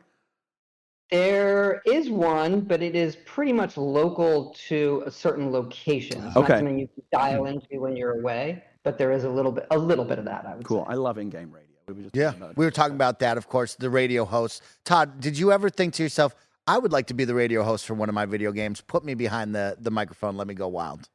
There 1.11 1.81
is 1.85 2.09
one, 2.09 2.61
but 2.61 2.81
it 2.81 2.95
is 2.95 3.17
pretty 3.25 3.51
much 3.51 3.75
local 3.75 4.55
to 4.69 5.03
a 5.05 5.11
certain 5.11 5.51
location. 5.51 6.25
It's 6.25 6.37
Okay. 6.37 6.47
not 6.53 6.57
something 6.59 6.79
you 6.79 6.87
can 6.87 7.03
dial 7.11 7.43
mm-hmm. 7.43 7.53
into 7.59 7.81
when 7.81 7.97
you're 7.97 8.19
away, 8.19 8.63
but 8.83 8.97
there 8.97 9.11
is 9.11 9.25
a 9.25 9.29
little 9.29 9.51
bit, 9.51 9.67
a 9.71 9.77
little 9.77 10.05
bit 10.05 10.19
of 10.19 10.25
that. 10.25 10.45
I 10.45 10.55
would 10.55 10.65
Cool. 10.65 10.85
say. 10.85 10.91
I 10.91 10.95
love 10.95 11.17
in-game 11.17 11.51
radio. 11.51 11.67
We 11.87 11.93
were 11.95 12.01
just 12.03 12.15
Yeah, 12.15 12.29
about 12.29 12.55
we 12.55 12.63
were 12.63 12.71
talking 12.71 12.95
about 12.95 13.19
that, 13.19 13.37
of 13.37 13.49
course, 13.49 13.75
the 13.75 13.89
radio 13.89 14.23
host. 14.23 14.63
Todd, 14.85 15.19
did 15.19 15.37
you 15.37 15.51
ever 15.51 15.69
think 15.69 15.93
to 15.95 16.03
yourself, 16.03 16.33
I 16.65 16.77
would 16.77 16.93
like 16.93 17.07
to 17.07 17.13
be 17.13 17.25
the 17.25 17.35
radio 17.35 17.63
host 17.63 17.85
for 17.85 17.93
one 17.95 18.07
of 18.07 18.15
my 18.15 18.25
video 18.25 18.53
games? 18.53 18.79
Put 18.79 19.03
me 19.03 19.13
behind 19.13 19.53
the, 19.53 19.75
the 19.79 19.91
microphone, 19.91 20.37
let 20.37 20.47
me 20.47 20.53
go 20.53 20.67
wild. 20.69 21.09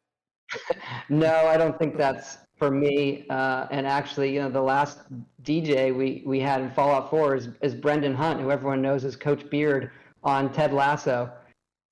No, 1.08 1.46
I 1.46 1.56
don't 1.56 1.78
think 1.78 1.96
that's 1.96 2.38
for 2.56 2.70
me. 2.70 3.26
Uh, 3.30 3.66
and 3.70 3.86
actually, 3.86 4.32
you 4.34 4.40
know, 4.40 4.48
the 4.50 4.60
last 4.60 4.98
DJ 5.42 5.94
we, 5.96 6.22
we 6.26 6.40
had 6.40 6.60
in 6.60 6.70
Fallout 6.70 7.10
4 7.10 7.36
is, 7.36 7.48
is 7.62 7.74
Brendan 7.74 8.14
Hunt, 8.14 8.40
who 8.40 8.50
everyone 8.50 8.82
knows 8.82 9.04
as 9.04 9.16
Coach 9.16 9.48
Beard 9.50 9.90
on 10.24 10.52
Ted 10.52 10.72
Lasso. 10.72 11.30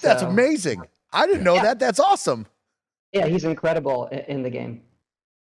That's 0.01 0.23
amazing. 0.23 0.83
I 1.13 1.27
didn't 1.27 1.45
know 1.45 1.55
Yeah. 1.55 1.63
that. 1.65 1.79
That's 1.79 2.01
awesome. 2.01 2.47
Yeah, 3.13 3.27
he's 3.27 3.45
incredible 3.45 4.07
in 4.09 4.43
the 4.43 4.51
game. 4.51 4.83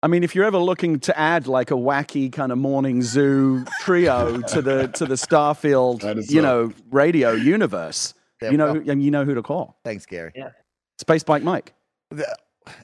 I 0.02 0.06
mean, 0.06 0.22
if 0.22 0.34
you're 0.34 0.44
ever 0.44 0.58
looking 0.58 1.00
to 1.00 1.18
add 1.18 1.46
like 1.46 1.70
a 1.70 1.74
wacky 1.74 2.30
kind 2.30 2.52
of 2.52 2.58
morning 2.58 3.00
zoo 3.00 3.64
trio 3.80 4.42
to 4.42 4.60
the 4.60 4.88
to 4.88 5.06
the 5.06 5.14
Starfield, 5.14 6.02
you 6.16 6.22
so- 6.22 6.40
know, 6.42 6.72
radio 6.90 7.32
universe, 7.32 8.12
There 8.38 8.50
you 8.52 8.58
know, 8.58 8.74
go. 8.80 8.92
and 8.92 9.02
you 9.02 9.10
know 9.10 9.24
who 9.24 9.32
to 9.34 9.42
call. 9.42 9.78
Thanks, 9.82 10.04
Gary. 10.04 10.32
Yeah. 10.34 10.50
Space 10.98 11.22
Bike 11.24 11.42
Mike. 11.42 11.72
The- 12.10 12.36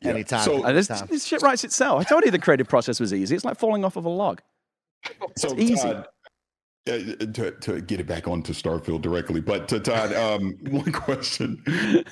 Anytime. 0.02 0.44
So- 0.44 0.64
Uh, 0.64 0.72
this, 0.72 0.90
anytime. 0.90 1.08
this 1.10 1.24
shit 1.24 1.42
writes 1.42 1.64
itself. 1.64 2.00
I 2.00 2.04
told 2.04 2.24
you 2.24 2.30
the 2.30 2.38
creative 2.38 2.68
process 2.68 3.00
was 3.00 3.12
easy. 3.14 3.34
It's 3.34 3.44
like 3.44 3.58
falling 3.58 3.84
off 3.84 3.96
of 3.96 4.04
a 4.04 4.08
log. 4.10 4.40
So 5.36 5.56
easy. 5.58 5.74
Todd, 5.76 6.06
uh, 6.88 6.92
to, 7.34 7.50
to 7.60 7.80
get 7.82 8.00
it 8.00 8.06
back 8.06 8.26
onto 8.26 8.52
Starfield 8.52 9.02
directly, 9.02 9.40
but 9.40 9.68
to 9.68 9.80
Todd, 9.80 10.12
um, 10.14 10.56
one 10.70 10.90
question, 10.92 11.62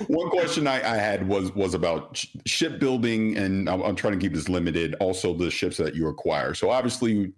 one 0.09 0.28
question 0.31 0.66
I, 0.66 0.76
I 0.76 0.96
had 0.96 1.26
was 1.26 1.54
was 1.54 1.74
about 1.74 2.16
sh- 2.18 2.26
shipbuilding, 2.46 3.37
and 3.38 3.68
I'm, 3.68 3.81
I'm 3.83 3.96
trying 3.96 4.12
to 4.14 4.18
keep 4.18 4.35
this 4.35 4.48
limited. 4.48 4.94
Also, 5.00 5.33
the 5.35 5.50
ships 5.50 5.78
that 5.78 5.94
you 5.94 6.09
acquire. 6.09 6.54
So 6.54 6.70
obviously, 6.70 7.33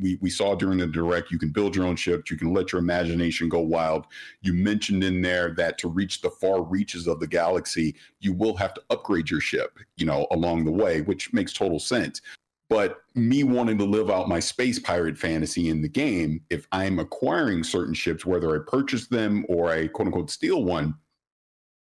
we 0.00 0.18
we 0.20 0.30
saw 0.30 0.54
during 0.54 0.78
the 0.78 0.86
direct, 0.86 1.30
you 1.30 1.38
can 1.38 1.50
build 1.50 1.74
your 1.74 1.86
own 1.86 1.96
ships. 1.96 2.30
You 2.30 2.36
can 2.36 2.52
let 2.52 2.72
your 2.72 2.80
imagination 2.80 3.48
go 3.48 3.60
wild. 3.60 4.06
You 4.42 4.52
mentioned 4.52 5.04
in 5.04 5.22
there 5.22 5.54
that 5.56 5.78
to 5.78 5.88
reach 5.88 6.20
the 6.20 6.30
far 6.30 6.62
reaches 6.62 7.06
of 7.06 7.20
the 7.20 7.26
galaxy, 7.26 7.94
you 8.20 8.32
will 8.32 8.56
have 8.56 8.74
to 8.74 8.82
upgrade 8.90 9.30
your 9.30 9.40
ship, 9.40 9.78
you 9.96 10.06
know, 10.06 10.26
along 10.30 10.64
the 10.64 10.72
way, 10.72 11.00
which 11.02 11.32
makes 11.32 11.52
total 11.52 11.78
sense. 11.78 12.20
But 12.68 13.02
me 13.14 13.44
wanting 13.44 13.78
to 13.78 13.84
live 13.84 14.10
out 14.10 14.28
my 14.28 14.40
space 14.40 14.78
pirate 14.78 15.18
fantasy 15.18 15.68
in 15.68 15.82
the 15.82 15.88
game, 15.88 16.40
if 16.50 16.66
I'm 16.72 16.98
acquiring 16.98 17.62
certain 17.62 17.94
ships, 17.94 18.24
whether 18.24 18.54
I 18.54 18.64
purchase 18.66 19.06
them 19.06 19.44
or 19.48 19.70
I 19.70 19.88
quote 19.88 20.06
unquote 20.06 20.30
steal 20.30 20.64
one, 20.64 20.94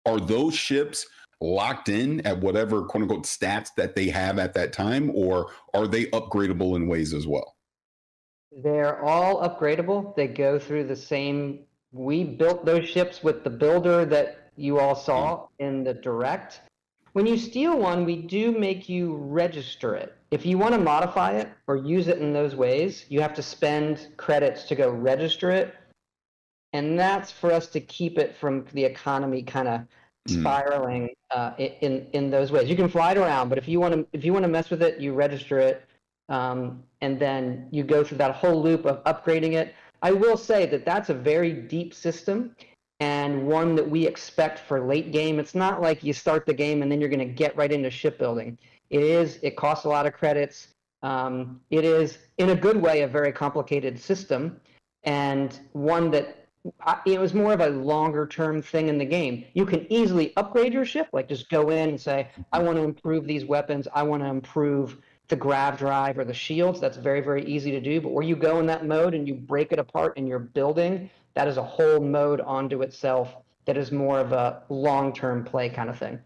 are 0.05 0.21
those 0.21 0.55
ships 0.55 1.07
locked 1.41 1.89
in 1.89 2.25
at 2.27 2.39
whatever 2.41 2.83
quote 2.85 3.03
unquote 3.03 3.25
stats 3.25 3.71
that 3.77 3.95
they 3.95 4.09
have 4.09 4.39
at 4.39 4.55
that 4.55 4.73
time, 4.73 5.11
or 5.15 5.51
are 5.75 5.87
they 5.87 6.07
upgradable 6.07 6.77
in 6.77 6.87
ways 6.87 7.13
as 7.13 7.27
well? 7.27 7.56
They're 8.57 9.05
all 9.05 9.47
upgradable. 9.47 10.17
They 10.17 10.27
go 10.29 10.59
through 10.59 10.85
the 10.85 10.97
same. 10.97 11.61
We 11.93 12.25
built 12.25 12.65
those 12.65 12.89
ships 12.89 13.23
with 13.23 13.45
the 13.45 13.51
builder 13.51 14.05
that 14.07 14.51
you 14.57 14.79
all 14.79 14.95
saw 14.97 15.49
in 15.59 15.85
the 15.85 15.95
direct. 15.95 16.61
When 17.13 17.27
you 17.27 17.37
steal 17.37 17.79
one, 17.79 18.05
we 18.05 18.17
do 18.17 18.53
make 18.53 18.89
you 18.89 19.17
register 19.17 19.95
it. 19.95 20.15
If 20.31 20.45
you 20.47 20.59
want 20.59 20.75
to 20.75 20.81
modify 20.81 21.33
it 21.33 21.49
or 21.67 21.77
use 21.77 22.09
it 22.09 22.19
in 22.19 22.33
those 22.33 22.55
ways, 22.55 23.05
you 23.09 23.21
have 23.21 23.35
to 23.35 23.43
spend 23.43 24.09
credits 24.17 24.65
to 24.65 24.75
go 24.75 24.91
register 24.91 25.51
it. 25.51 25.75
And 26.73 26.99
that's 26.99 27.31
for 27.31 27.53
us 27.53 27.69
to 27.69 27.81
keep 27.81 28.19
it 28.19 28.35
from 28.35 28.65
the 28.73 28.85
economy 28.85 29.43
kind 29.43 29.69
of 29.69 29.81
Mm. 30.29 30.41
spiraling 30.41 31.11
uh, 31.31 31.53
in 31.59 32.09
in 32.13 32.31
those 32.31 32.51
ways. 32.51 32.69
You 32.69 32.75
can 32.75 32.89
fly 32.89 33.13
it 33.13 33.19
around, 33.19 33.49
but 33.49 33.59
if 33.59 33.69
you 33.69 33.79
want 33.79 33.95
to 33.95 34.07
if 34.13 34.25
you 34.25 34.33
want 34.33 34.43
to 34.43 34.49
mess 34.49 34.71
with 34.71 34.83
it, 34.83 35.01
you 35.01 35.15
register 35.15 35.61
it, 35.61 35.85
um, 36.29 36.83
and 37.01 37.19
then 37.19 37.69
you 37.71 37.85
go 37.85 38.03
through 38.03 38.19
that 38.19 38.35
whole 38.35 38.63
loop 38.63 38.85
of 38.85 39.03
upgrading 39.05 39.53
it. 39.53 39.75
I 40.03 40.13
will 40.13 40.37
say 40.37 40.67
that 40.67 40.85
that's 40.85 41.09
a 41.09 41.15
very 41.15 41.53
deep 41.53 41.95
system 41.95 42.55
and 43.01 43.47
one 43.47 43.75
that 43.75 43.89
we 43.89 44.07
expect 44.07 44.59
for 44.61 44.81
late 44.81 45.13
game. 45.13 45.39
It's 45.39 45.55
not 45.55 45.81
like 45.81 46.03
you 46.03 46.13
start 46.13 46.47
the 46.47 46.55
game 46.55 46.83
and 46.83 46.91
then 46.91 47.01
you're 47.01 47.11
going 47.11 47.19
to 47.19 47.25
get 47.25 47.57
right 47.57 47.71
into 47.71 47.91
shipbuilding. 47.91 48.59
It 48.91 49.03
is. 49.03 49.39
It 49.43 49.57
costs 49.57 49.85
a 49.85 49.89
lot 49.89 50.07
of 50.07 50.13
credits. 50.15 50.69
Um, 51.03 51.61
it 51.71 51.85
is, 51.85 52.19
in 52.39 52.51
a 52.51 52.55
good 52.55 52.81
way, 52.81 53.03
a 53.03 53.09
very 53.09 53.33
complicated 53.33 53.99
system, 53.99 54.61
and 55.05 55.59
one 55.73 56.11
that 56.11 56.49
I, 56.81 56.99
it 57.07 57.21
was 57.21 57.35
more 57.35 57.53
of 57.53 57.61
a 57.61 57.69
longer 57.69 58.27
term 58.27 58.63
thing 58.63 58.89
in 58.89 58.99
the 58.99 59.05
game. 59.05 59.45
You 59.55 59.67
can 59.67 59.87
easily 59.93 60.33
upgrade 60.37 60.73
your 60.73 60.85
ship, 60.85 61.09
like 61.13 61.29
just 61.29 61.49
go 61.49 61.71
in 61.71 61.91
and 61.91 62.01
say, 62.01 62.29
I 62.53 62.59
want 62.61 62.77
to 62.79 62.83
improve 62.83 63.27
these 63.27 63.45
weapons. 63.45 63.87
I 63.95 64.03
want 64.03 64.23
to 64.23 64.29
improve 64.29 64.99
the 65.29 65.37
grav 65.37 65.79
drive 65.79 66.19
or 66.19 66.25
the 66.25 66.35
shields. 66.35 66.81
That's 66.81 66.97
very, 66.97 67.21
very 67.21 67.45
easy 67.45 67.71
to 67.73 67.81
do. 67.81 68.01
But 68.01 68.13
where 68.13 68.25
you 68.25 68.37
go 68.37 68.61
in 68.61 68.67
that 68.67 68.87
mode 68.87 69.15
and 69.15 69.27
you 69.27 69.35
break 69.35 69.73
it 69.73 69.79
apart 69.79 70.15
and 70.17 70.29
you're 70.29 70.39
building, 70.39 71.11
that 71.35 71.49
is 71.49 71.57
a 71.57 71.63
whole 71.63 72.01
mode 72.01 72.41
onto 72.41 72.83
itself 72.83 73.37
that 73.67 73.77
is 73.77 73.93
more 73.93 74.21
of 74.21 74.33
a 74.33 74.63
long 74.69 75.13
term 75.13 75.45
play 75.45 75.69
kind 75.69 75.91
of 75.91 75.99
thing. 75.99 76.19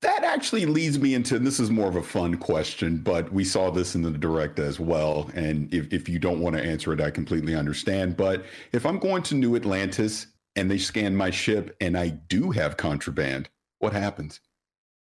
That 0.00 0.24
actually 0.24 0.66
leads 0.66 0.98
me 0.98 1.14
into 1.14 1.38
this 1.38 1.60
is 1.60 1.70
more 1.70 1.88
of 1.88 1.94
a 1.94 2.02
fun 2.02 2.36
question, 2.36 2.98
but 2.98 3.32
we 3.32 3.44
saw 3.44 3.70
this 3.70 3.94
in 3.94 4.02
the 4.02 4.10
direct 4.10 4.58
as 4.58 4.80
well. 4.80 5.30
And 5.34 5.72
if, 5.72 5.92
if 5.92 6.08
you 6.08 6.18
don't 6.18 6.40
want 6.40 6.56
to 6.56 6.62
answer 6.62 6.92
it, 6.92 7.00
I 7.00 7.10
completely 7.10 7.54
understand. 7.54 8.16
But 8.16 8.44
if 8.72 8.84
I'm 8.84 8.98
going 8.98 9.22
to 9.24 9.36
New 9.36 9.54
Atlantis 9.54 10.26
and 10.56 10.68
they 10.68 10.78
scan 10.78 11.14
my 11.14 11.30
ship 11.30 11.76
and 11.80 11.96
I 11.96 12.08
do 12.08 12.50
have 12.50 12.76
contraband, 12.76 13.48
what 13.78 13.92
happens? 13.92 14.40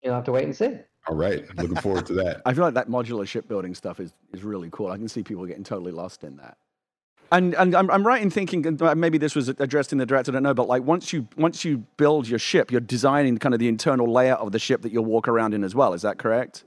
You'll 0.03 0.15
have 0.15 0.25
to 0.25 0.33
wait 0.33 0.45
and 0.45 0.55
see. 0.55 0.79
All 1.07 1.17
right. 1.17 1.45
Looking 1.57 1.77
forward 1.77 2.07
to 2.07 2.15
that. 2.15 2.43
I 2.47 2.55
feel 2.55 2.65
like 2.65 2.75
that 2.75 2.89
modular 2.89 3.27
shipbuilding 3.27 3.75
stuff 3.75 4.01
is, 4.01 4.13
is 4.33 4.43
really 4.43 4.69
cool. 4.73 4.91
I 4.91 4.97
can 4.97 5.09
see 5.09 5.23
people 5.23 5.45
getting 5.47 5.65
totally 5.65 5.93
lost 5.93 6.25
in 6.25 6.37
that. 6.37 6.57
And 7.33 7.55
and 7.55 7.75
I'm, 7.75 7.91
I'm 7.91 8.07
right 8.07 8.23
in 8.23 8.31
thinking 8.31 8.79
maybe 8.97 9.19
this 9.19 9.35
was 9.35 9.49
addressed 9.49 9.93
in 9.93 9.99
the 9.99 10.07
direct. 10.07 10.29
I 10.29 10.33
don't 10.33 10.43
know, 10.43 10.55
but 10.55 10.69
like 10.69 10.83
once 10.83 11.13
you 11.13 11.27
once 11.37 11.65
you 11.65 11.79
build 11.97 12.29
your 12.29 12.39
ship, 12.39 12.71
you're 12.71 12.81
designing 12.81 13.39
kind 13.39 13.55
of 13.55 13.59
the 13.59 13.69
internal 13.69 14.11
layout 14.11 14.41
of 14.41 14.53
the 14.53 14.59
ship 14.59 14.83
that 14.83 14.93
you'll 14.93 15.05
walk 15.07 15.27
around 15.27 15.55
in 15.55 15.65
as 15.65 15.75
well. 15.75 15.95
Is 15.95 16.03
that 16.03 16.19
correct? 16.19 16.65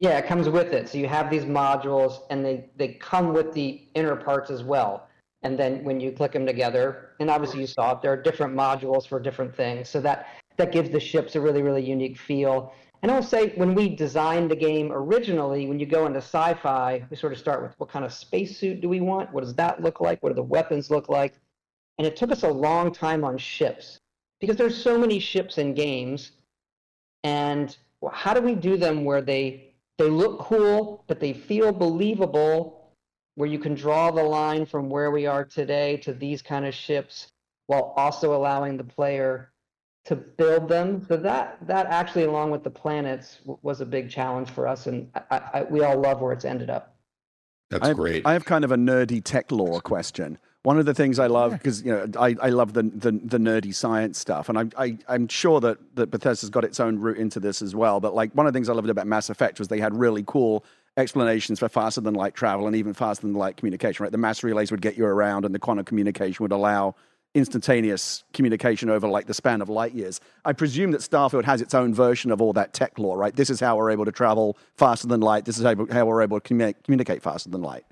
Yeah, 0.00 0.16
it 0.16 0.26
comes 0.26 0.48
with 0.48 0.72
it. 0.72 0.88
So 0.88 0.98
you 0.98 1.08
have 1.08 1.28
these 1.30 1.44
modules, 1.44 2.20
and 2.30 2.44
they 2.44 2.70
they 2.76 2.88
come 2.94 3.32
with 3.32 3.52
the 3.52 3.82
inner 3.94 4.16
parts 4.16 4.50
as 4.50 4.62
well. 4.62 5.08
And 5.42 5.58
then 5.58 5.84
when 5.84 6.00
you 6.00 6.10
click 6.12 6.32
them 6.32 6.46
together, 6.46 7.10
and 7.20 7.30
obviously 7.30 7.60
you 7.60 7.66
saw 7.66 7.92
it, 7.92 8.02
there 8.02 8.12
are 8.12 8.22
different 8.22 8.54
modules 8.54 9.06
for 9.06 9.20
different 9.20 9.54
things. 9.54 9.88
So 9.88 10.00
that 10.00 10.28
that 10.56 10.72
gives 10.72 10.90
the 10.90 11.00
ships 11.00 11.34
a 11.34 11.40
really 11.40 11.62
really 11.62 11.84
unique 11.84 12.16
feel. 12.16 12.72
And 13.02 13.12
I'll 13.12 13.22
say 13.22 13.50
when 13.54 13.74
we 13.74 13.88
designed 13.94 14.50
the 14.50 14.56
game 14.56 14.90
originally, 14.92 15.66
when 15.66 15.78
you 15.78 15.86
go 15.86 16.06
into 16.06 16.18
sci-fi, 16.18 17.04
we 17.08 17.16
sort 17.16 17.32
of 17.32 17.38
start 17.38 17.62
with 17.62 17.78
what 17.78 17.88
kind 17.88 18.04
of 18.04 18.12
spacesuit 18.12 18.80
do 18.80 18.88
we 18.88 19.00
want? 19.00 19.32
What 19.32 19.44
does 19.44 19.54
that 19.54 19.82
look 19.82 20.00
like? 20.00 20.22
What 20.22 20.30
do 20.30 20.34
the 20.34 20.42
weapons 20.42 20.90
look 20.90 21.08
like? 21.08 21.34
And 21.98 22.06
it 22.06 22.16
took 22.16 22.32
us 22.32 22.42
a 22.42 22.48
long 22.48 22.92
time 22.92 23.24
on 23.24 23.38
ships 23.38 24.00
because 24.40 24.56
there's 24.56 24.80
so 24.80 24.98
many 24.98 25.18
ships 25.18 25.58
in 25.58 25.74
games, 25.74 26.32
and 27.24 27.76
how 28.12 28.34
do 28.34 28.40
we 28.40 28.54
do 28.54 28.76
them 28.76 29.04
where 29.04 29.22
they 29.22 29.74
they 29.96 30.08
look 30.08 30.38
cool, 30.38 31.02
but 31.08 31.18
they 31.18 31.32
feel 31.32 31.72
believable, 31.72 32.92
where 33.34 33.48
you 33.48 33.58
can 33.58 33.74
draw 33.74 34.12
the 34.12 34.22
line 34.22 34.64
from 34.64 34.88
where 34.88 35.10
we 35.10 35.26
are 35.26 35.44
today 35.44 35.96
to 35.98 36.12
these 36.12 36.40
kind 36.40 36.64
of 36.64 36.74
ships, 36.74 37.32
while 37.66 37.94
also 37.96 38.34
allowing 38.34 38.76
the 38.76 38.84
player 38.84 39.50
to 40.08 40.16
build 40.16 40.68
them. 40.68 41.04
So 41.06 41.18
that 41.18 41.58
that 41.66 41.86
actually, 41.86 42.24
along 42.24 42.50
with 42.50 42.64
the 42.64 42.70
planets, 42.70 43.36
w- 43.40 43.58
was 43.62 43.82
a 43.82 43.86
big 43.86 44.08
challenge 44.10 44.48
for 44.48 44.66
us, 44.66 44.86
and 44.86 45.10
I, 45.30 45.40
I, 45.52 45.62
we 45.64 45.82
all 45.82 45.98
love 45.98 46.22
where 46.22 46.32
it's 46.32 46.46
ended 46.46 46.70
up. 46.70 46.96
That's 47.68 47.88
I, 47.88 47.92
great. 47.92 48.26
I 48.26 48.32
have 48.32 48.46
kind 48.46 48.64
of 48.64 48.72
a 48.72 48.76
nerdy 48.76 49.22
tech 49.22 49.52
lore 49.52 49.82
question. 49.82 50.38
One 50.62 50.78
of 50.78 50.86
the 50.86 50.94
things 50.94 51.18
I 51.18 51.26
love 51.26 51.52
because 51.52 51.82
you 51.82 51.92
know 51.92 52.06
I, 52.18 52.34
I 52.40 52.48
love 52.48 52.72
the, 52.72 52.84
the 52.84 53.12
the 53.12 53.36
nerdy 53.36 53.74
science 53.74 54.18
stuff, 54.18 54.48
and 54.48 54.58
I, 54.58 54.82
I 54.82 54.98
I'm 55.08 55.28
sure 55.28 55.60
that 55.60 55.78
that 55.96 56.10
Bethesda's 56.10 56.48
got 56.48 56.64
its 56.64 56.80
own 56.80 56.98
route 56.98 57.18
into 57.18 57.38
this 57.38 57.60
as 57.60 57.74
well. 57.74 58.00
But 58.00 58.14
like 58.14 58.32
one 58.32 58.46
of 58.46 58.52
the 58.54 58.56
things 58.56 58.70
I 58.70 58.72
loved 58.72 58.88
about 58.88 59.06
Mass 59.06 59.28
Effect 59.28 59.58
was 59.58 59.68
they 59.68 59.78
had 59.78 59.94
really 59.94 60.24
cool 60.26 60.64
explanations 60.96 61.58
for 61.58 61.68
faster 61.68 62.00
than 62.00 62.14
light 62.14 62.34
travel 62.34 62.66
and 62.66 62.74
even 62.74 62.94
faster 62.94 63.26
than 63.26 63.34
light 63.34 63.58
communication. 63.58 64.04
Right, 64.04 64.12
the 64.12 64.18
mass 64.18 64.42
relays 64.42 64.70
would 64.70 64.80
get 64.80 64.96
you 64.96 65.04
around, 65.04 65.44
and 65.44 65.54
the 65.54 65.58
quantum 65.58 65.84
communication 65.84 66.42
would 66.44 66.52
allow 66.52 66.94
instantaneous 67.34 68.24
communication 68.32 68.90
over 68.90 69.08
like 69.08 69.26
the 69.26 69.34
span 69.34 69.60
of 69.60 69.68
light 69.68 69.94
years. 69.94 70.20
I 70.44 70.52
presume 70.52 70.90
that 70.92 71.00
Starfield 71.00 71.44
has 71.44 71.60
its 71.60 71.74
own 71.74 71.94
version 71.94 72.30
of 72.30 72.40
all 72.40 72.52
that 72.54 72.72
tech 72.72 72.98
lore, 72.98 73.16
right? 73.16 73.34
This 73.34 73.50
is 73.50 73.60
how 73.60 73.76
we're 73.76 73.90
able 73.90 74.04
to 74.04 74.12
travel 74.12 74.56
faster 74.76 75.06
than 75.06 75.20
light. 75.20 75.44
This 75.44 75.58
is 75.58 75.64
how, 75.64 75.74
how 75.90 76.06
we're 76.06 76.22
able 76.22 76.40
to 76.40 76.54
commu- 76.54 76.74
communicate 76.84 77.22
faster 77.22 77.50
than 77.50 77.62
light. 77.62 77.84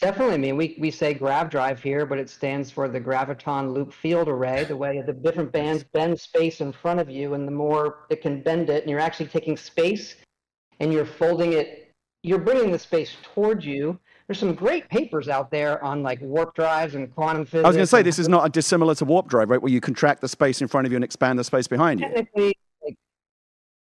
Definitely. 0.00 0.34
I 0.34 0.38
mean, 0.38 0.56
we, 0.56 0.76
we 0.78 0.92
say 0.92 1.12
grav 1.12 1.50
drive 1.50 1.82
here, 1.82 2.06
but 2.06 2.18
it 2.18 2.30
stands 2.30 2.70
for 2.70 2.88
the 2.88 3.00
graviton 3.00 3.72
loop 3.72 3.92
field 3.92 4.28
array, 4.28 4.62
the 4.62 4.76
way 4.76 5.02
the 5.04 5.12
different 5.12 5.50
bands 5.50 5.82
bend 5.82 6.20
space 6.20 6.60
in 6.60 6.70
front 6.70 7.00
of 7.00 7.10
you, 7.10 7.34
and 7.34 7.48
the 7.48 7.52
more 7.52 8.06
it 8.08 8.22
can 8.22 8.40
bend 8.40 8.70
it, 8.70 8.82
and 8.82 8.90
you're 8.90 9.00
actually 9.00 9.26
taking 9.26 9.56
space 9.56 10.14
and 10.78 10.92
you're 10.92 11.04
folding 11.04 11.54
it, 11.54 11.92
you're 12.22 12.38
bringing 12.38 12.70
the 12.70 12.78
space 12.78 13.16
towards 13.34 13.64
you, 13.64 13.98
there's 14.28 14.38
some 14.38 14.54
great 14.54 14.88
papers 14.90 15.28
out 15.28 15.50
there 15.50 15.82
on 15.82 16.02
like 16.02 16.20
warp 16.20 16.54
drives 16.54 16.94
and 16.94 17.12
quantum 17.14 17.46
physics. 17.46 17.64
I 17.64 17.68
was 17.68 17.76
going 17.76 17.84
to 17.84 17.86
say 17.86 18.02
this 18.02 18.18
is 18.18 18.28
not 18.28 18.44
a 18.44 18.50
dissimilar 18.50 18.94
to 18.96 19.06
warp 19.06 19.26
drive, 19.26 19.48
right? 19.48 19.60
Where 19.60 19.72
you 19.72 19.80
contract 19.80 20.20
the 20.20 20.28
space 20.28 20.60
in 20.60 20.68
front 20.68 20.86
of 20.86 20.92
you 20.92 20.96
and 20.96 21.04
expand 21.04 21.38
the 21.38 21.44
space 21.44 21.66
behind 21.66 22.00
you. 22.00 22.06
Technically, 22.06 22.54
like, 22.84 22.96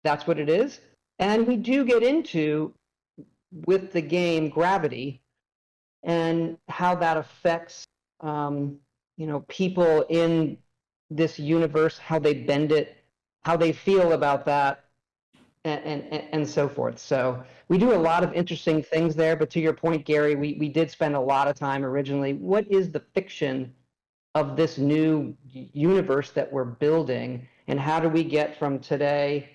that's 0.05 0.27
what 0.27 0.39
it 0.39 0.51
is. 0.51 0.81
And 1.19 1.47
we 1.47 1.57
do 1.57 1.85
get 1.85 2.03
into 2.03 2.75
with 3.65 3.93
the 3.93 4.03
game 4.03 4.51
gravity 4.51 5.23
and 6.03 6.59
how 6.69 6.95
that 6.97 7.17
affects 7.17 7.87
um, 8.21 8.77
you 9.17 9.27
know 9.27 9.41
people 9.49 10.05
in 10.11 10.59
this 11.09 11.39
universe, 11.39 11.97
how 11.97 12.19
they 12.19 12.35
bend 12.35 12.71
it, 12.71 12.99
how 13.45 13.57
they 13.57 13.73
feel 13.73 14.13
about 14.13 14.45
that, 14.45 14.84
and, 15.65 16.05
and, 16.11 16.25
and 16.33 16.49
so 16.49 16.69
forth. 16.69 16.99
So 16.99 17.43
we 17.69 17.79
do 17.79 17.95
a 17.95 17.97
lot 17.97 18.23
of 18.23 18.33
interesting 18.35 18.83
things 18.83 19.15
there. 19.15 19.35
But 19.35 19.51
to 19.51 19.61
your 19.61 19.73
point, 19.73 20.05
Gary, 20.05 20.35
we, 20.35 20.57
we 20.61 20.69
did 20.69 20.91
spend 20.91 21.15
a 21.15 21.21
lot 21.21 21.49
of 21.49 21.57
time 21.57 21.85
originally. 21.85 22.35
What 22.35 22.71
is 22.71 22.91
the 22.91 23.01
fiction 23.15 23.73
of 24.35 24.57
this 24.57 24.79
new 24.79 25.35
universe 25.53 26.31
that 26.33 26.53
we're 26.53 26.65
building? 26.65 27.47
And 27.67 27.81
how 27.81 27.99
do 27.99 28.09
we 28.09 28.25
get 28.25 28.59
from 28.59 28.79
today 28.79 29.49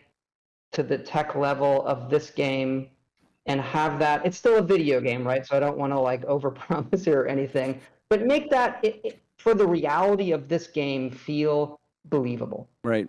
to 0.71 0.83
the 0.83 0.97
tech 0.97 1.35
level 1.35 1.85
of 1.85 2.09
this 2.09 2.31
game 2.31 2.89
and 3.45 3.61
have 3.61 3.99
that? 3.99 4.25
It's 4.25 4.37
still 4.37 4.57
a 4.57 4.63
video 4.63 4.99
game, 4.99 5.25
right? 5.25 5.45
So 5.45 5.55
I 5.55 5.59
don't 5.59 5.77
want 5.77 5.93
to 5.93 5.99
like 5.99 6.21
overpromise 6.25 7.05
here 7.05 7.21
or 7.21 7.27
anything, 7.27 7.79
but 8.09 8.25
make 8.25 8.49
that 8.49 8.79
it, 8.83 8.99
it, 9.03 9.19
for 9.37 9.53
the 9.53 9.67
reality 9.67 10.31
of 10.31 10.47
this 10.47 10.65
game 10.65 11.11
feel 11.11 11.79
believable. 12.05 12.67
Right. 12.83 13.07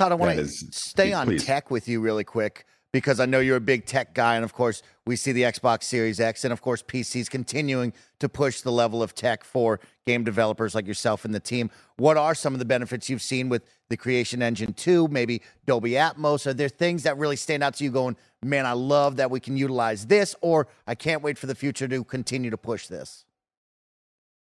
Todd, 0.00 0.12
I 0.12 0.14
want 0.14 0.38
to 0.38 0.48
stay 0.48 1.12
on 1.12 1.26
please. 1.26 1.44
tech 1.44 1.70
with 1.70 1.86
you 1.86 2.00
really 2.00 2.24
quick 2.24 2.64
because 2.90 3.20
I 3.20 3.26
know 3.26 3.38
you're 3.38 3.58
a 3.58 3.60
big 3.60 3.84
tech 3.84 4.14
guy. 4.14 4.36
And 4.36 4.46
of 4.46 4.54
course, 4.54 4.80
we 5.04 5.14
see 5.14 5.30
the 5.30 5.42
Xbox 5.42 5.82
Series 5.82 6.20
X 6.20 6.42
and 6.42 6.54
of 6.54 6.62
course, 6.62 6.82
PCs 6.82 7.28
continuing 7.28 7.92
to 8.18 8.26
push 8.26 8.62
the 8.62 8.72
level 8.72 9.02
of 9.02 9.14
tech 9.14 9.44
for 9.44 9.78
game 10.06 10.24
developers 10.24 10.74
like 10.74 10.86
yourself 10.86 11.26
and 11.26 11.34
the 11.34 11.40
team. 11.40 11.70
What 11.98 12.16
are 12.16 12.34
some 12.34 12.54
of 12.54 12.60
the 12.60 12.64
benefits 12.64 13.10
you've 13.10 13.20
seen 13.20 13.50
with 13.50 13.62
the 13.90 13.96
Creation 13.98 14.40
Engine 14.40 14.72
2, 14.72 15.08
maybe 15.08 15.42
Dolby 15.66 15.90
Atmos? 15.90 16.46
Are 16.46 16.54
there 16.54 16.70
things 16.70 17.02
that 17.02 17.18
really 17.18 17.36
stand 17.36 17.62
out 17.62 17.74
to 17.74 17.84
you 17.84 17.90
going, 17.90 18.16
man, 18.42 18.64
I 18.64 18.72
love 18.72 19.16
that 19.16 19.30
we 19.30 19.38
can 19.38 19.54
utilize 19.54 20.06
this, 20.06 20.34
or 20.40 20.66
I 20.86 20.94
can't 20.94 21.20
wait 21.20 21.36
for 21.36 21.46
the 21.46 21.54
future 21.54 21.86
to 21.88 22.04
continue 22.04 22.48
to 22.48 22.56
push 22.56 22.86
this? 22.86 23.26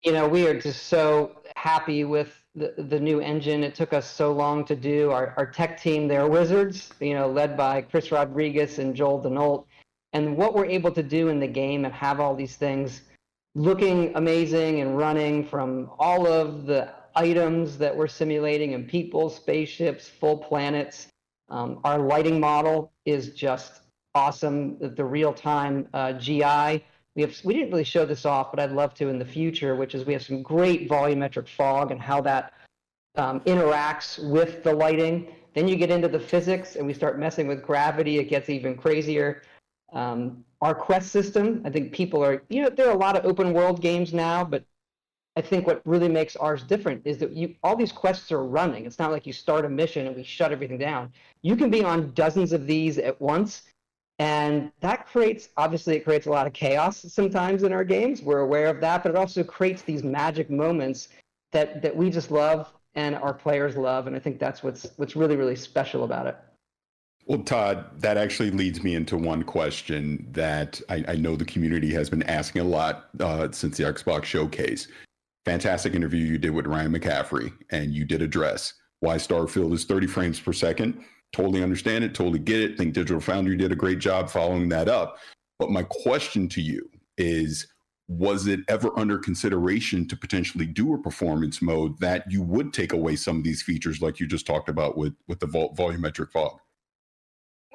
You 0.04 0.12
know, 0.12 0.28
we 0.28 0.46
are 0.48 0.60
just 0.60 0.88
so 0.88 1.40
happy 1.56 2.04
with 2.04 2.45
the, 2.56 2.74
the 2.76 2.98
new 2.98 3.20
engine. 3.20 3.62
It 3.62 3.74
took 3.74 3.92
us 3.92 4.10
so 4.10 4.32
long 4.32 4.64
to 4.64 4.74
do. 4.74 5.10
Our, 5.10 5.34
our 5.36 5.46
tech 5.46 5.80
team, 5.80 6.08
they're 6.08 6.26
wizards, 6.26 6.90
you 7.00 7.14
know, 7.14 7.28
led 7.28 7.56
by 7.56 7.82
Chris 7.82 8.10
Rodriguez 8.10 8.78
and 8.78 8.96
Joel 8.96 9.22
Denault. 9.22 9.66
And 10.12 10.36
what 10.36 10.54
we're 10.54 10.66
able 10.66 10.90
to 10.92 11.02
do 11.02 11.28
in 11.28 11.38
the 11.38 11.46
game 11.46 11.84
and 11.84 11.92
have 11.92 12.18
all 12.18 12.34
these 12.34 12.56
things 12.56 13.02
looking 13.54 14.14
amazing 14.16 14.80
and 14.80 14.96
running 14.96 15.44
from 15.44 15.90
all 15.98 16.26
of 16.26 16.66
the 16.66 16.92
items 17.14 17.78
that 17.78 17.94
we're 17.94 18.08
simulating 18.08 18.74
and 18.74 18.88
people, 18.88 19.28
spaceships, 19.28 20.08
full 20.08 20.38
planets. 20.38 21.08
Um, 21.48 21.80
our 21.84 21.98
lighting 21.98 22.40
model 22.40 22.92
is 23.04 23.30
just 23.30 23.80
awesome. 24.14 24.78
The 24.78 25.04
real 25.04 25.32
time 25.32 25.88
uh, 25.92 26.14
GI 26.14 26.84
we 27.16 27.22
have 27.22 27.34
we 27.44 27.54
didn't 27.54 27.70
really 27.70 27.82
show 27.82 28.04
this 28.04 28.26
off, 28.26 28.52
but 28.52 28.60
I'd 28.60 28.72
love 28.72 28.94
to 28.94 29.08
in 29.08 29.18
the 29.18 29.24
future, 29.24 29.74
which 29.74 29.94
is 29.94 30.04
we 30.04 30.12
have 30.12 30.22
some 30.22 30.42
great 30.42 30.88
volumetric 30.88 31.48
fog 31.48 31.90
and 31.90 32.00
how 32.00 32.20
that 32.20 32.52
um, 33.16 33.40
interacts 33.40 34.22
with 34.30 34.62
the 34.62 34.72
lighting. 34.72 35.34
Then 35.54 35.66
you 35.66 35.76
get 35.76 35.90
into 35.90 36.08
the 36.08 36.20
physics 36.20 36.76
and 36.76 36.86
we 36.86 36.92
start 36.92 37.18
messing 37.18 37.48
with 37.48 37.62
gravity. 37.62 38.18
It 38.18 38.24
gets 38.24 38.50
even 38.50 38.76
crazier. 38.76 39.42
Um, 39.94 40.44
our 40.60 40.74
quest 40.74 41.10
system, 41.10 41.62
I 41.64 41.70
think 41.70 41.92
people 41.92 42.22
are, 42.22 42.42
you 42.50 42.62
know, 42.62 42.68
there 42.68 42.88
are 42.88 42.94
a 42.94 42.98
lot 42.98 43.16
of 43.16 43.24
open 43.24 43.54
world 43.54 43.80
games 43.80 44.12
now, 44.12 44.44
but 44.44 44.62
I 45.36 45.40
think 45.40 45.66
what 45.66 45.80
really 45.86 46.08
makes 46.08 46.36
ours 46.36 46.62
different 46.62 47.02
is 47.06 47.16
that 47.18 47.32
you 47.32 47.54
all 47.62 47.76
these 47.76 47.92
quests 47.92 48.30
are 48.30 48.44
running. 48.44 48.84
It's 48.84 48.98
not 48.98 49.10
like 49.10 49.26
you 49.26 49.32
start 49.32 49.64
a 49.64 49.70
mission 49.70 50.06
and 50.06 50.14
we 50.14 50.22
shut 50.22 50.52
everything 50.52 50.78
down. 50.78 51.12
You 51.40 51.56
can 51.56 51.70
be 51.70 51.82
on 51.82 52.12
dozens 52.12 52.52
of 52.52 52.66
these 52.66 52.98
at 52.98 53.18
once 53.20 53.62
and 54.18 54.72
that 54.80 55.06
creates, 55.06 55.50
obviously, 55.56 55.96
it 55.96 56.04
creates 56.04 56.26
a 56.26 56.30
lot 56.30 56.46
of 56.46 56.52
chaos 56.52 57.04
sometimes 57.12 57.62
in 57.62 57.72
our 57.72 57.84
games. 57.84 58.22
We're 58.22 58.40
aware 58.40 58.68
of 58.68 58.80
that, 58.80 59.02
but 59.02 59.10
it 59.10 59.16
also 59.16 59.44
creates 59.44 59.82
these 59.82 60.02
magic 60.02 60.50
moments 60.50 61.08
that, 61.52 61.82
that 61.82 61.94
we 61.94 62.08
just 62.08 62.30
love 62.30 62.72
and 62.94 63.14
our 63.14 63.34
players 63.34 63.76
love. 63.76 64.06
And 64.06 64.16
I 64.16 64.18
think 64.18 64.38
that's 64.38 64.62
what's, 64.62 64.86
what's 64.96 65.16
really, 65.16 65.36
really 65.36 65.56
special 65.56 66.04
about 66.04 66.26
it. 66.26 66.36
Well, 67.26 67.40
Todd, 67.40 68.00
that 68.00 68.16
actually 68.16 68.52
leads 68.52 68.82
me 68.82 68.94
into 68.94 69.18
one 69.18 69.42
question 69.42 70.26
that 70.30 70.80
I, 70.88 71.04
I 71.08 71.16
know 71.16 71.36
the 71.36 71.44
community 71.44 71.92
has 71.92 72.08
been 72.08 72.22
asking 72.22 72.62
a 72.62 72.64
lot 72.64 73.10
uh, 73.20 73.48
since 73.50 73.76
the 73.76 73.84
Xbox 73.84 74.24
showcase. 74.24 74.88
Fantastic 75.44 75.94
interview 75.94 76.24
you 76.24 76.38
did 76.38 76.52
with 76.52 76.66
Ryan 76.66 76.92
McCaffrey, 76.92 77.52
and 77.70 77.92
you 77.92 78.04
did 78.04 78.22
address 78.22 78.74
why 79.00 79.16
Starfield 79.16 79.72
is 79.74 79.84
30 79.84 80.06
frames 80.06 80.40
per 80.40 80.52
second 80.52 81.04
Totally 81.32 81.62
understand 81.62 82.04
it, 82.04 82.14
totally 82.14 82.38
get 82.38 82.60
it. 82.60 82.78
Think 82.78 82.94
Digital 82.94 83.20
Foundry 83.20 83.56
did 83.56 83.72
a 83.72 83.76
great 83.76 83.98
job 83.98 84.30
following 84.30 84.68
that 84.70 84.88
up. 84.88 85.18
But 85.58 85.70
my 85.70 85.82
question 85.82 86.48
to 86.50 86.60
you 86.60 86.88
is 87.18 87.66
was 88.08 88.46
it 88.46 88.60
ever 88.68 88.96
under 88.98 89.18
consideration 89.18 90.06
to 90.06 90.16
potentially 90.16 90.66
do 90.66 90.94
a 90.94 90.98
performance 90.98 91.60
mode 91.60 91.98
that 91.98 92.24
you 92.30 92.40
would 92.40 92.72
take 92.72 92.92
away 92.92 93.16
some 93.16 93.38
of 93.38 93.42
these 93.42 93.62
features 93.62 94.00
like 94.00 94.20
you 94.20 94.26
just 94.26 94.46
talked 94.46 94.68
about 94.68 94.96
with 94.96 95.14
with 95.26 95.40
the 95.40 95.46
vol- 95.46 95.74
volumetric 95.74 96.30
fog 96.30 96.58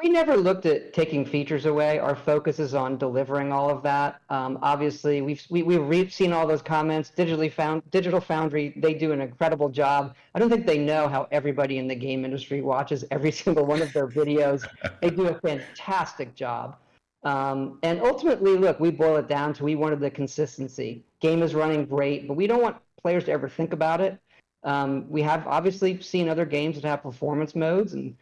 we 0.02 0.10
never 0.10 0.36
looked 0.36 0.66
at 0.66 0.94
taking 0.94 1.26
features 1.26 1.66
away. 1.66 2.00
Our 2.00 2.16
focus 2.16 2.60
is 2.60 2.74
on 2.74 2.98
delivering 2.98 3.52
all 3.52 3.70
of 3.70 3.84
that. 3.84 4.22
Um, 4.30 4.58
obviously, 4.62 5.22
we've 5.22 5.46
we, 5.50 5.60
have 5.76 5.86
we 5.86 6.00
have 6.00 6.14
seen 6.14 6.34
all 6.34 6.48
those 6.48 6.62
comments. 6.62 7.12
Digitally 7.16 7.52
found 7.52 7.84
Digital 7.92 8.20
Foundry, 8.22 8.74
they 8.78 8.94
do 8.94 9.12
an 9.12 9.22
incredible 9.22 9.70
job. 9.70 10.16
I 10.34 10.40
don't 10.40 10.50
think 10.50 10.66
they 10.66 10.80
know 10.80 11.08
how 11.08 11.28
everybody 11.32 11.78
in 11.78 11.88
the 11.88 11.96
game 11.96 12.26
industry 12.26 12.62
watches 12.62 13.06
every 13.12 13.32
single 13.44 13.66
one 13.66 13.82
of 13.82 13.94
their 13.94 14.08
videos. 14.08 14.68
they 15.02 15.10
do 15.10 15.28
a 15.28 15.40
fantastic 15.40 16.36
job. 16.36 16.78
Um, 17.24 17.78
and 17.84 18.02
ultimately, 18.02 18.58
look, 18.58 18.80
we 18.80 18.90
boil 18.90 19.18
it 19.18 19.28
down 19.28 19.54
to 19.54 19.64
we 19.64 19.76
wanted 19.76 20.00
the 20.00 20.10
consistency. 20.10 21.04
Game 21.20 21.44
is 21.44 21.54
running 21.54 21.86
great, 21.86 22.28
but 22.28 22.34
we 22.34 22.48
don't 22.48 22.62
want 22.62 22.78
players 23.00 23.26
to 23.26 23.32
ever 23.32 23.48
think 23.48 23.74
about 23.74 24.02
it. 24.02 24.18
Um, 24.64 25.10
we 25.10 25.22
have 25.22 25.46
obviously 25.48 26.02
seen 26.02 26.30
other 26.30 26.46
games 26.46 26.76
that 26.76 26.88
have 26.88 27.04
performance 27.04 27.56
modes 27.56 27.94
and 27.94 28.16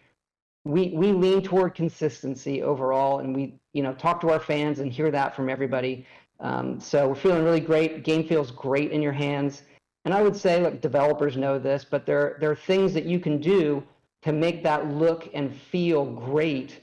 we 0.65 0.89
we 0.89 1.11
lean 1.11 1.41
toward 1.41 1.75
consistency 1.75 2.61
overall, 2.61 3.19
and 3.19 3.35
we 3.35 3.55
you 3.73 3.83
know 3.83 3.93
talk 3.93 4.19
to 4.21 4.29
our 4.29 4.39
fans 4.39 4.79
and 4.79 4.91
hear 4.91 5.11
that 5.11 5.35
from 5.35 5.49
everybody. 5.49 6.05
Um, 6.39 6.79
so 6.79 7.09
we're 7.09 7.15
feeling 7.15 7.43
really 7.43 7.59
great. 7.59 8.03
Game 8.03 8.27
feels 8.27 8.51
great 8.51 8.91
in 8.91 9.01
your 9.01 9.11
hands, 9.11 9.63
and 10.05 10.13
I 10.13 10.21
would 10.21 10.35
say, 10.35 10.61
look, 10.61 10.81
developers 10.81 11.37
know 11.37 11.59
this, 11.59 11.85
but 11.89 12.05
there 12.05 12.37
there 12.39 12.51
are 12.51 12.55
things 12.55 12.93
that 12.93 13.05
you 13.05 13.19
can 13.19 13.39
do 13.39 13.83
to 14.21 14.31
make 14.33 14.63
that 14.63 14.87
look 14.89 15.29
and 15.33 15.53
feel 15.55 16.05
great. 16.05 16.81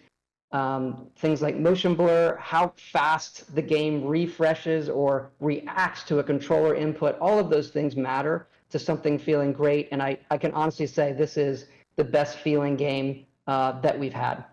Um, 0.53 1.09
things 1.17 1.43
like 1.43 1.57
motion 1.57 1.95
blur, 1.95 2.37
how 2.41 2.73
fast 2.77 3.55
the 3.55 3.61
game 3.61 4.05
refreshes 4.05 4.89
or 4.89 5.33
reacts 5.41 6.03
to 6.05 6.21
a 6.21 6.25
controller 6.25 6.75
input, 6.75 7.19
all 7.19 7.39
of 7.39 7.51
those 7.51 7.71
things 7.71 7.97
matter 7.97 8.47
to 8.71 8.79
something 8.79 9.19
feeling 9.19 9.53
great. 9.53 9.89
And 9.93 10.03
I, 10.03 10.19
I 10.31 10.39
can 10.39 10.53
honestly 10.53 10.87
say 10.87 11.13
this 11.13 11.37
is 11.37 11.67
the 11.97 12.05
best 12.05 12.39
feeling 12.39 12.77
game 12.77 13.27
uh, 13.47 13.81
that 13.81 13.99
we've 13.99 14.13
had. 14.13 14.45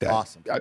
That's 0.00 0.12
awesome. 0.12 0.44
Uh, 0.50 0.60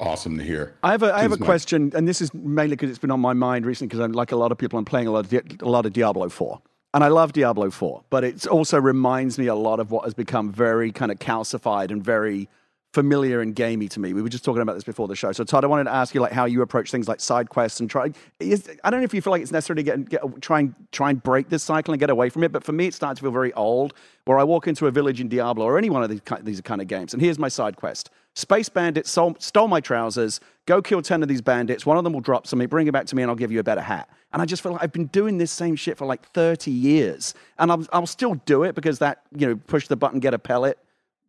awesome 0.00 0.38
to 0.38 0.44
hear. 0.44 0.74
I 0.82 0.90
have 0.90 1.02
a, 1.02 1.14
I 1.14 1.22
have 1.22 1.32
a 1.32 1.36
question, 1.36 1.92
and 1.94 2.06
this 2.08 2.20
is 2.20 2.34
mainly 2.34 2.74
because 2.74 2.90
it's 2.90 2.98
been 2.98 3.12
on 3.12 3.20
my 3.20 3.32
mind 3.32 3.64
recently. 3.64 3.88
Because 3.88 4.00
I'm 4.00 4.12
like 4.12 4.32
a 4.32 4.36
lot 4.36 4.50
of 4.50 4.58
people, 4.58 4.78
I'm 4.78 4.84
playing 4.84 5.06
a 5.06 5.12
lot 5.12 5.32
of 5.32 5.32
a 5.32 5.68
lot 5.68 5.86
of 5.86 5.92
Diablo 5.92 6.28
Four, 6.28 6.60
and 6.92 7.04
I 7.04 7.08
love 7.08 7.32
Diablo 7.32 7.70
Four, 7.70 8.02
but 8.10 8.24
it 8.24 8.46
also 8.46 8.80
reminds 8.80 9.38
me 9.38 9.46
a 9.46 9.54
lot 9.54 9.78
of 9.78 9.90
what 9.90 10.04
has 10.04 10.14
become 10.14 10.50
very 10.50 10.90
kind 10.90 11.12
of 11.12 11.18
calcified 11.18 11.90
and 11.90 12.02
very 12.02 12.48
familiar 12.92 13.40
and 13.40 13.54
gamey 13.54 13.88
to 13.88 14.00
me. 14.00 14.12
We 14.12 14.20
were 14.20 14.28
just 14.28 14.44
talking 14.44 14.60
about 14.60 14.74
this 14.74 14.84
before 14.84 15.08
the 15.08 15.16
show. 15.16 15.32
So 15.32 15.44
Todd, 15.44 15.64
I 15.64 15.66
wanted 15.66 15.84
to 15.84 15.94
ask 15.94 16.14
you 16.14 16.20
like 16.20 16.32
how 16.32 16.44
you 16.44 16.60
approach 16.60 16.90
things 16.90 17.08
like 17.08 17.20
side 17.20 17.48
quests 17.48 17.80
and 17.80 17.88
try. 17.88 18.10
Is, 18.38 18.70
I 18.84 18.90
don't 18.90 19.00
know 19.00 19.04
if 19.04 19.14
you 19.14 19.22
feel 19.22 19.30
like 19.30 19.40
it's 19.40 19.50
necessary 19.50 19.76
to 19.76 19.82
get, 19.82 20.08
get 20.10 20.42
try 20.42 20.60
and 20.60 20.74
try 20.92 21.10
and 21.10 21.22
break 21.22 21.48
this 21.48 21.62
cycle 21.62 21.94
and 21.94 22.00
get 22.00 22.10
away 22.10 22.28
from 22.28 22.44
it, 22.44 22.52
but 22.52 22.62
for 22.62 22.72
me, 22.72 22.86
it 22.86 22.94
starts 22.94 23.18
to 23.18 23.24
feel 23.24 23.32
very 23.32 23.52
old. 23.54 23.94
Where 24.24 24.38
I 24.38 24.44
walk 24.44 24.68
into 24.68 24.86
a 24.86 24.90
village 24.90 25.20
in 25.20 25.28
Diablo 25.28 25.64
or 25.64 25.78
any 25.78 25.90
one 25.90 26.04
of 26.04 26.10
these, 26.10 26.20
these 26.42 26.60
kind 26.60 26.80
of 26.80 26.86
games, 26.86 27.12
and 27.12 27.20
here's 27.20 27.38
my 27.38 27.48
side 27.48 27.76
quest: 27.76 28.10
Space 28.34 28.68
bandits 28.68 29.10
stole, 29.10 29.36
stole 29.40 29.68
my 29.68 29.80
trousers. 29.80 30.38
Go 30.66 30.80
kill 30.80 31.02
ten 31.02 31.22
of 31.22 31.28
these 31.28 31.40
bandits. 31.40 31.84
One 31.86 31.96
of 31.96 32.04
them 32.04 32.12
will 32.12 32.20
drop 32.20 32.46
something. 32.46 32.68
Bring 32.68 32.86
it 32.86 32.92
back 32.92 33.06
to 33.06 33.16
me, 33.16 33.22
and 33.22 33.30
I'll 33.30 33.36
give 33.36 33.50
you 33.50 33.58
a 33.58 33.64
better 33.64 33.80
hat. 33.80 34.08
And 34.32 34.40
I 34.40 34.44
just 34.44 34.62
feel 34.62 34.72
like 34.72 34.82
I've 34.82 34.92
been 34.92 35.06
doing 35.06 35.38
this 35.38 35.50
same 35.50 35.76
shit 35.76 35.98
for 35.98 36.06
like 36.06 36.24
30 36.32 36.70
years, 36.70 37.34
and 37.58 37.72
I'll, 37.72 37.86
I'll 37.92 38.06
still 38.06 38.34
do 38.46 38.62
it 38.62 38.74
because 38.74 38.98
that 39.00 39.22
you 39.36 39.46
know 39.46 39.56
push 39.56 39.88
the 39.88 39.96
button, 39.96 40.20
get 40.20 40.34
a 40.34 40.38
pellet 40.38 40.78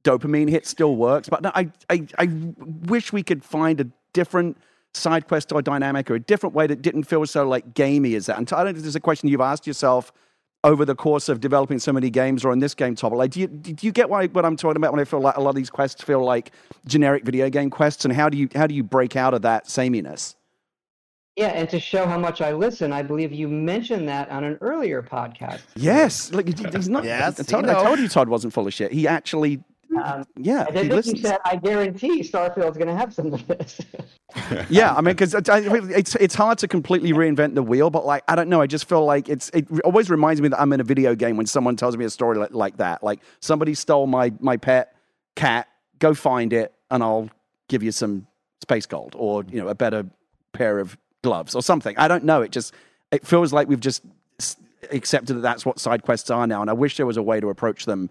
dopamine 0.03 0.49
hit 0.49 0.65
still 0.65 0.95
works. 0.95 1.29
But 1.29 1.45
I, 1.45 1.69
I, 1.89 2.07
I 2.17 2.29
wish 2.85 3.13
we 3.13 3.23
could 3.23 3.43
find 3.43 3.79
a 3.81 3.87
different 4.13 4.57
side 4.93 5.27
quest 5.27 5.51
or 5.51 5.61
dynamic 5.61 6.11
or 6.11 6.15
a 6.15 6.19
different 6.19 6.53
way 6.53 6.67
that 6.67 6.81
didn't 6.81 7.03
feel 7.03 7.25
so 7.25 7.47
like 7.47 7.73
gamey 7.73 8.15
as 8.15 8.27
that. 8.27 8.37
And 8.37 8.51
I 8.53 8.63
don't 8.63 8.73
know 8.73 8.77
if 8.77 8.83
there's 8.83 8.95
a 8.95 8.99
question 8.99 9.29
you've 9.29 9.41
asked 9.41 9.65
yourself 9.65 10.11
over 10.63 10.85
the 10.85 10.95
course 10.95 11.27
of 11.27 11.41
developing 11.41 11.79
so 11.79 11.91
many 11.91 12.09
games 12.09 12.45
or 12.45 12.53
in 12.53 12.59
this 12.59 12.73
game 12.73 12.95
topic. 12.95 13.17
Like, 13.17 13.31
do 13.31 13.41
you, 13.41 13.47
do 13.47 13.85
you 13.85 13.91
get 13.91 14.09
why, 14.09 14.27
what 14.27 14.45
I'm 14.45 14.55
talking 14.55 14.77
about 14.77 14.91
when 14.93 15.01
I 15.01 15.03
feel 15.03 15.19
like 15.19 15.35
a 15.35 15.41
lot 15.41 15.49
of 15.49 15.55
these 15.55 15.69
quests 15.69 16.01
feel 16.01 16.23
like 16.23 16.51
generic 16.85 17.25
video 17.25 17.49
game 17.49 17.69
quests? 17.69 18.05
And 18.05 18.13
how 18.13 18.29
do 18.29 18.37
you, 18.37 18.47
how 18.55 18.67
do 18.67 18.75
you 18.75 18.83
break 18.83 19.15
out 19.15 19.33
of 19.33 19.41
that 19.41 19.69
sameness? 19.69 20.35
Yeah, 21.35 21.47
and 21.47 21.67
to 21.69 21.79
show 21.79 22.05
how 22.05 22.19
much 22.19 22.41
I 22.41 22.53
listen, 22.53 22.93
I 22.93 23.01
believe 23.01 23.33
you 23.33 23.47
mentioned 23.47 24.07
that 24.07 24.29
on 24.29 24.43
an 24.43 24.59
earlier 24.61 25.01
podcast. 25.01 25.61
Yes, 25.75 26.31
like 26.31 26.47
he's 26.47 26.87
not. 26.87 27.03
Yes, 27.03 27.39
I, 27.39 27.43
told. 27.43 27.65
I 27.65 27.83
told 27.83 27.97
you 27.97 28.07
Todd 28.07 28.29
wasn't 28.29 28.53
full 28.53 28.67
of 28.67 28.73
shit. 28.73 28.91
He 28.91 29.07
actually, 29.07 29.63
Um, 29.97 30.25
yeah, 30.37 30.65
and 30.67 30.69
he 30.69 30.73
then 30.75 30.85
you 30.89 30.95
listens. 30.95 31.21
said, 31.21 31.39
I 31.45 31.55
guarantee 31.55 32.23
Starfield's 32.23 32.77
going 32.77 32.87
to 32.87 32.95
have 32.95 33.13
some 33.13 33.33
of 33.33 33.47
this. 33.47 33.81
Yeah, 34.67 34.95
I 34.95 35.01
mean, 35.01 35.15
because 35.15 35.35
it's 35.35 36.15
it's 36.15 36.33
hard 36.33 36.57
to 36.57 36.67
completely 36.67 37.13
reinvent 37.13 37.53
the 37.53 37.61
wheel, 37.61 37.91
but 37.91 38.03
like 38.03 38.23
I 38.27 38.35
don't 38.35 38.49
know, 38.49 38.61
I 38.61 38.67
just 38.67 38.89
feel 38.89 39.05
like 39.05 39.29
it's 39.29 39.49
it 39.49 39.67
always 39.81 40.09
reminds 40.09 40.41
me 40.41 40.47
that 40.47 40.59
I'm 40.59 40.73
in 40.73 40.79
a 40.79 40.83
video 40.83 41.13
game 41.13 41.37
when 41.37 41.45
someone 41.45 41.75
tells 41.75 41.95
me 41.97 42.05
a 42.05 42.09
story 42.09 42.39
like, 42.39 42.51
like 42.51 42.77
that. 42.77 43.03
Like 43.03 43.19
somebody 43.41 43.75
stole 43.75 44.07
my 44.07 44.33
my 44.39 44.57
pet 44.57 44.95
cat, 45.35 45.67
go 45.99 46.15
find 46.15 46.51
it, 46.51 46.73
and 46.89 47.03
I'll 47.03 47.29
give 47.67 47.83
you 47.83 47.91
some 47.91 48.25
space 48.63 48.87
gold 48.87 49.13
or 49.17 49.43
you 49.51 49.61
know 49.61 49.67
a 49.67 49.75
better 49.75 50.03
pair 50.51 50.79
of 50.79 50.97
gloves 51.21 51.53
or 51.53 51.61
something. 51.61 51.95
I 51.99 52.07
don't 52.07 52.23
know. 52.23 52.41
It 52.41 52.51
just 52.51 52.73
it 53.11 53.27
feels 53.27 53.53
like 53.53 53.67
we've 53.67 53.79
just 53.79 54.03
accepted 54.91 55.35
that 55.35 55.41
that's 55.41 55.63
what 55.63 55.79
side 55.79 56.01
quests 56.01 56.31
are 56.31 56.47
now, 56.47 56.61
and 56.61 56.71
I 56.71 56.73
wish 56.73 56.97
there 56.97 57.05
was 57.05 57.17
a 57.17 57.23
way 57.23 57.39
to 57.39 57.49
approach 57.49 57.85
them 57.85 58.09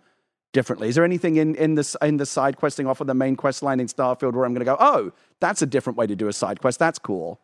differently. 0.52 0.88
Is 0.88 0.94
there 0.94 1.04
anything 1.04 1.36
in 1.36 1.54
in 1.56 1.74
the 1.74 1.96
in 2.02 2.18
the 2.18 2.26
side 2.26 2.56
questing 2.56 2.86
off 2.86 3.00
of 3.00 3.06
the 3.06 3.14
main 3.14 3.36
quest 3.36 3.62
line 3.62 3.80
in 3.80 3.86
Starfield 3.86 4.34
where 4.34 4.44
I'm 4.44 4.54
going 4.54 4.60
to 4.60 4.64
go, 4.64 4.76
oh, 4.78 5.12
that's 5.40 5.62
a 5.62 5.66
different 5.66 5.96
way 5.96 6.06
to 6.06 6.14
do 6.14 6.28
a 6.28 6.32
side 6.32 6.60
quest. 6.60 6.78
That's 6.78 6.98
cool. 6.98 7.40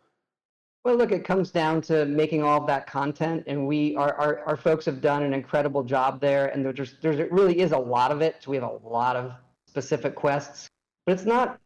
Well, 0.84 0.96
look, 0.96 1.11
it 1.11 1.24
comes 1.24 1.50
down 1.50 1.82
to 1.82 2.06
making 2.06 2.42
all 2.42 2.61
of 2.61 2.66
that 2.68 2.86
content, 2.86 3.44
and 3.46 3.66
we 3.66 3.96
our, 3.96 4.14
our, 4.14 4.40
our 4.46 4.56
folks 4.56 4.84
have 4.86 5.00
done 5.00 5.22
an 5.22 5.34
incredible 5.34 5.82
job 5.82 6.20
there. 6.20 6.46
And 6.46 6.64
there's 6.64 6.94
there's 7.02 7.18
it 7.18 7.32
really 7.32 7.59
is 7.59 7.72
a 7.72 7.78
lot 7.78 8.12
of 8.12 8.22
it. 8.22 8.36
So 8.40 8.50
we 8.50 8.56
have 8.56 8.64
a 8.64 8.88
lot 8.88 9.16
of 9.16 9.32
specific 9.66 10.14
quests, 10.14 10.68
but 11.04 11.12
it's 11.12 11.24
not 11.24 11.59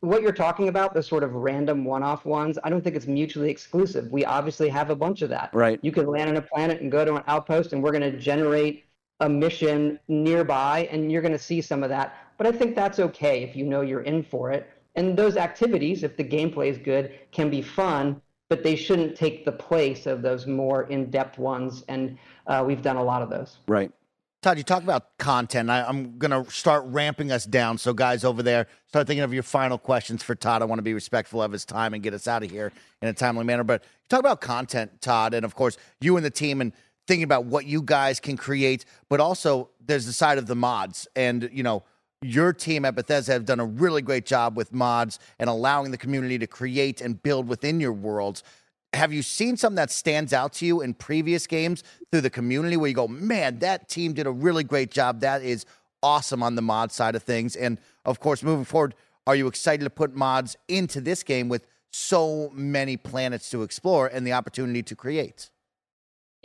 what 0.00 0.20
you're 0.20 0.32
talking 0.32 0.68
about. 0.68 0.94
The 0.94 1.02
sort 1.02 1.22
of 1.22 1.32
random 1.34 1.84
one-off 1.84 2.24
ones. 2.24 2.58
I 2.64 2.70
don't 2.70 2.82
think 2.82 2.96
it's 2.96 3.06
mutually 3.06 3.50
exclusive. 3.50 4.10
We 4.10 4.24
obviously 4.24 4.68
have 4.68 4.90
a 4.90 4.96
bunch 4.96 5.22
of 5.22 5.30
that. 5.30 5.50
Right. 5.52 5.78
You 5.82 5.92
can 5.92 6.06
land 6.06 6.28
on 6.28 6.36
a 6.36 6.42
planet 6.42 6.80
and 6.80 6.90
go 6.90 7.04
to 7.04 7.14
an 7.14 7.22
outpost, 7.28 7.72
and 7.72 7.82
we're 7.82 7.92
going 7.92 8.12
to 8.12 8.18
generate 8.18 8.85
a 9.20 9.28
mission 9.28 9.98
nearby, 10.08 10.88
and 10.90 11.10
you're 11.10 11.22
going 11.22 11.32
to 11.32 11.38
see 11.38 11.60
some 11.60 11.82
of 11.82 11.88
that. 11.88 12.16
But 12.38 12.46
I 12.46 12.52
think 12.52 12.74
that's 12.74 12.98
okay 12.98 13.42
if 13.42 13.56
you 13.56 13.64
know 13.64 13.80
you're 13.80 14.02
in 14.02 14.22
for 14.22 14.50
it. 14.50 14.70
And 14.94 15.16
those 15.16 15.36
activities, 15.36 16.02
if 16.02 16.16
the 16.16 16.24
gameplay 16.24 16.68
is 16.68 16.78
good, 16.78 17.18
can 17.30 17.50
be 17.50 17.62
fun, 17.62 18.20
but 18.48 18.62
they 18.62 18.76
shouldn't 18.76 19.16
take 19.16 19.44
the 19.44 19.52
place 19.52 20.06
of 20.06 20.22
those 20.22 20.46
more 20.46 20.84
in-depth 20.84 21.38
ones. 21.38 21.84
And 21.88 22.18
uh, 22.46 22.64
we've 22.66 22.82
done 22.82 22.96
a 22.96 23.04
lot 23.04 23.22
of 23.22 23.30
those. 23.30 23.58
Right. 23.68 23.90
Todd, 24.42 24.58
you 24.58 24.64
talk 24.64 24.82
about 24.82 25.18
content. 25.18 25.70
I, 25.70 25.82
I'm 25.82 26.18
going 26.18 26.30
to 26.30 26.48
start 26.50 26.84
ramping 26.86 27.32
us 27.32 27.44
down. 27.44 27.78
So, 27.78 27.92
guys 27.92 28.24
over 28.24 28.42
there, 28.42 28.68
start 28.86 29.06
thinking 29.06 29.24
of 29.24 29.34
your 29.34 29.42
final 29.42 29.76
questions 29.76 30.22
for 30.22 30.34
Todd. 30.34 30.62
I 30.62 30.66
want 30.66 30.78
to 30.78 30.84
be 30.84 30.94
respectful 30.94 31.42
of 31.42 31.50
his 31.50 31.64
time 31.64 31.94
and 31.94 32.02
get 32.02 32.14
us 32.14 32.28
out 32.28 32.44
of 32.44 32.50
here 32.50 32.70
in 33.02 33.08
a 33.08 33.12
timely 33.12 33.44
manner. 33.44 33.64
But 33.64 33.82
talk 34.08 34.20
about 34.20 34.40
content, 34.40 35.00
Todd, 35.00 35.34
and 35.34 35.44
of 35.44 35.54
course, 35.54 35.78
you 36.00 36.16
and 36.16 36.24
the 36.24 36.30
team 36.30 36.60
and 36.60 36.72
thinking 37.06 37.24
about 37.24 37.44
what 37.44 37.66
you 37.66 37.82
guys 37.82 38.20
can 38.20 38.36
create. 38.36 38.84
But 39.08 39.20
also, 39.20 39.70
there's 39.84 40.06
the 40.06 40.12
side 40.12 40.38
of 40.38 40.46
the 40.46 40.56
mods. 40.56 41.06
And, 41.16 41.48
you 41.52 41.62
know, 41.62 41.84
your 42.22 42.52
team 42.52 42.84
at 42.84 42.94
Bethesda 42.94 43.32
have 43.32 43.44
done 43.44 43.60
a 43.60 43.64
really 43.64 44.02
great 44.02 44.26
job 44.26 44.56
with 44.56 44.72
mods 44.72 45.18
and 45.38 45.48
allowing 45.48 45.90
the 45.90 45.98
community 45.98 46.38
to 46.38 46.46
create 46.46 47.00
and 47.00 47.22
build 47.22 47.46
within 47.46 47.80
your 47.80 47.92
worlds. 47.92 48.42
Have 48.92 49.12
you 49.12 49.22
seen 49.22 49.56
something 49.56 49.76
that 49.76 49.90
stands 49.90 50.32
out 50.32 50.54
to 50.54 50.66
you 50.66 50.80
in 50.80 50.94
previous 50.94 51.46
games 51.46 51.84
through 52.10 52.22
the 52.22 52.30
community 52.30 52.76
where 52.76 52.88
you 52.88 52.94
go, 52.94 53.08
man, 53.08 53.58
that 53.58 53.88
team 53.88 54.14
did 54.14 54.26
a 54.26 54.30
really 54.30 54.64
great 54.64 54.90
job? 54.90 55.20
That 55.20 55.42
is 55.42 55.66
awesome 56.02 56.42
on 56.42 56.54
the 56.54 56.62
mod 56.62 56.92
side 56.92 57.14
of 57.14 57.22
things. 57.22 57.56
And 57.56 57.78
of 58.04 58.20
course, 58.20 58.42
moving 58.42 58.64
forward, 58.64 58.94
are 59.26 59.36
you 59.36 59.48
excited 59.48 59.84
to 59.84 59.90
put 59.90 60.14
mods 60.14 60.56
into 60.68 61.00
this 61.00 61.22
game 61.22 61.48
with 61.48 61.66
so 61.90 62.50
many 62.54 62.96
planets 62.96 63.50
to 63.50 63.62
explore 63.62 64.06
and 64.06 64.26
the 64.26 64.32
opportunity 64.32 64.82
to 64.84 64.96
create? 64.96 65.50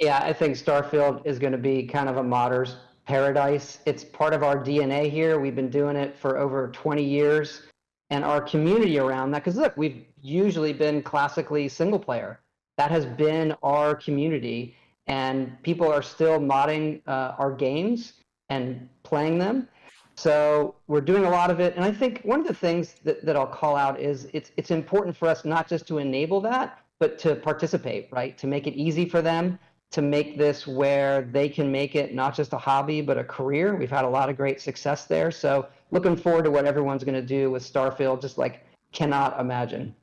Yeah, 0.01 0.17
I 0.17 0.33
think 0.33 0.55
Starfield 0.57 1.21
is 1.27 1.37
going 1.37 1.51
to 1.51 1.59
be 1.59 1.83
kind 1.83 2.09
of 2.09 2.17
a 2.17 2.23
modder's 2.23 2.77
paradise. 3.05 3.77
It's 3.85 4.03
part 4.03 4.33
of 4.33 4.41
our 4.41 4.57
DNA 4.57 5.11
here. 5.11 5.39
We've 5.39 5.55
been 5.55 5.69
doing 5.69 5.95
it 5.95 6.17
for 6.17 6.39
over 6.39 6.69
20 6.69 7.03
years. 7.03 7.61
And 8.09 8.25
our 8.25 8.41
community 8.41 8.97
around 8.97 9.29
that, 9.31 9.43
because 9.43 9.57
look, 9.57 9.77
we've 9.77 10.03
usually 10.19 10.73
been 10.73 11.03
classically 11.03 11.69
single 11.69 11.99
player. 11.99 12.39
That 12.79 12.89
has 12.89 13.05
been 13.05 13.55
our 13.61 13.93
community. 13.93 14.75
And 15.05 15.55
people 15.61 15.91
are 15.91 16.01
still 16.01 16.39
modding 16.39 17.01
uh, 17.07 17.35
our 17.37 17.51
games 17.51 18.13
and 18.49 18.89
playing 19.03 19.37
them. 19.37 19.67
So 20.15 20.73
we're 20.87 21.01
doing 21.01 21.25
a 21.25 21.29
lot 21.29 21.51
of 21.51 21.59
it. 21.59 21.75
And 21.75 21.85
I 21.85 21.91
think 21.91 22.21
one 22.23 22.39
of 22.39 22.47
the 22.47 22.55
things 22.55 22.95
that, 23.03 23.23
that 23.23 23.35
I'll 23.35 23.45
call 23.45 23.75
out 23.75 23.99
is 23.99 24.27
it's, 24.33 24.51
it's 24.57 24.71
important 24.71 25.15
for 25.15 25.27
us 25.27 25.45
not 25.45 25.67
just 25.67 25.87
to 25.89 25.99
enable 25.99 26.41
that, 26.41 26.79
but 26.99 27.19
to 27.19 27.35
participate, 27.35 28.09
right? 28.11 28.35
To 28.39 28.47
make 28.47 28.65
it 28.65 28.73
easy 28.73 29.07
for 29.07 29.21
them 29.21 29.59
to 29.91 30.01
make 30.01 30.37
this 30.37 30.65
where 30.65 31.21
they 31.21 31.49
can 31.49 31.71
make 31.71 31.95
it 31.95 32.15
not 32.15 32.33
just 32.33 32.53
a 32.53 32.57
hobby 32.57 33.01
but 33.01 33.17
a 33.17 33.23
career. 33.23 33.75
We've 33.75 33.91
had 33.91 34.05
a 34.05 34.09
lot 34.09 34.29
of 34.29 34.37
great 34.37 34.61
success 34.61 35.05
there. 35.05 35.31
So 35.31 35.67
looking 35.91 36.15
forward 36.15 36.45
to 36.45 36.51
what 36.51 36.65
everyone's 36.65 37.03
going 37.03 37.15
to 37.15 37.21
do 37.21 37.51
with 37.51 37.63
Starfield. 37.63 38.21
Just 38.21 38.37
like 38.37 38.65
cannot 38.93 39.39
imagine. 39.39 39.93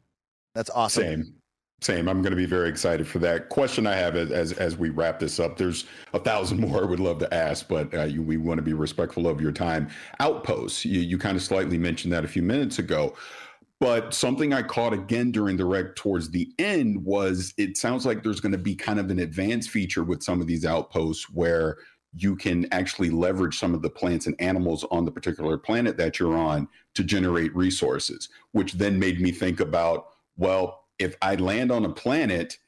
That's 0.54 0.70
awesome. 0.70 1.02
Same. 1.02 1.34
Same. 1.80 2.08
I'm 2.08 2.22
going 2.22 2.32
to 2.32 2.36
be 2.36 2.46
very 2.46 2.68
excited 2.68 3.06
for 3.06 3.20
that. 3.20 3.48
Question 3.50 3.86
I 3.86 3.94
have 3.94 4.16
as 4.16 4.30
as, 4.30 4.52
as 4.52 4.76
we 4.76 4.90
wrap 4.90 5.20
this 5.20 5.38
up. 5.38 5.56
There's 5.56 5.86
a 6.12 6.18
thousand 6.18 6.60
more 6.68 6.82
I 6.82 6.86
would 6.86 7.00
love 7.00 7.18
to 7.20 7.32
ask, 7.32 7.68
but 7.68 7.92
uh, 7.94 8.04
you, 8.04 8.22
we 8.22 8.36
want 8.36 8.58
to 8.58 8.62
be 8.62 8.74
respectful 8.74 9.26
of 9.26 9.40
your 9.40 9.52
time. 9.52 9.88
Outposts. 10.20 10.84
You 10.84 11.00
you 11.00 11.18
kind 11.18 11.36
of 11.36 11.42
slightly 11.42 11.78
mentioned 11.78 12.12
that 12.12 12.24
a 12.24 12.28
few 12.28 12.42
minutes 12.42 12.78
ago. 12.78 13.14
But 13.80 14.12
something 14.12 14.52
I 14.52 14.62
caught 14.62 14.92
again 14.92 15.30
during 15.30 15.56
the 15.56 15.64
rec 15.64 15.94
towards 15.94 16.30
the 16.30 16.52
end 16.58 17.04
was 17.04 17.54
it 17.56 17.76
sounds 17.76 18.04
like 18.04 18.22
there's 18.22 18.40
going 18.40 18.52
to 18.52 18.58
be 18.58 18.74
kind 18.74 18.98
of 18.98 19.10
an 19.10 19.20
advanced 19.20 19.70
feature 19.70 20.02
with 20.02 20.22
some 20.22 20.40
of 20.40 20.48
these 20.48 20.64
outposts 20.64 21.30
where 21.30 21.76
you 22.12 22.34
can 22.34 22.66
actually 22.72 23.10
leverage 23.10 23.58
some 23.58 23.74
of 23.74 23.82
the 23.82 23.90
plants 23.90 24.26
and 24.26 24.34
animals 24.40 24.84
on 24.90 25.04
the 25.04 25.12
particular 25.12 25.56
planet 25.56 25.96
that 25.96 26.18
you're 26.18 26.36
on 26.36 26.66
to 26.94 27.04
generate 27.04 27.54
resources, 27.54 28.28
which 28.52 28.72
then 28.72 28.98
made 28.98 29.20
me 29.20 29.30
think 29.30 29.60
about 29.60 30.06
well, 30.36 30.84
if 30.98 31.16
I 31.20 31.34
land 31.34 31.72
on 31.72 31.84
a 31.84 31.92
planet, 31.92 32.58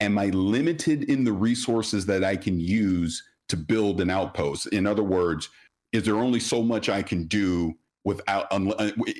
am 0.00 0.18
I 0.18 0.26
limited 0.26 1.04
in 1.04 1.24
the 1.24 1.32
resources 1.32 2.04
that 2.06 2.24
I 2.24 2.36
can 2.36 2.58
use 2.58 3.22
to 3.48 3.56
build 3.56 4.00
an 4.00 4.10
outpost? 4.10 4.66
In 4.68 4.86
other 4.86 5.04
words, 5.04 5.48
is 5.92 6.04
there 6.04 6.16
only 6.16 6.40
so 6.40 6.62
much 6.62 6.88
I 6.88 7.02
can 7.02 7.26
do 7.26 7.74
without 8.04 8.50
un- 8.50 8.72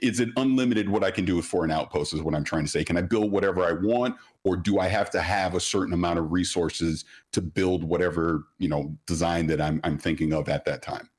is 0.03 0.21
it 0.21 0.31
unlimited 0.37 0.89
what 0.89 1.05
I 1.05 1.11
can 1.11 1.25
do 1.25 1.37
with 1.37 1.45
for 1.45 1.65
an 1.65 1.71
outpost 1.71 2.15
is 2.15 2.23
what 2.23 2.35
I'm 2.35 2.45
trying 2.45 2.65
to 2.65 2.71
say. 2.71 2.83
Can 2.83 2.97
I 2.97 3.03
build 3.03 3.31
whatever 3.31 3.65
I 3.65 3.73
want 3.73 4.17
or 4.45 4.57
do 4.57 4.79
I 4.79 4.89
have 4.89 5.11
to 5.11 5.21
have 5.21 5.55
a 5.55 5.61
certain 5.61 5.93
amount 5.93 6.19
of 6.19 6.33
resources 6.33 7.05
to 7.33 7.43
build 7.43 7.85
whatever, 7.85 8.45
you 8.59 8.69
know, 8.69 8.97
design 9.07 9.47
that 9.49 9.61
I'm 9.61 9.81
I'm 9.85 9.99
thinking 9.99 10.33
of 10.33 10.49
at 10.49 10.65
that 10.65 10.83
time? 10.83 11.11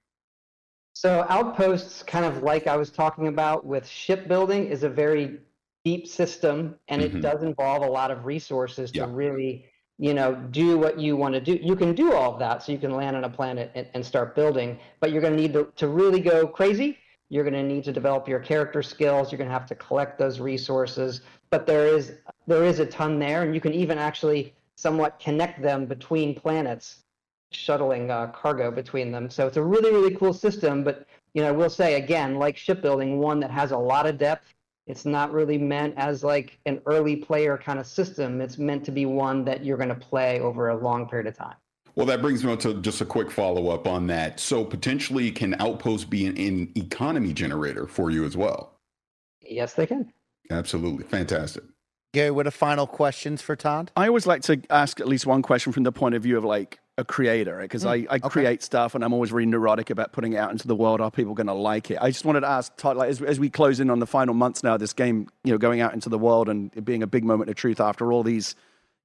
So 0.93 1.25
outposts 1.29 2.03
kind 2.03 2.25
of 2.25 2.43
like 2.43 2.67
I 2.67 2.75
was 2.77 2.89
talking 2.89 3.27
about 3.27 3.65
with 3.65 3.87
shipbuilding 3.87 4.67
is 4.67 4.83
a 4.83 4.89
very 4.89 5.39
deep 5.85 6.07
system 6.07 6.75
and 6.89 7.01
Mhm. 7.01 7.05
it 7.05 7.21
does 7.21 7.43
involve 7.43 7.83
a 7.83 7.89
lot 7.89 8.11
of 8.11 8.25
resources 8.25 8.91
Yeah. 8.93 9.05
to 9.05 9.11
really 9.11 9.65
you 9.97 10.13
know 10.15 10.35
do 10.49 10.79
what 10.79 10.99
you 10.99 11.15
want 11.15 11.33
to 11.35 11.41
do 11.41 11.59
you 11.61 11.75
can 11.75 11.93
do 11.93 12.13
all 12.13 12.33
of 12.33 12.39
that 12.39 12.63
so 12.63 12.71
you 12.71 12.77
can 12.79 12.91
land 12.91 13.15
on 13.15 13.23
a 13.23 13.29
planet 13.29 13.71
and, 13.75 13.87
and 13.93 14.03
start 14.05 14.35
building 14.35 14.79
but 14.99 15.11
you're 15.11 15.21
going 15.21 15.35
to 15.35 15.39
need 15.39 15.53
to, 15.53 15.71
to 15.75 15.87
really 15.87 16.19
go 16.19 16.47
crazy 16.47 16.97
you're 17.31 17.45
going 17.45 17.53
to 17.53 17.63
need 17.63 17.85
to 17.85 17.93
develop 17.93 18.27
your 18.27 18.41
character 18.41 18.83
skills. 18.83 19.31
You're 19.31 19.37
going 19.37 19.47
to 19.47 19.53
have 19.53 19.65
to 19.67 19.75
collect 19.75 20.19
those 20.19 20.41
resources. 20.41 21.21
But 21.49 21.65
there 21.65 21.87
is 21.87 22.17
there 22.45 22.65
is 22.65 22.79
a 22.79 22.85
ton 22.85 23.19
there 23.19 23.43
and 23.43 23.55
you 23.55 23.61
can 23.61 23.73
even 23.73 23.97
actually 23.97 24.53
somewhat 24.75 25.17
connect 25.17 25.61
them 25.61 25.85
between 25.85 26.35
planets 26.35 27.03
shuttling 27.51 28.11
uh, 28.11 28.27
cargo 28.27 28.69
between 28.69 29.13
them. 29.13 29.29
So 29.29 29.47
it's 29.47 29.55
a 29.55 29.63
really 29.63 29.91
really 29.91 30.13
cool 30.13 30.33
system 30.33 30.83
but 30.83 31.07
you 31.33 31.41
know 31.41 31.47
i 31.47 31.51
will 31.51 31.69
say 31.69 31.95
again 31.95 32.35
like 32.35 32.57
shipbuilding 32.57 33.19
one 33.19 33.39
that 33.39 33.51
has 33.51 33.71
a 33.71 33.77
lot 33.77 34.05
of 34.05 34.17
depth. 34.17 34.53
It's 34.87 35.05
not 35.05 35.31
really 35.31 35.57
meant 35.57 35.93
as 35.95 36.25
like 36.25 36.59
an 36.65 36.81
early 36.85 37.15
player 37.15 37.57
kind 37.57 37.79
of 37.79 37.87
system. 37.87 38.41
It's 38.41 38.57
meant 38.57 38.83
to 38.85 38.91
be 38.91 39.05
one 39.05 39.45
that 39.45 39.63
you're 39.63 39.77
going 39.77 39.87
to 39.87 39.95
play 39.95 40.41
over 40.41 40.69
a 40.69 40.75
long 40.75 41.07
period 41.07 41.27
of 41.27 41.37
time 41.37 41.55
Well, 41.95 42.05
that 42.05 42.21
brings 42.21 42.43
me 42.43 42.51
on 42.51 42.57
to 42.59 42.75
just 42.75 43.01
a 43.01 43.05
quick 43.05 43.29
follow 43.29 43.69
up 43.69 43.87
on 43.87 44.07
that. 44.07 44.39
So 44.39 44.63
potentially, 44.63 45.31
can 45.31 45.55
Outpost 45.59 46.09
be 46.09 46.25
an, 46.25 46.37
an 46.37 46.71
economy 46.75 47.33
generator 47.33 47.87
for 47.87 48.11
you 48.11 48.25
as 48.25 48.37
well? 48.37 48.71
yes 49.51 49.73
they 49.73 49.85
can 49.85 50.11
Absolutely, 50.49 51.05
fantastic. 51.05 51.63
Gary, 52.13 52.31
what 52.31 52.45
are 52.45 52.51
final 52.51 52.85
questions 52.85 53.41
for 53.41 53.55
Todd? 53.55 53.89
I 53.95 54.07
always 54.07 54.27
like 54.27 54.41
to 54.43 54.61
ask 54.69 54.99
at 54.99 55.07
least 55.07 55.25
one 55.25 55.41
question 55.41 55.71
from 55.71 55.83
the 55.83 55.93
point 55.93 56.13
of 56.13 56.23
view 56.23 56.37
of 56.37 56.43
like 56.43 56.79
a 56.97 57.05
creator, 57.05 57.59
because 57.61 57.85
mm, 57.85 58.05
I, 58.09 58.15
I 58.15 58.19
create 58.19 58.61
stuff 58.61 58.93
and 58.93 59.01
I'm 59.01 59.13
always 59.13 59.31
really 59.31 59.45
neurotic 59.45 59.89
about 59.89 60.11
putting 60.11 60.33
it 60.33 60.37
out 60.37 60.51
into 60.51 60.67
the 60.67 60.75
world. 60.75 60.99
Are 60.99 61.09
people 61.09 61.35
going 61.35 61.47
to 61.47 61.53
like 61.53 61.89
it? 61.89 61.99
I 62.01 62.11
just 62.11 62.25
wanted 62.25 62.41
to 62.41 62.49
ask 62.49 62.75
Todd, 62.75 62.97
like, 62.97 63.11
as, 63.11 63.21
as 63.21 63.39
we 63.39 63.49
close 63.49 63.79
in 63.79 63.89
on 63.89 63.99
the 63.99 64.07
final 64.07 64.33
months 64.33 64.61
now, 64.61 64.73
of 64.73 64.81
this 64.81 64.91
game, 64.91 65.29
you 65.45 65.53
know, 65.53 65.57
going 65.57 65.79
out 65.79 65.93
into 65.93 66.09
the 66.09 66.19
world 66.19 66.49
and 66.49 66.69
it 66.75 66.83
being 66.83 67.01
a 67.01 67.07
big 67.07 67.23
moment 67.23 67.49
of 67.49 67.55
truth 67.55 67.79
after 67.79 68.11
all 68.11 68.23
these 68.23 68.55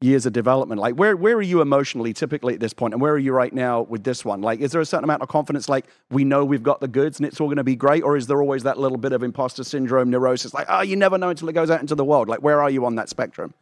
years 0.02 0.26
of 0.26 0.32
development, 0.32 0.80
like 0.80 0.94
where, 0.94 1.16
where 1.16 1.36
are 1.36 1.42
you 1.42 1.62
emotionally 1.62 2.12
typically 2.12 2.52
at 2.54 2.60
this 2.60 2.74
point 2.74 2.92
and 2.92 3.00
where 3.00 3.14
are 3.14 3.18
you 3.18 3.32
right 3.32 3.52
now 3.52 3.82
with 3.82 4.04
this 4.04 4.24
one? 4.24 4.42
Like, 4.42 4.60
is 4.60 4.72
there 4.72 4.80
a 4.80 4.86
certain 4.86 5.04
amount 5.04 5.22
of 5.22 5.28
confidence, 5.28 5.68
like 5.68 5.86
we 6.10 6.22
know 6.22 6.44
we've 6.44 6.62
got 6.62 6.80
the 6.80 6.88
goods 6.88 7.18
and 7.18 7.26
it's 7.26 7.40
all 7.40 7.46
going 7.46 7.56
to 7.56 7.64
be 7.64 7.76
great? 7.76 8.02
Or 8.02 8.16
is 8.16 8.26
there 8.26 8.42
always 8.42 8.62
that 8.64 8.78
little 8.78 8.98
bit 8.98 9.12
of 9.12 9.22
imposter 9.22 9.64
syndrome, 9.64 10.10
neurosis, 10.10 10.52
like, 10.52 10.66
oh, 10.68 10.82
you 10.82 10.96
never 10.96 11.16
know 11.16 11.30
until 11.30 11.48
it 11.48 11.54
goes 11.54 11.70
out 11.70 11.80
into 11.80 11.94
the 11.94 12.04
world? 12.04 12.28
Like, 12.28 12.42
where 12.42 12.60
are 12.60 12.70
you 12.70 12.84
on 12.84 12.96
that 12.96 13.08
spectrum? 13.08 13.54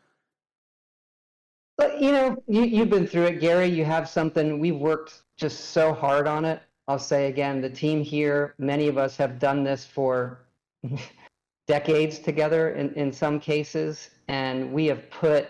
But 1.76 2.00
you 2.00 2.12
know, 2.12 2.42
you, 2.48 2.62
you've 2.62 2.90
been 2.90 3.06
through 3.06 3.24
it, 3.24 3.40
Gary. 3.40 3.68
You 3.68 3.84
have 3.84 4.08
something. 4.08 4.58
We've 4.58 4.76
worked 4.76 5.22
just 5.36 5.70
so 5.70 5.92
hard 5.92 6.26
on 6.26 6.44
it. 6.44 6.62
I'll 6.86 6.98
say 6.98 7.28
again, 7.28 7.60
the 7.60 7.70
team 7.70 8.02
here, 8.02 8.54
many 8.58 8.88
of 8.88 8.98
us 8.98 9.16
have 9.16 9.38
done 9.38 9.64
this 9.64 9.84
for 9.84 10.40
decades 11.66 12.18
together 12.18 12.70
in, 12.70 12.92
in 12.94 13.12
some 13.12 13.40
cases, 13.40 14.10
and 14.28 14.72
we 14.72 14.86
have 14.86 15.10
put 15.10 15.48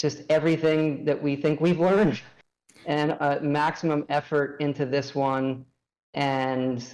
just 0.00 0.22
everything 0.28 1.04
that 1.04 1.20
we 1.20 1.36
think 1.36 1.60
we've 1.60 1.80
learned 1.80 2.20
and 2.86 3.16
uh, 3.20 3.38
maximum 3.42 4.04
effort 4.08 4.56
into 4.60 4.86
this 4.86 5.14
one. 5.14 5.64
And 6.14 6.84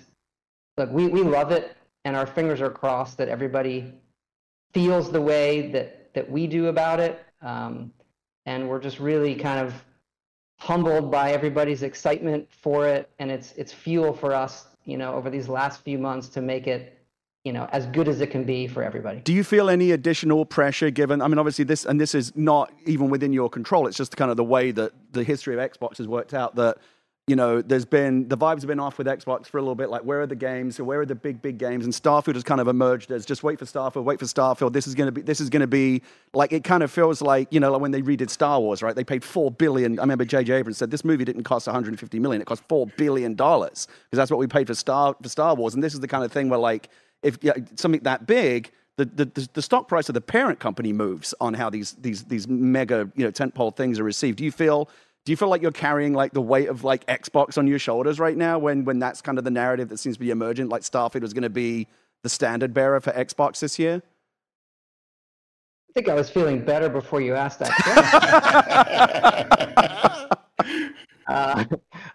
look, 0.76 0.90
we, 0.90 1.06
we 1.06 1.22
love 1.22 1.52
it, 1.52 1.76
and 2.04 2.16
our 2.16 2.26
fingers 2.26 2.60
are 2.60 2.70
crossed 2.70 3.16
that 3.18 3.28
everybody 3.28 3.94
feels 4.74 5.10
the 5.10 5.20
way 5.20 5.70
that, 5.70 6.12
that 6.14 6.30
we 6.30 6.46
do 6.46 6.66
about 6.66 7.00
it. 7.00 7.24
Um, 7.42 7.92
and 8.44 8.68
we're 8.68 8.80
just 8.80 8.98
really 8.98 9.34
kind 9.34 9.60
of 9.64 9.74
humbled 10.58 11.10
by 11.10 11.32
everybody's 11.32 11.82
excitement 11.82 12.48
for 12.50 12.86
it, 12.86 13.10
and 13.18 13.30
it's 13.30 13.52
it's 13.52 13.72
fuel 13.72 14.12
for 14.12 14.32
us, 14.32 14.66
you 14.84 14.96
know, 14.96 15.14
over 15.14 15.30
these 15.30 15.48
last 15.48 15.82
few 15.82 15.98
months 15.98 16.28
to 16.28 16.40
make 16.40 16.66
it 16.66 16.95
you 17.46 17.52
know 17.52 17.68
as 17.70 17.86
good 17.86 18.08
as 18.08 18.20
it 18.20 18.26
can 18.26 18.42
be 18.42 18.66
for 18.66 18.82
everybody 18.82 19.20
do 19.20 19.32
you 19.32 19.44
feel 19.44 19.70
any 19.70 19.92
additional 19.92 20.44
pressure 20.44 20.90
given 20.90 21.22
i 21.22 21.28
mean 21.28 21.38
obviously 21.38 21.64
this 21.64 21.84
and 21.86 22.00
this 22.00 22.14
is 22.14 22.34
not 22.36 22.72
even 22.86 23.08
within 23.08 23.32
your 23.32 23.48
control 23.48 23.86
it's 23.86 23.96
just 23.96 24.16
kind 24.16 24.32
of 24.32 24.36
the 24.36 24.44
way 24.44 24.72
that 24.72 24.92
the 25.12 25.22
history 25.22 25.54
of 25.54 25.70
xbox 25.72 25.98
has 25.98 26.08
worked 26.08 26.34
out 26.34 26.56
that 26.56 26.76
you 27.26 27.34
know, 27.34 27.60
there's 27.60 27.84
been 27.84 28.28
the 28.28 28.36
vibes 28.36 28.60
have 28.60 28.68
been 28.68 28.78
off 28.78 28.98
with 28.98 29.08
Xbox 29.08 29.46
for 29.46 29.58
a 29.58 29.60
little 29.60 29.74
bit. 29.74 29.90
Like, 29.90 30.02
where 30.02 30.20
are 30.20 30.28
the 30.28 30.36
games? 30.36 30.80
Where 30.80 31.00
are 31.00 31.06
the 31.06 31.16
big, 31.16 31.42
big 31.42 31.58
games? 31.58 31.84
And 31.84 31.92
Starfield 31.92 32.34
has 32.34 32.44
kind 32.44 32.60
of 32.60 32.68
emerged 32.68 33.10
as 33.10 33.26
just 33.26 33.42
wait 33.42 33.58
for 33.58 33.64
Starfield, 33.64 34.04
wait 34.04 34.20
for 34.20 34.26
Starfield. 34.26 34.72
This 34.72 34.86
is 34.86 34.94
going 34.94 35.08
to 35.08 35.12
be, 35.12 35.22
this 35.22 35.40
is 35.40 35.50
going 35.50 35.62
to 35.62 35.66
be 35.66 36.02
like 36.34 36.52
it 36.52 36.62
kind 36.62 36.84
of 36.84 36.90
feels 36.92 37.20
like 37.20 37.52
you 37.52 37.58
know, 37.58 37.72
like 37.72 37.80
when 37.80 37.90
they 37.90 38.00
redid 38.00 38.30
Star 38.30 38.60
Wars, 38.60 38.80
right? 38.80 38.94
They 38.94 39.02
paid 39.02 39.24
four 39.24 39.50
billion. 39.50 39.98
I 39.98 40.02
remember 40.02 40.24
J.J. 40.24 40.52
Abrams 40.52 40.78
said 40.78 40.92
this 40.92 41.04
movie 41.04 41.24
didn't 41.24 41.42
cost 41.42 41.66
150 41.66 42.20
million; 42.20 42.40
it 42.40 42.44
cost 42.44 42.62
four 42.68 42.86
billion 42.86 43.34
dollars 43.34 43.88
because 43.88 44.18
that's 44.18 44.30
what 44.30 44.38
we 44.38 44.46
paid 44.46 44.68
for 44.68 44.74
Star 44.74 45.16
for 45.20 45.28
Star 45.28 45.56
Wars. 45.56 45.74
And 45.74 45.82
this 45.82 45.94
is 45.94 46.00
the 46.00 46.08
kind 46.08 46.24
of 46.24 46.30
thing 46.30 46.48
where 46.48 46.60
like 46.60 46.90
if 47.26 47.38
something 47.78 48.02
that 48.02 48.26
big. 48.26 48.70
The, 48.98 49.04
the, 49.04 49.48
the 49.52 49.60
stock 49.60 49.88
price 49.88 50.08
of 50.08 50.14
the 50.14 50.22
parent 50.22 50.58
company 50.58 50.90
moves 50.90 51.34
on 51.38 51.52
how 51.52 51.68
these 51.68 51.92
these 52.00 52.24
these 52.24 52.48
mega 52.48 53.10
you 53.14 53.26
know 53.26 53.30
tentpole 53.30 53.76
things 53.76 54.00
are 54.00 54.04
received. 54.04 54.38
Do 54.38 54.44
you 54.44 54.50
feel 54.50 54.88
do 55.26 55.32
you 55.32 55.36
feel 55.36 55.48
like 55.48 55.60
you're 55.60 55.72
carrying 55.72 56.14
like 56.14 56.32
the 56.32 56.40
weight 56.40 56.68
of 56.68 56.84
like 56.84 57.04
Xbox 57.06 57.58
on 57.58 57.66
your 57.66 57.80
shoulders 57.80 58.18
right 58.20 58.36
now 58.36 58.58
when 58.58 58.84
when 58.84 59.00
that's 59.00 59.20
kind 59.20 59.36
of 59.38 59.44
the 59.44 59.50
narrative 59.50 59.90
that 59.90 59.98
seems 59.98 60.16
to 60.16 60.20
be 60.20 60.30
emergent? 60.30 60.70
Like 60.70 60.82
Starfield 60.82 61.20
was 61.20 61.34
going 61.34 61.42
to 61.42 61.50
be 61.50 61.88
the 62.22 62.28
standard 62.28 62.72
bearer 62.72 63.00
for 63.00 63.12
Xbox 63.12 63.58
this 63.58 63.76
year. 63.78 64.02
I 65.90 65.92
think 65.92 66.08
I 66.08 66.14
was 66.14 66.30
feeling 66.30 66.64
better 66.64 66.88
before 66.88 67.20
you 67.20 67.34
asked 67.34 67.58
that 67.58 67.72
question. 70.64 70.92
uh, 71.26 71.64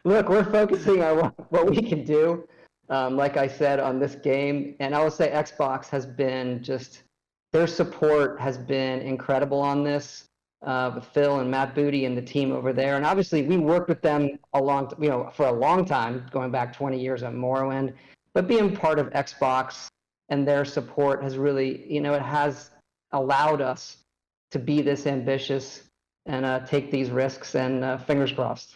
look, 0.06 0.30
we're 0.30 0.46
focusing 0.46 1.04
on 1.04 1.34
what 1.50 1.70
we 1.70 1.82
can 1.82 2.06
do. 2.06 2.48
Um, 2.92 3.16
like 3.16 3.38
I 3.38 3.48
said 3.48 3.80
on 3.80 4.00
this 4.00 4.16
game, 4.16 4.76
and 4.80 4.94
I 4.94 5.02
will 5.02 5.12
say 5.12 5.32
Xbox 5.32 5.88
has 5.90 6.06
been 6.06 6.62
just 6.62 7.04
their 7.54 7.68
support 7.68 8.40
has 8.40 8.58
been 8.58 9.02
incredible 9.02 9.60
on 9.60 9.84
this 9.84 10.26
uh, 10.66 10.92
with 10.96 11.06
Phil 11.06 11.40
and 11.40 11.50
Matt 11.50 11.76
Booty 11.76 12.06
and 12.06 12.18
the 12.18 12.22
team 12.22 12.52
over 12.52 12.72
there. 12.72 12.96
And 12.96 13.06
obviously, 13.06 13.44
we 13.44 13.58
worked 13.58 13.90
with 13.90 14.02
them 14.02 14.38
a 14.54 14.62
long, 14.62 14.92
you 15.00 15.10
know, 15.10 15.30
for 15.34 15.48
a 15.48 15.52
long 15.52 15.86
time, 15.86 16.26
going 16.32 16.52
back 16.52 16.74
20 16.74 17.00
years 17.00 17.24
at 17.24 17.34
Morrowind. 17.34 17.94
But 18.34 18.48
being 18.48 18.76
part 18.76 19.00
of 19.00 19.10
Xbox 19.12 19.88
and 20.30 20.48
their 20.48 20.64
support 20.64 21.24
has 21.24 21.38
really, 21.38 21.92
you 21.92 22.00
know, 22.00 22.14
it 22.14 22.22
has 22.22 22.72
allowed 23.12 23.62
us 23.62 23.98
to 24.52 24.60
be 24.60 24.82
this 24.82 25.08
ambitious 25.08 25.84
and 26.26 26.46
uh, 26.46 26.60
take 26.62 26.92
these 26.92 27.10
risks. 27.10 27.56
And 27.56 27.84
uh, 27.84 27.98
fingers 27.98 28.32
crossed. 28.32 28.76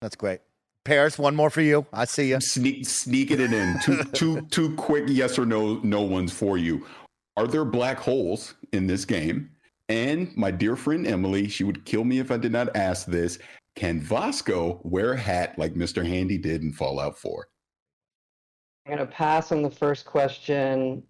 That's 0.00 0.16
great. 0.16 0.40
Parris, 0.84 1.18
one 1.18 1.34
more 1.34 1.48
for 1.48 1.62
you. 1.62 1.86
I 1.92 2.04
see 2.04 2.28
you. 2.28 2.40
Sneak, 2.40 2.86
sneaking 2.86 3.40
it 3.40 3.52
in. 3.52 3.78
Two, 3.80 4.04
two, 4.12 4.40
two 4.50 4.74
quick 4.76 5.04
yes 5.08 5.38
or 5.38 5.46
no, 5.46 5.80
no 5.82 6.02
ones 6.02 6.32
for 6.32 6.58
you. 6.58 6.86
Are 7.36 7.46
there 7.46 7.64
black 7.64 7.98
holes 7.98 8.54
in 8.72 8.86
this 8.86 9.04
game? 9.04 9.50
And 9.88 10.34
my 10.36 10.50
dear 10.50 10.76
friend 10.76 11.06
Emily, 11.06 11.48
she 11.48 11.64
would 11.64 11.84
kill 11.84 12.04
me 12.04 12.18
if 12.18 12.30
I 12.30 12.36
did 12.36 12.52
not 12.52 12.74
ask 12.76 13.06
this. 13.06 13.38
Can 13.76 14.00
Vasco 14.00 14.80
wear 14.84 15.12
a 15.12 15.18
hat 15.18 15.58
like 15.58 15.74
Mr. 15.74 16.06
Handy 16.06 16.38
did 16.38 16.62
in 16.62 16.72
Fallout 16.72 17.18
4? 17.18 17.48
I'm 18.86 18.96
going 18.96 19.06
to 19.06 19.12
pass 19.12 19.52
on 19.52 19.62
the 19.62 19.70
first 19.70 20.04
question. 20.04 21.02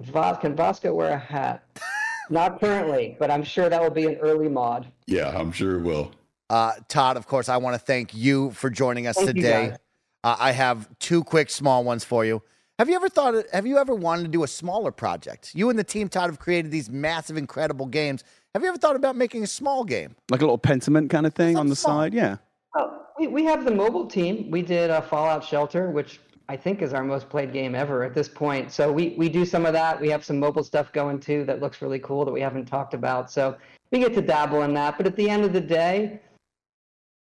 Vas- 0.00 0.38
can 0.38 0.54
Vasco 0.54 0.94
wear 0.94 1.12
a 1.12 1.18
hat? 1.18 1.64
Not 2.30 2.60
currently, 2.60 3.16
but 3.18 3.30
I'm 3.30 3.42
sure 3.42 3.68
that 3.68 3.80
will 3.80 3.90
be 3.90 4.06
an 4.06 4.16
early 4.16 4.48
mod. 4.48 4.86
Yeah, 5.06 5.28
I'm 5.36 5.52
sure 5.52 5.78
it 5.78 5.82
will. 5.82 6.12
Uh, 6.48 6.72
Todd, 6.88 7.16
of 7.16 7.26
course, 7.26 7.48
I 7.48 7.56
want 7.56 7.74
to 7.74 7.78
thank 7.78 8.14
you 8.14 8.50
for 8.52 8.70
joining 8.70 9.06
us 9.06 9.16
Thank 9.16 9.34
today. 9.34 9.76
Uh, 10.22 10.36
I 10.38 10.52
have 10.52 10.88
two 10.98 11.24
quick 11.24 11.50
small 11.50 11.84
ones 11.84 12.04
for 12.04 12.24
you. 12.24 12.42
Have 12.78 12.88
you 12.88 12.96
ever 12.96 13.08
thought? 13.08 13.34
Have 13.52 13.66
you 13.66 13.78
ever 13.78 13.94
wanted 13.94 14.24
to 14.24 14.28
do 14.28 14.44
a 14.44 14.48
smaller 14.48 14.92
project? 14.92 15.52
You 15.54 15.70
and 15.70 15.78
the 15.78 15.84
team, 15.84 16.08
Todd, 16.08 16.28
have 16.28 16.38
created 16.38 16.70
these 16.70 16.90
massive, 16.90 17.36
incredible 17.36 17.86
games. 17.86 18.22
Have 18.54 18.62
you 18.62 18.68
ever 18.68 18.78
thought 18.78 18.96
about 18.96 19.16
making 19.16 19.42
a 19.42 19.46
small 19.46 19.82
game? 19.82 20.14
Like 20.30 20.40
a 20.40 20.44
little 20.44 20.58
Pentiment 20.58 21.08
kind 21.10 21.26
of 21.26 21.34
thing 21.34 21.56
on 21.56 21.68
the 21.68 21.76
small. 21.76 22.00
side? 22.00 22.14
Yeah. 22.14 22.36
Well, 22.74 23.06
we, 23.18 23.28
we 23.28 23.44
have 23.44 23.64
the 23.64 23.70
mobile 23.70 24.06
team. 24.06 24.50
We 24.50 24.62
did 24.62 24.90
a 24.90 25.00
Fallout 25.00 25.42
Shelter, 25.42 25.90
which 25.90 26.20
I 26.48 26.56
think 26.56 26.82
is 26.82 26.92
our 26.92 27.02
most 27.02 27.28
played 27.28 27.52
game 27.52 27.74
ever 27.74 28.02
at 28.02 28.14
this 28.14 28.28
point. 28.28 28.70
So 28.70 28.92
we, 28.92 29.14
we 29.18 29.28
do 29.28 29.44
some 29.44 29.66
of 29.66 29.72
that. 29.72 30.00
We 30.00 30.08
have 30.10 30.24
some 30.24 30.38
mobile 30.38 30.62
stuff 30.62 30.92
going 30.92 31.18
too 31.18 31.44
that 31.44 31.60
looks 31.60 31.82
really 31.82 31.98
cool 31.98 32.24
that 32.24 32.32
we 32.32 32.40
haven't 32.40 32.66
talked 32.66 32.94
about. 32.94 33.30
So 33.30 33.56
we 33.90 33.98
get 34.00 34.14
to 34.14 34.22
dabble 34.22 34.62
in 34.62 34.74
that. 34.74 34.96
But 34.96 35.06
at 35.06 35.16
the 35.16 35.28
end 35.28 35.44
of 35.44 35.52
the 35.52 35.60
day, 35.60 36.20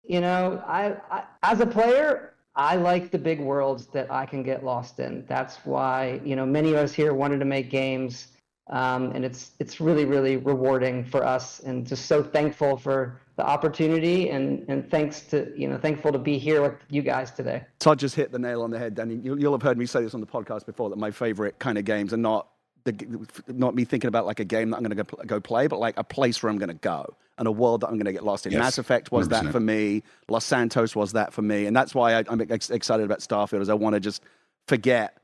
you 0.09 0.21
know, 0.21 0.63
I, 0.67 0.97
I 1.11 1.25
as 1.43 1.61
a 1.61 1.67
player, 1.67 2.35
I 2.57 2.75
like 2.75 3.13
the 3.13 3.19
big 3.19 3.41
worlds 3.41 3.87
that 3.89 4.11
I 4.11 4.27
can 4.27 4.43
get 4.43 4.65
lost 4.65 4.99
in. 4.99 5.25
That's 5.29 5.59
why 5.65 6.21
you 6.25 6.35
know 6.35 6.47
many 6.47 6.71
of 6.71 6.77
us 6.77 6.93
here 6.93 7.15
wanted 7.15 7.39
to 7.39 7.45
make 7.45 7.71
games, 7.71 8.29
um, 8.71 9.13
and 9.13 9.25
it's 9.25 9.53
it's 9.61 9.81
really 9.81 10.07
really 10.07 10.39
rewarding 10.39 11.05
for 11.05 11.25
us, 11.25 11.61
and 11.61 11.87
just 11.87 12.07
so 12.07 12.23
thankful 12.23 12.77
for 12.79 13.21
the 13.37 13.47
opportunity, 13.47 14.31
and 14.31 14.65
and 14.69 14.91
thanks 14.91 15.21
to 15.23 15.53
you 15.55 15.69
know 15.69 15.77
thankful 15.77 16.11
to 16.11 16.19
be 16.19 16.39
here 16.39 16.63
with 16.63 16.75
you 16.89 17.03
guys 17.03 17.31
today. 17.31 17.63
Todd 17.79 17.99
just 17.99 18.17
hit 18.17 18.33
the 18.33 18.39
nail 18.39 18.63
on 18.63 18.71
the 18.71 18.79
head, 18.79 18.95
Danny. 18.95 19.17
You'll, 19.17 19.39
you'll 19.39 19.53
have 19.53 19.63
heard 19.63 19.77
me 19.77 19.85
say 19.85 20.03
this 20.03 20.15
on 20.15 20.21
the 20.21 20.27
podcast 20.27 20.65
before 20.65 20.89
that 20.89 20.99
my 20.99 21.11
favorite 21.11 21.59
kind 21.59 21.77
of 21.77 21.85
games 21.85 22.15
are 22.15 22.19
not 22.19 22.49
the, 22.93 23.53
not 23.53 23.75
me 23.75 23.85
thinking 23.85 24.09
about 24.09 24.27
like 24.27 24.41
a 24.41 24.45
game 24.45 24.71
that 24.71 24.77
I'm 24.77 24.83
going 24.83 24.97
to 24.97 25.03
go, 25.05 25.25
go 25.25 25.41
play, 25.41 25.67
but 25.67 25.79
like 25.79 25.97
a 25.97 26.05
place 26.05 26.43
where 26.43 26.51
I'm 26.51 26.59
going 26.59 26.69
to 26.69 26.75
go 26.75 27.15
and 27.39 27.47
a 27.47 27.53
world 27.53 27.83
that 27.83 27.89
I'm 27.89 27.95
going 27.95 28.07
to 28.07 28.13
get 28.13 28.25
lost 28.25 28.47
in. 28.47 28.53
Yes, 28.53 28.61
Mass 28.61 28.79
Effect 28.79 29.13
was 29.13 29.29
that 29.29 29.45
100%. 29.45 29.53
for 29.53 29.61
me. 29.61 30.03
Los 30.29 30.45
Santos 30.45 30.95
was 30.97 31.13
that 31.13 31.33
for 31.33 31.43
me, 31.43 31.67
and 31.67 31.77
that's 31.77 31.95
why 31.95 32.15
I, 32.19 32.25
I'm 32.29 32.41
ex- 32.51 32.71
excited 32.71 33.05
about 33.05 33.21
Starfield. 33.21 33.61
Is 33.61 33.69
I 33.69 33.75
want 33.75 33.95
to 33.95 34.01
just 34.01 34.23
forget 34.67 35.17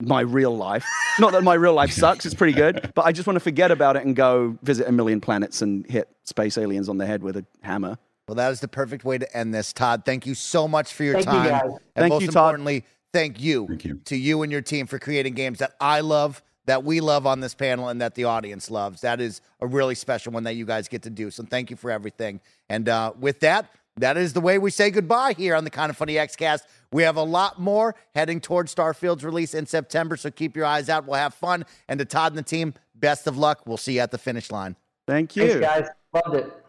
my 0.00 0.20
real 0.20 0.54
life. 0.56 0.84
Not 1.18 1.32
that 1.32 1.42
my 1.42 1.54
real 1.54 1.74
life 1.74 1.92
sucks; 2.02 2.26
it's 2.26 2.34
pretty 2.34 2.52
good, 2.52 2.92
but 2.94 3.06
I 3.06 3.12
just 3.12 3.26
want 3.26 3.36
to 3.36 3.40
forget 3.40 3.70
about 3.70 3.96
it 3.96 4.04
and 4.04 4.14
go 4.14 4.58
visit 4.62 4.86
a 4.88 4.92
million 4.92 5.20
planets 5.20 5.62
and 5.62 5.86
hit 5.90 6.08
space 6.24 6.58
aliens 6.58 6.88
on 6.88 6.98
the 6.98 7.06
head 7.06 7.22
with 7.22 7.36
a 7.36 7.46
hammer. 7.62 7.98
Well, 8.28 8.34
that 8.36 8.50
is 8.50 8.60
the 8.60 8.68
perfect 8.68 9.04
way 9.04 9.18
to 9.18 9.36
end 9.36 9.54
this, 9.54 9.72
Todd. 9.72 10.02
Thank 10.04 10.26
you 10.26 10.34
so 10.34 10.66
much 10.66 10.92
for 10.92 11.04
your 11.04 11.14
Thank 11.14 11.26
you, 11.26 11.32
time. 11.32 11.48
guys. 11.48 11.62
And 11.64 11.80
Thank 11.94 12.12
most 12.12 12.22
you, 12.22 12.28
Todd. 12.28 12.36
importantly, 12.54 12.84
thank 13.12 13.40
you, 13.40 13.66
Thank 13.68 13.84
you. 13.84 14.00
to 14.06 14.16
you 14.16 14.42
and 14.42 14.50
your 14.50 14.62
team 14.62 14.86
for 14.86 14.98
creating 14.98 15.34
games 15.34 15.60
that 15.60 15.74
I 15.80 16.00
love, 16.00 16.42
that 16.66 16.84
we 16.84 17.00
love 17.00 17.26
on 17.26 17.40
this 17.40 17.54
panel, 17.54 17.88
and 17.88 18.00
that 18.00 18.14
the 18.14 18.24
audience 18.24 18.70
loves. 18.70 19.00
That 19.00 19.20
is 19.20 19.40
a 19.60 19.66
really 19.66 19.94
special 19.94 20.32
one 20.32 20.44
that 20.44 20.54
you 20.54 20.66
guys 20.66 20.88
get 20.88 21.02
to 21.02 21.10
do. 21.10 21.30
So 21.30 21.44
thank 21.44 21.70
you 21.70 21.76
for 21.76 21.90
everything. 21.90 22.40
And 22.68 22.88
uh, 22.88 23.12
with 23.18 23.40
that, 23.40 23.70
that 23.96 24.16
is 24.16 24.34
the 24.34 24.40
way 24.40 24.58
we 24.58 24.70
say 24.70 24.90
goodbye 24.90 25.32
here 25.32 25.54
on 25.54 25.64
the 25.64 25.70
Kinda 25.70 25.94
Funny 25.94 26.14
Xcast. 26.14 26.60
We 26.92 27.02
have 27.02 27.16
a 27.16 27.22
lot 27.22 27.58
more 27.58 27.94
heading 28.14 28.40
towards 28.40 28.74
Starfield's 28.74 29.24
release 29.24 29.54
in 29.54 29.64
September, 29.64 30.16
so 30.16 30.30
keep 30.30 30.54
your 30.54 30.66
eyes 30.66 30.88
out. 30.88 31.06
We'll 31.06 31.16
have 31.16 31.34
fun. 31.34 31.64
And 31.88 31.98
to 31.98 32.04
Todd 32.04 32.32
and 32.32 32.38
the 32.38 32.42
team, 32.42 32.74
best 32.94 33.26
of 33.26 33.38
luck. 33.38 33.62
We'll 33.64 33.78
see 33.78 33.94
you 33.94 34.00
at 34.00 34.10
the 34.10 34.18
finish 34.18 34.50
line. 34.50 34.76
Thank 35.06 35.34
you. 35.36 35.60
Thanks, 35.60 35.66
guys. 35.66 35.88
Loved 36.12 36.36
it. 36.36 36.65